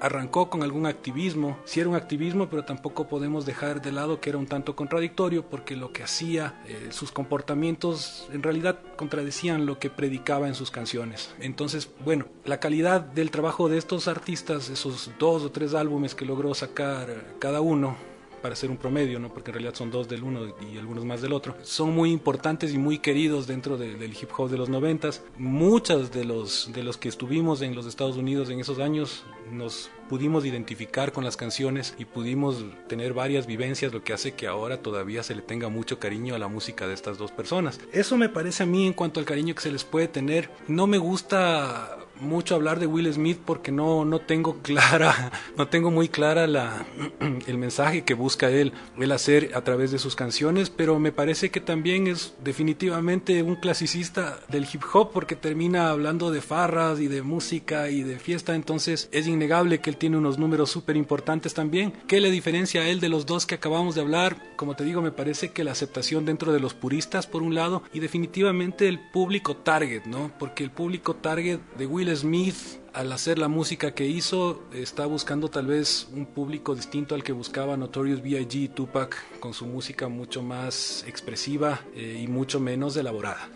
arrancó 0.00 0.50
con 0.50 0.62
algún 0.62 0.86
activismo, 0.86 1.58
si 1.64 1.80
era 1.80 1.88
un 1.88 1.96
activismo, 1.96 2.48
pero 2.48 2.64
tampoco 2.64 3.08
podemos 3.08 3.46
dejar 3.46 3.82
de 3.82 3.92
lado 3.92 4.20
que 4.20 4.30
era 4.30 4.38
un 4.38 4.46
tanto 4.46 4.76
contradictorio 4.76 5.44
porque 5.44 5.76
lo 5.76 5.92
que 5.92 6.02
hacía, 6.02 6.62
eh, 6.66 6.88
sus 6.90 7.12
comportamientos 7.12 8.28
en 8.32 8.42
realidad 8.42 8.78
contradecían 8.96 9.66
lo 9.66 9.78
que 9.78 9.90
predicaba 9.90 10.48
en 10.48 10.54
sus 10.54 10.70
canciones. 10.70 11.34
Entonces, 11.40 11.90
bueno, 12.04 12.26
la 12.44 12.60
calidad 12.60 13.00
del 13.00 13.30
trabajo 13.30 13.68
de 13.68 13.78
estos 13.78 14.08
artistas, 14.08 14.68
esos 14.70 15.10
dos 15.18 15.42
o 15.42 15.50
tres 15.50 15.74
álbumes 15.74 16.14
que 16.14 16.24
logró 16.24 16.54
sacar 16.54 17.36
cada 17.38 17.60
uno, 17.60 17.96
para 18.40 18.52
hacer 18.54 18.70
un 18.70 18.76
promedio, 18.76 19.18
¿no? 19.18 19.32
porque 19.32 19.50
en 19.50 19.54
realidad 19.54 19.74
son 19.74 19.90
dos 19.90 20.08
del 20.08 20.22
uno 20.22 20.54
y 20.72 20.78
algunos 20.78 21.04
más 21.04 21.20
del 21.20 21.32
otro, 21.32 21.56
son 21.62 21.94
muy 21.94 22.12
importantes 22.12 22.72
y 22.72 22.78
muy 22.78 22.98
queridos 22.98 23.46
dentro 23.46 23.76
del 23.76 24.12
hip 24.12 24.30
hop 24.36 24.50
de 24.50 24.56
los 24.56 24.68
noventas. 24.68 25.22
Muchos 25.36 26.12
de 26.12 26.24
los, 26.24 26.70
de 26.72 26.82
los 26.82 26.96
que 26.96 27.08
estuvimos 27.08 27.62
en 27.62 27.74
los 27.74 27.86
Estados 27.86 28.16
Unidos 28.16 28.50
en 28.50 28.60
esos 28.60 28.78
años 28.78 29.24
nos 29.52 29.90
pudimos 30.08 30.44
identificar 30.44 31.12
con 31.12 31.24
las 31.24 31.36
canciones 31.36 31.94
y 31.98 32.04
pudimos 32.04 32.64
tener 32.88 33.12
varias 33.12 33.46
vivencias, 33.46 33.92
lo 33.92 34.02
que 34.02 34.12
hace 34.12 34.32
que 34.32 34.46
ahora 34.46 34.78
todavía 34.78 35.22
se 35.22 35.34
le 35.34 35.42
tenga 35.42 35.68
mucho 35.68 35.98
cariño 35.98 36.34
a 36.34 36.38
la 36.38 36.48
música 36.48 36.86
de 36.86 36.94
estas 36.94 37.18
dos 37.18 37.30
personas. 37.30 37.80
Eso 37.92 38.16
me 38.16 38.28
parece 38.28 38.62
a 38.62 38.66
mí 38.66 38.86
en 38.86 38.94
cuanto 38.94 39.20
al 39.20 39.26
cariño 39.26 39.54
que 39.54 39.62
se 39.62 39.72
les 39.72 39.84
puede 39.84 40.08
tener. 40.08 40.50
No 40.66 40.86
me 40.86 40.98
gusta 40.98 41.98
mucho 42.20 42.54
hablar 42.54 42.80
de 42.80 42.86
Will 42.86 43.12
Smith 43.12 43.38
porque 43.44 43.70
no, 43.70 44.04
no 44.04 44.20
tengo 44.20 44.60
clara, 44.62 45.30
no 45.56 45.68
tengo 45.68 45.90
muy 45.90 46.08
clara 46.08 46.46
la, 46.46 46.86
el 47.46 47.58
mensaje 47.58 48.04
que 48.04 48.14
busca 48.14 48.50
él, 48.50 48.72
él 48.98 49.12
hacer 49.12 49.52
a 49.54 49.62
través 49.62 49.90
de 49.90 49.98
sus 49.98 50.16
canciones, 50.16 50.70
pero 50.70 50.98
me 50.98 51.12
parece 51.12 51.50
que 51.50 51.60
también 51.60 52.06
es 52.06 52.34
definitivamente 52.42 53.42
un 53.42 53.56
clasicista 53.56 54.40
del 54.48 54.66
hip 54.72 54.82
hop 54.92 55.10
porque 55.12 55.36
termina 55.36 55.90
hablando 55.90 56.30
de 56.30 56.40
farras 56.40 57.00
y 57.00 57.08
de 57.08 57.22
música 57.22 57.90
y 57.90 58.02
de 58.02 58.18
fiesta, 58.18 58.54
entonces 58.54 59.08
es 59.12 59.26
innegable 59.38 59.80
que 59.80 59.90
él 59.90 59.96
tiene 59.96 60.18
unos 60.18 60.38
números 60.38 60.70
súper 60.70 60.96
importantes 60.96 61.54
también. 61.54 61.92
¿Qué 62.06 62.20
le 62.20 62.30
diferencia 62.30 62.82
a 62.82 62.88
él 62.88 63.00
de 63.00 63.08
los 63.08 63.24
dos 63.24 63.46
que 63.46 63.54
acabamos 63.54 63.94
de 63.94 64.00
hablar? 64.00 64.36
Como 64.56 64.74
te 64.74 64.84
digo, 64.84 65.00
me 65.00 65.12
parece 65.12 65.52
que 65.52 65.64
la 65.64 65.72
aceptación 65.72 66.24
dentro 66.24 66.52
de 66.52 66.60
los 66.60 66.74
puristas 66.74 67.26
por 67.26 67.42
un 67.42 67.54
lado 67.54 67.82
y 67.92 68.00
definitivamente 68.00 68.88
el 68.88 68.98
público 68.98 69.56
target, 69.56 70.04
¿no? 70.04 70.32
Porque 70.38 70.64
el 70.64 70.70
público 70.70 71.14
target 71.14 71.60
de 71.78 71.86
Will 71.86 72.14
Smith, 72.16 72.56
al 72.92 73.12
hacer 73.12 73.38
la 73.38 73.48
música 73.48 73.94
que 73.94 74.06
hizo, 74.06 74.64
está 74.72 75.06
buscando 75.06 75.48
tal 75.48 75.66
vez 75.66 76.08
un 76.12 76.26
público 76.26 76.74
distinto 76.74 77.14
al 77.14 77.22
que 77.22 77.32
buscaba 77.32 77.76
Notorious 77.76 78.22
B.I.G. 78.22 78.54
y 78.54 78.68
Tupac, 78.68 79.16
con 79.38 79.54
su 79.54 79.66
música 79.66 80.08
mucho 80.08 80.42
más 80.42 81.04
expresiva 81.06 81.80
eh, 81.94 82.20
y 82.22 82.26
mucho 82.26 82.58
menos 82.58 82.96
elaborada. 82.96 83.48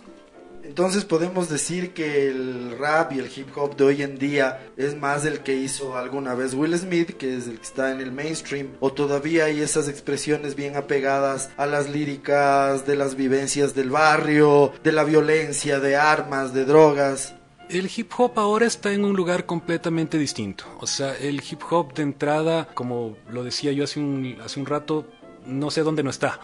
Entonces 0.65 1.05
podemos 1.05 1.49
decir 1.49 1.93
que 1.93 2.29
el 2.29 2.77
rap 2.79 3.13
y 3.13 3.19
el 3.19 3.31
hip 3.35 3.49
hop 3.57 3.77
de 3.77 3.85
hoy 3.85 4.03
en 4.03 4.19
día 4.19 4.71
es 4.77 4.97
más 4.97 5.25
el 5.25 5.41
que 5.41 5.55
hizo 5.55 5.97
alguna 5.97 6.35
vez 6.35 6.55
Will 6.55 6.77
Smith, 6.79 7.17
que 7.17 7.37
es 7.37 7.47
el 7.47 7.57
que 7.57 7.63
está 7.63 7.91
en 7.91 8.01
el 8.01 8.13
mainstream, 8.13 8.69
o 8.81 8.93
todavía 8.93 9.47
hay 9.47 9.61
esas 9.61 9.89
expresiones 9.89 10.55
bien 10.55 10.77
apegadas 10.77 11.51
a 11.57 11.67
las 11.67 11.91
líricas 11.91 12.87
de 12.87 12.97
las 12.97 13.17
vivencias 13.17 13.75
del 13.75 13.91
barrio, 13.91 14.73
de 14.83 14.93
la 14.93 15.05
violencia, 15.05 15.81
de 15.81 15.97
armas, 15.97 16.55
de 16.55 16.65
drogas 16.65 17.35
el 17.79 17.91
hip 17.95 18.13
hop 18.19 18.39
ahora 18.39 18.67
está 18.67 18.93
en 18.93 19.05
un 19.05 19.17
lugar 19.17 19.47
completamente 19.47 20.19
distinto. 20.19 20.65
O 20.81 20.87
sea, 20.87 21.17
el 21.17 21.37
hip 21.37 21.63
hop 21.71 21.95
de 21.95 22.03
entrada, 22.03 22.69
como 22.75 23.17
lo 23.31 23.45
decía 23.45 23.73
yo 23.73 23.85
hace 23.85 23.99
un, 23.99 24.37
hace 24.45 24.61
un 24.61 24.67
rato, 24.67 25.07
no 25.47 25.71
sé 25.71 25.83
dónde 25.83 26.03
no 26.03 26.11
está, 26.11 26.39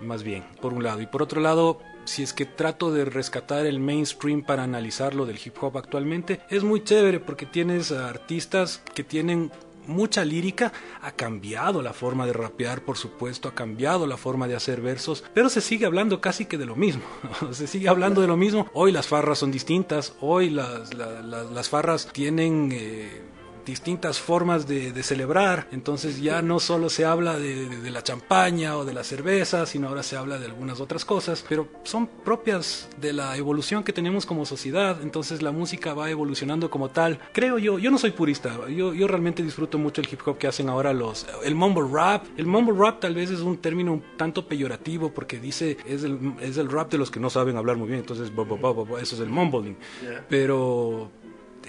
más 0.00 0.22
bien, 0.22 0.44
por 0.60 0.72
un 0.72 0.82
lado. 0.82 1.00
Y 1.00 1.06
por 1.06 1.22
otro 1.22 1.40
lado, 1.40 1.78
si 2.04 2.22
es 2.22 2.32
que 2.32 2.46
trato 2.46 2.92
de 2.92 3.04
rescatar 3.04 3.66
el 3.66 3.80
mainstream 3.80 4.42
para 4.42 4.64
analizar 4.64 5.14
lo 5.14 5.26
del 5.26 5.38
hip 5.44 5.54
hop 5.60 5.78
actualmente, 5.78 6.40
es 6.50 6.64
muy 6.64 6.82
chévere 6.82 7.20
porque 7.20 7.46
tienes 7.46 7.92
artistas 7.92 8.82
que 8.94 9.04
tienen 9.04 9.50
mucha 9.86 10.24
lírica, 10.24 10.72
ha 11.02 11.12
cambiado 11.12 11.82
la 11.82 11.92
forma 11.92 12.26
de 12.26 12.32
rapear, 12.32 12.82
por 12.82 12.96
supuesto, 12.96 13.48
ha 13.48 13.54
cambiado 13.54 14.06
la 14.06 14.16
forma 14.16 14.48
de 14.48 14.54
hacer 14.54 14.80
versos, 14.80 15.24
pero 15.34 15.48
se 15.48 15.60
sigue 15.60 15.86
hablando 15.86 16.20
casi 16.20 16.46
que 16.46 16.58
de 16.58 16.66
lo 16.66 16.76
mismo, 16.76 17.02
se 17.50 17.66
sigue 17.66 17.88
hablando 17.88 18.20
de 18.20 18.28
lo 18.28 18.36
mismo. 18.36 18.68
Hoy 18.72 18.92
las 18.92 19.08
farras 19.08 19.38
son 19.38 19.50
distintas, 19.50 20.14
hoy 20.20 20.50
las, 20.50 20.94
las 20.94 21.68
farras 21.68 22.08
tienen... 22.12 22.70
Eh, 22.72 23.22
distintas 23.70 24.18
formas 24.18 24.66
de, 24.66 25.00
celebrar. 25.02 25.66
Entonces 25.72 26.20
ya 26.20 26.42
no 26.42 26.60
solo 26.60 26.90
se 26.90 27.04
habla 27.04 27.38
de, 27.38 27.90
la 27.90 28.02
champaña 28.02 28.76
o 28.76 28.84
de 28.84 28.92
la 28.92 29.04
cerveza, 29.04 29.64
sino 29.64 29.88
ahora 29.88 30.02
se 30.02 30.16
habla 30.16 30.38
de 30.38 30.46
algunas 30.46 30.80
otras 30.80 31.04
cosas, 31.04 31.44
pero 31.48 31.68
son 31.84 32.06
propias 32.06 32.88
de 33.00 33.12
la 33.12 33.36
evolución 33.36 33.82
que 33.82 33.92
tenemos 33.92 34.26
como 34.26 34.44
sociedad. 34.44 35.00
Entonces 35.02 35.40
la 35.40 35.52
música 35.52 35.94
va 35.94 36.10
evolucionando 36.10 36.68
como 36.68 36.90
tal. 36.90 37.18
Creo 37.32 37.58
yo, 37.58 37.78
yo 37.78 37.90
no 37.90 37.98
soy 37.98 38.10
purista, 38.10 38.68
yo, 38.68 38.92
yo 38.92 39.06
realmente 39.06 39.42
disfruto 39.42 39.78
mucho 39.78 40.00
el 40.00 40.08
hip 40.10 40.20
hop 40.26 40.36
que 40.36 40.48
hacen 40.48 40.68
ahora 40.68 40.92
los... 40.92 41.26
El 41.44 41.54
mumble 41.54 41.88
rap. 41.90 42.26
El 42.36 42.46
mumble 42.46 42.74
rap 42.76 43.00
tal 43.00 43.14
vez 43.14 43.30
es 43.30 43.40
un 43.40 43.58
término 43.58 43.92
un 43.92 44.02
tanto 44.16 44.46
peyorativo 44.46 45.12
porque 45.14 45.38
dice 45.38 45.78
es 45.86 46.02
el, 46.02 46.34
es 46.40 46.58
el 46.58 46.70
rap 46.70 46.90
de 46.90 46.98
los 46.98 47.10
que 47.10 47.20
no 47.20 47.30
saben 47.30 47.56
hablar 47.56 47.76
muy 47.76 47.88
bien. 47.88 48.00
Entonces, 48.00 48.30
eso 49.00 49.14
es 49.14 49.20
el 49.20 49.28
mumbling. 49.28 49.76
Pero 50.28 51.10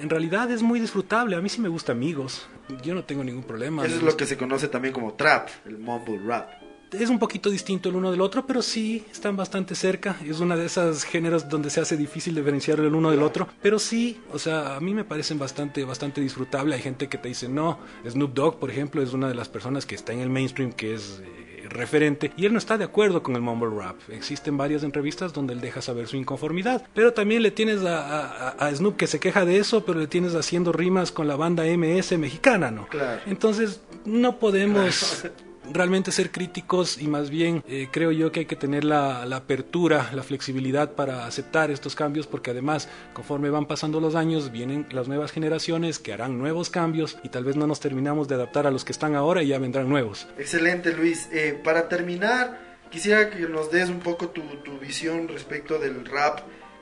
en 0.01 0.09
realidad 0.09 0.51
es 0.51 0.61
muy 0.61 0.79
disfrutable. 0.79 1.35
A 1.35 1.41
mí 1.41 1.49
sí 1.49 1.61
me 1.61 1.69
gusta 1.69 1.91
amigos. 1.91 2.47
Yo 2.83 2.93
no 2.93 3.03
tengo 3.03 3.23
ningún 3.23 3.43
problema. 3.43 3.85
Eso 3.85 3.97
es 3.97 4.03
lo 4.03 4.17
que 4.17 4.25
se 4.25 4.37
conoce 4.37 4.67
también 4.67 4.93
como 4.93 5.13
trap, 5.13 5.49
el 5.65 5.77
mumble 5.77 6.19
rap 6.25 6.49
es 6.91 7.09
un 7.09 7.19
poquito 7.19 7.49
distinto 7.49 7.89
el 7.89 7.95
uno 7.95 8.11
del 8.11 8.21
otro, 8.21 8.45
pero 8.45 8.61
sí 8.61 9.05
están 9.11 9.37
bastante 9.37 9.75
cerca. 9.75 10.17
Es 10.25 10.39
una 10.39 10.55
de 10.55 10.65
esas 10.65 11.03
géneros 11.03 11.47
donde 11.47 11.69
se 11.69 11.79
hace 11.79 11.95
difícil 11.95 12.35
diferenciar 12.35 12.79
el 12.79 12.93
uno 12.93 13.11
del 13.11 13.23
otro, 13.23 13.47
pero 13.61 13.79
sí, 13.79 14.19
o 14.33 14.39
sea, 14.39 14.75
a 14.75 14.79
mí 14.79 14.93
me 14.93 15.05
parecen 15.05 15.39
bastante, 15.39 15.83
bastante 15.85 16.21
disfrutable. 16.21 16.75
Hay 16.75 16.81
gente 16.81 17.07
que 17.07 17.17
te 17.17 17.29
dice, 17.29 17.47
no, 17.47 17.79
Snoop 18.07 18.33
Dogg, 18.33 18.59
por 18.59 18.69
ejemplo, 18.69 19.01
es 19.01 19.13
una 19.13 19.29
de 19.29 19.35
las 19.35 19.47
personas 19.47 19.85
que 19.85 19.95
está 19.95 20.11
en 20.13 20.19
el 20.19 20.29
mainstream, 20.29 20.73
que 20.73 20.95
es 20.95 21.21
eh, 21.23 21.50
referente, 21.71 22.31
y 22.37 22.45
él 22.45 22.53
no 22.53 22.59
está 22.59 22.77
de 22.77 22.83
acuerdo 22.83 23.23
con 23.23 23.35
el 23.35 23.41
mumble 23.41 23.69
rap. 23.75 23.97
Existen 24.09 24.57
varias 24.57 24.83
entrevistas 24.83 25.33
donde 25.33 25.53
él 25.53 25.61
deja 25.61 25.81
saber 25.81 26.07
su 26.07 26.17
inconformidad, 26.17 26.85
pero 26.93 27.13
también 27.13 27.41
le 27.41 27.51
tienes 27.51 27.83
a, 27.83 28.49
a, 28.49 28.75
Snoop 28.75 28.97
que 28.97 29.07
se 29.07 29.19
queja 29.19 29.45
de 29.45 29.57
eso, 29.57 29.85
pero 29.85 29.99
le 29.99 30.07
tienes 30.07 30.35
haciendo 30.35 30.71
rimas 30.71 31.11
con 31.11 31.27
la 31.27 31.35
banda 31.35 31.63
MS 31.65 32.17
mexicana, 32.17 32.71
¿no? 32.71 32.87
Claro. 32.87 33.21
Entonces, 33.25 33.81
no 34.05 34.39
podemos 34.39 35.25
realmente 35.73 36.11
ser 36.11 36.31
críticos 36.31 37.01
y 37.01 37.07
más 37.07 37.29
bien 37.29 37.63
eh, 37.67 37.87
creo 37.91 38.11
yo 38.11 38.31
que 38.31 38.41
hay 38.41 38.45
que 38.45 38.55
tener 38.55 38.83
la, 38.83 39.23
apertura, 39.23 40.09
la 40.13 40.23
flexibilidad 40.23 40.93
para 40.93 41.25
aceptar 41.25 41.71
estos 41.71 41.95
cambios 41.95 42.27
porque 42.27 42.51
además 42.51 42.89
conforme 43.13 43.49
van 43.49 43.65
pasando 43.65 43.99
los 43.99 44.15
años 44.15 44.51
vienen 44.51 44.85
las 44.91 45.07
nuevas 45.07 45.31
generaciones 45.31 45.99
que 45.99 46.13
harán 46.13 46.37
nuevos 46.37 46.69
cambios 46.69 47.17
y 47.23 47.29
tal 47.29 47.43
vez 47.43 47.55
no 47.55 47.67
nos 47.67 47.79
terminamos 47.79 48.27
de 48.27 48.35
adaptar 48.35 48.67
a 48.67 48.71
los 48.71 48.85
que 48.85 48.91
están 48.91 49.15
ahora 49.15 49.43
y 49.43 49.47
ya 49.47 49.59
vendrán 49.59 49.89
nuevos. 49.89 50.27
Excelente 50.37 50.93
Luis. 50.93 51.29
Eh, 51.31 51.59
para 51.63 51.87
terminar, 51.87 52.59
quisiera 52.89 53.29
que 53.29 53.39
nos 53.47 53.71
des 53.71 53.89
un 53.89 53.99
poco 53.99 54.29
tu, 54.29 54.41
tu 54.63 54.77
visión 54.79 55.27
respecto 55.27 55.79
del 55.79 56.05
rap 56.05 56.39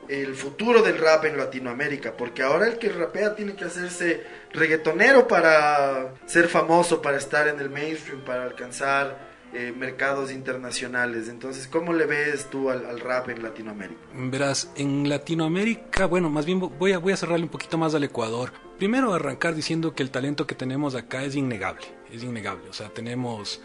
el 0.09 0.33
futuro 0.35 0.81
del 0.81 0.97
rap 0.97 1.25
en 1.25 1.37
Latinoamérica, 1.37 2.17
porque 2.17 2.41
ahora 2.41 2.67
el 2.67 2.79
que 2.79 2.89
rapea 2.89 3.35
tiene 3.35 3.53
que 3.53 3.65
hacerse 3.65 4.23
reggaetonero 4.51 5.27
para 5.27 6.15
ser 6.25 6.47
famoso, 6.47 7.01
para 7.01 7.17
estar 7.17 7.47
en 7.47 7.59
el 7.59 7.69
mainstream, 7.69 8.21
para 8.21 8.43
alcanzar 8.43 9.29
eh, 9.53 9.71
mercados 9.75 10.31
internacionales. 10.31 11.29
Entonces, 11.29 11.67
¿cómo 11.67 11.93
le 11.93 12.07
ves 12.07 12.49
tú 12.49 12.71
al, 12.71 12.99
rap 12.99 13.29
en 13.29 13.43
Latinoamérica? 13.43 14.01
Verás, 14.13 14.71
en 14.75 15.07
Latinoamérica, 15.07 16.07
bueno, 16.07 16.29
más 16.29 16.45
bien 16.45 16.59
voy 16.59 16.91
a, 16.93 16.97
voy 16.97 17.13
a 17.13 17.17
cerrarle 17.17 17.45
un 17.45 17.51
poquito 17.51 17.77
más 17.77 17.93
al 17.93 18.03
Ecuador. 18.03 18.51
Primero 18.79 19.13
arrancar 19.13 19.53
diciendo 19.53 19.93
que 19.93 20.01
el 20.01 20.09
talento 20.09 20.47
que 20.47 20.55
tenemos 20.55 20.95
acá 20.95 21.23
es 21.23 21.35
innegable, 21.35 21.85
es 22.11 22.23
innegable. 22.23 22.67
O 22.67 22.73
sea, 22.73 22.89
tenemos 22.89 23.61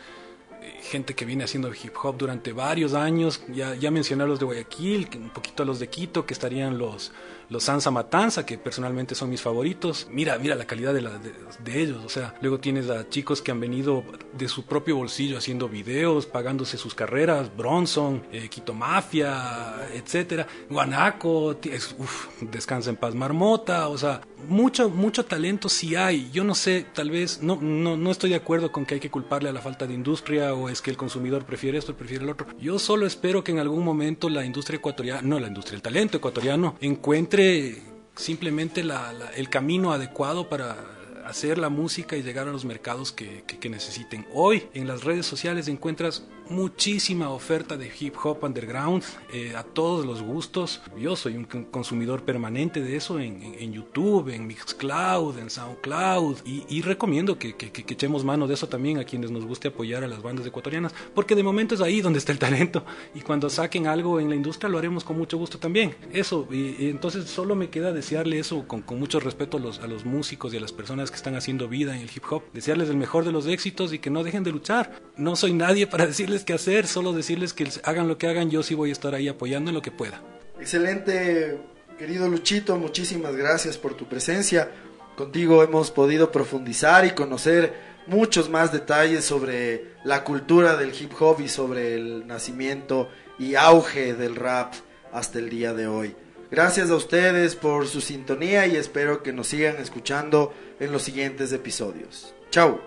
gente 0.82 1.14
que 1.14 1.24
viene 1.24 1.44
haciendo 1.44 1.70
hip 1.72 1.94
hop 2.02 2.16
durante 2.16 2.52
varios 2.52 2.94
años. 2.94 3.42
Ya, 3.48 3.74
ya 3.74 3.90
mencioné 3.90 4.24
a 4.24 4.26
los 4.26 4.38
de 4.38 4.44
Guayaquil, 4.44 5.08
un 5.16 5.30
poquito 5.30 5.62
a 5.62 5.66
los 5.66 5.78
de 5.78 5.88
Quito, 5.88 6.26
que 6.26 6.34
estarían 6.34 6.78
los, 6.78 7.12
los 7.54 7.64
Sansa 7.64 7.92
Matanza, 7.92 8.44
que 8.44 8.58
personalmente 8.58 9.14
son 9.14 9.30
mis 9.30 9.40
favoritos. 9.40 10.08
Mira, 10.10 10.36
mira 10.38 10.56
la 10.56 10.66
calidad 10.66 10.92
de, 10.92 11.80
ellos. 11.80 12.04
O 12.04 12.08
sea, 12.08 12.34
luego 12.42 12.58
tienes 12.58 12.90
a 12.90 13.08
chicos 13.08 13.40
que 13.40 13.52
han 13.52 13.60
venido 13.60 14.02
de 14.36 14.48
su 14.48 14.64
propio 14.64 14.96
bolsillo 14.96 15.38
haciendo 15.38 15.68
videos, 15.68 16.26
pagándose 16.26 16.76
sus 16.76 16.94
carreras. 16.94 17.56
Bronson, 17.56 18.24
eh, 18.32 18.48
Quito 18.48 18.74
Mafia, 18.74 19.88
etcétera. 19.92 20.46
Guanaco, 20.68 21.56
Descansa 22.40 22.90
en 22.90 22.96
Paz 22.96 23.14
Marmota. 23.14 23.88
O 23.88 23.96
sea, 23.96 24.20
mucho, 24.48 24.90
mucho 24.90 25.24
talento 25.24 25.68
sí 25.68 25.94
hay. 25.94 26.30
Yo 26.32 26.42
no 26.42 26.54
sé, 26.54 26.86
tal 26.92 27.10
vez, 27.10 27.40
no, 27.40 27.56
no, 27.60 27.96
no 27.96 28.10
estoy 28.10 28.30
de 28.30 28.36
acuerdo 28.36 28.72
con 28.72 28.84
que 28.84 28.94
hay 28.94 29.00
que 29.00 29.10
culparle 29.10 29.48
a 29.48 29.52
la 29.52 29.60
falta 29.60 29.86
de 29.86 29.94
industria 29.94 30.54
o 30.54 30.68
es 30.68 30.82
que 30.82 30.90
el 30.90 30.96
consumidor 30.96 31.44
prefiere 31.44 31.78
esto, 31.78 31.96
prefiere 31.96 32.24
el 32.24 32.30
otro. 32.30 32.46
Yo 32.58 32.78
solo 32.78 33.06
espero 33.06 33.44
que 33.44 33.52
en 33.52 33.60
algún 33.60 33.84
momento 33.84 34.28
la 34.28 34.44
industria 34.44 34.78
ecuatoriana, 34.78 35.22
no 35.22 35.38
la 35.38 35.46
industria, 35.46 35.76
el 35.76 35.82
talento 35.82 36.16
ecuatoriano, 36.16 36.76
encuentre 36.80 37.43
simplemente 38.16 38.84
el 39.36 39.48
camino 39.48 39.92
adecuado 39.92 40.48
para 40.48 40.76
hacer 41.26 41.58
la 41.58 41.68
música 41.68 42.16
y 42.16 42.22
llegar 42.22 42.48
a 42.48 42.52
los 42.52 42.64
mercados 42.64 43.12
que, 43.12 43.44
que, 43.44 43.68
necesiten. 43.70 44.26
Hoy 44.32 44.68
en 44.74 44.86
las 44.86 45.04
redes 45.04 45.26
sociales 45.26 45.68
encuentras 45.68 46.24
muchísima 46.48 47.30
oferta 47.30 47.76
de 47.76 47.90
hip 47.98 48.14
hop 48.22 48.44
underground 48.44 49.02
eh, 49.32 49.54
a 49.56 49.62
todos 49.62 50.04
los 50.04 50.22
gustos. 50.22 50.80
Yo 50.98 51.16
soy 51.16 51.36
un 51.36 51.44
consumidor 51.44 52.22
permanente 52.22 52.80
de 52.80 52.96
eso 52.96 53.18
en, 53.18 53.54
en, 53.58 53.72
YouTube, 53.72 54.28
en 54.28 54.46
Mixcloud, 54.46 55.38
en 55.38 55.50
SoundCloud 55.50 56.38
y, 56.44 56.64
y 56.68 56.82
recomiendo 56.82 57.38
que, 57.38 57.54
que, 57.56 57.70
que, 57.70 57.94
echemos 57.94 58.24
mano 58.24 58.46
de 58.46 58.54
eso 58.54 58.68
también 58.68 58.98
a 58.98 59.04
quienes 59.04 59.30
nos 59.30 59.44
guste 59.44 59.68
apoyar 59.68 60.04
a 60.04 60.08
las 60.08 60.22
bandas 60.22 60.46
ecuatorianas 60.46 60.94
porque 61.14 61.34
de 61.34 61.42
momento 61.42 61.74
es 61.74 61.80
ahí 61.80 62.00
donde 62.00 62.18
está 62.18 62.32
el 62.32 62.38
talento 62.38 62.84
y 63.14 63.20
cuando 63.20 63.48
saquen 63.48 63.86
algo 63.86 64.20
en 64.20 64.28
la 64.28 64.34
industria 64.34 64.68
lo 64.68 64.78
haremos 64.78 65.04
con 65.04 65.16
mucho 65.16 65.38
gusto 65.38 65.58
también. 65.58 65.94
Eso, 66.12 66.46
y, 66.50 66.88
entonces 66.88 67.30
solo 67.30 67.54
me 67.54 67.70
queda 67.70 67.92
desearle 67.92 68.38
eso 68.38 68.66
con, 68.66 68.82
con 68.82 68.98
mucho 68.98 69.20
respeto 69.20 69.56
a 69.56 69.60
los, 69.60 69.78
a 69.80 69.86
los 69.86 70.04
músicos 70.04 70.52
y 70.52 70.56
a 70.56 70.60
las 70.60 70.72
personas 70.72 71.10
que 71.10 71.16
están 71.16 71.36
haciendo 71.36 71.68
vida 71.68 71.94
en 71.94 72.02
el 72.02 72.10
hip 72.14 72.24
hop, 72.30 72.42
desearles 72.52 72.88
el 72.88 72.96
mejor 72.96 73.24
de 73.24 73.32
los 73.32 73.46
éxitos 73.46 73.92
y 73.92 73.98
que 73.98 74.10
no 74.10 74.22
dejen 74.24 74.44
de 74.44 74.52
luchar. 74.52 75.00
No 75.16 75.36
soy 75.36 75.52
nadie 75.52 75.86
para 75.86 76.06
decirles 76.34 76.44
qué 76.44 76.52
hacer, 76.52 76.86
solo 76.86 77.12
decirles 77.12 77.52
que 77.52 77.68
hagan 77.84 78.08
lo 78.08 78.18
que 78.18 78.26
hagan, 78.26 78.50
yo 78.50 78.62
sí 78.62 78.74
voy 78.74 78.90
a 78.90 78.92
estar 78.92 79.14
ahí 79.14 79.28
apoyando 79.28 79.70
en 79.70 79.74
lo 79.74 79.82
que 79.82 79.90
pueda. 79.90 80.22
Excelente, 80.58 81.58
querido 81.98 82.28
Luchito, 82.28 82.76
muchísimas 82.76 83.36
gracias 83.36 83.78
por 83.78 83.94
tu 83.94 84.06
presencia. 84.06 84.70
Contigo 85.16 85.62
hemos 85.62 85.90
podido 85.90 86.32
profundizar 86.32 87.04
y 87.04 87.10
conocer 87.10 87.72
muchos 88.06 88.50
más 88.50 88.72
detalles 88.72 89.24
sobre 89.24 89.92
la 90.04 90.24
cultura 90.24 90.76
del 90.76 90.92
hip 91.00 91.12
hop 91.20 91.40
y 91.40 91.48
sobre 91.48 91.94
el 91.94 92.26
nacimiento 92.26 93.08
y 93.38 93.54
auge 93.54 94.14
del 94.14 94.36
rap 94.36 94.74
hasta 95.12 95.38
el 95.38 95.48
día 95.48 95.72
de 95.72 95.86
hoy. 95.86 96.16
Gracias 96.50 96.90
a 96.90 96.96
ustedes 96.96 97.56
por 97.56 97.86
su 97.86 98.00
sintonía 98.00 98.66
y 98.66 98.76
espero 98.76 99.22
que 99.22 99.32
nos 99.32 99.48
sigan 99.48 99.76
escuchando 99.76 100.52
en 100.80 100.92
los 100.92 101.02
siguientes 101.02 101.52
episodios. 101.52 102.34
Chao. 102.50 102.80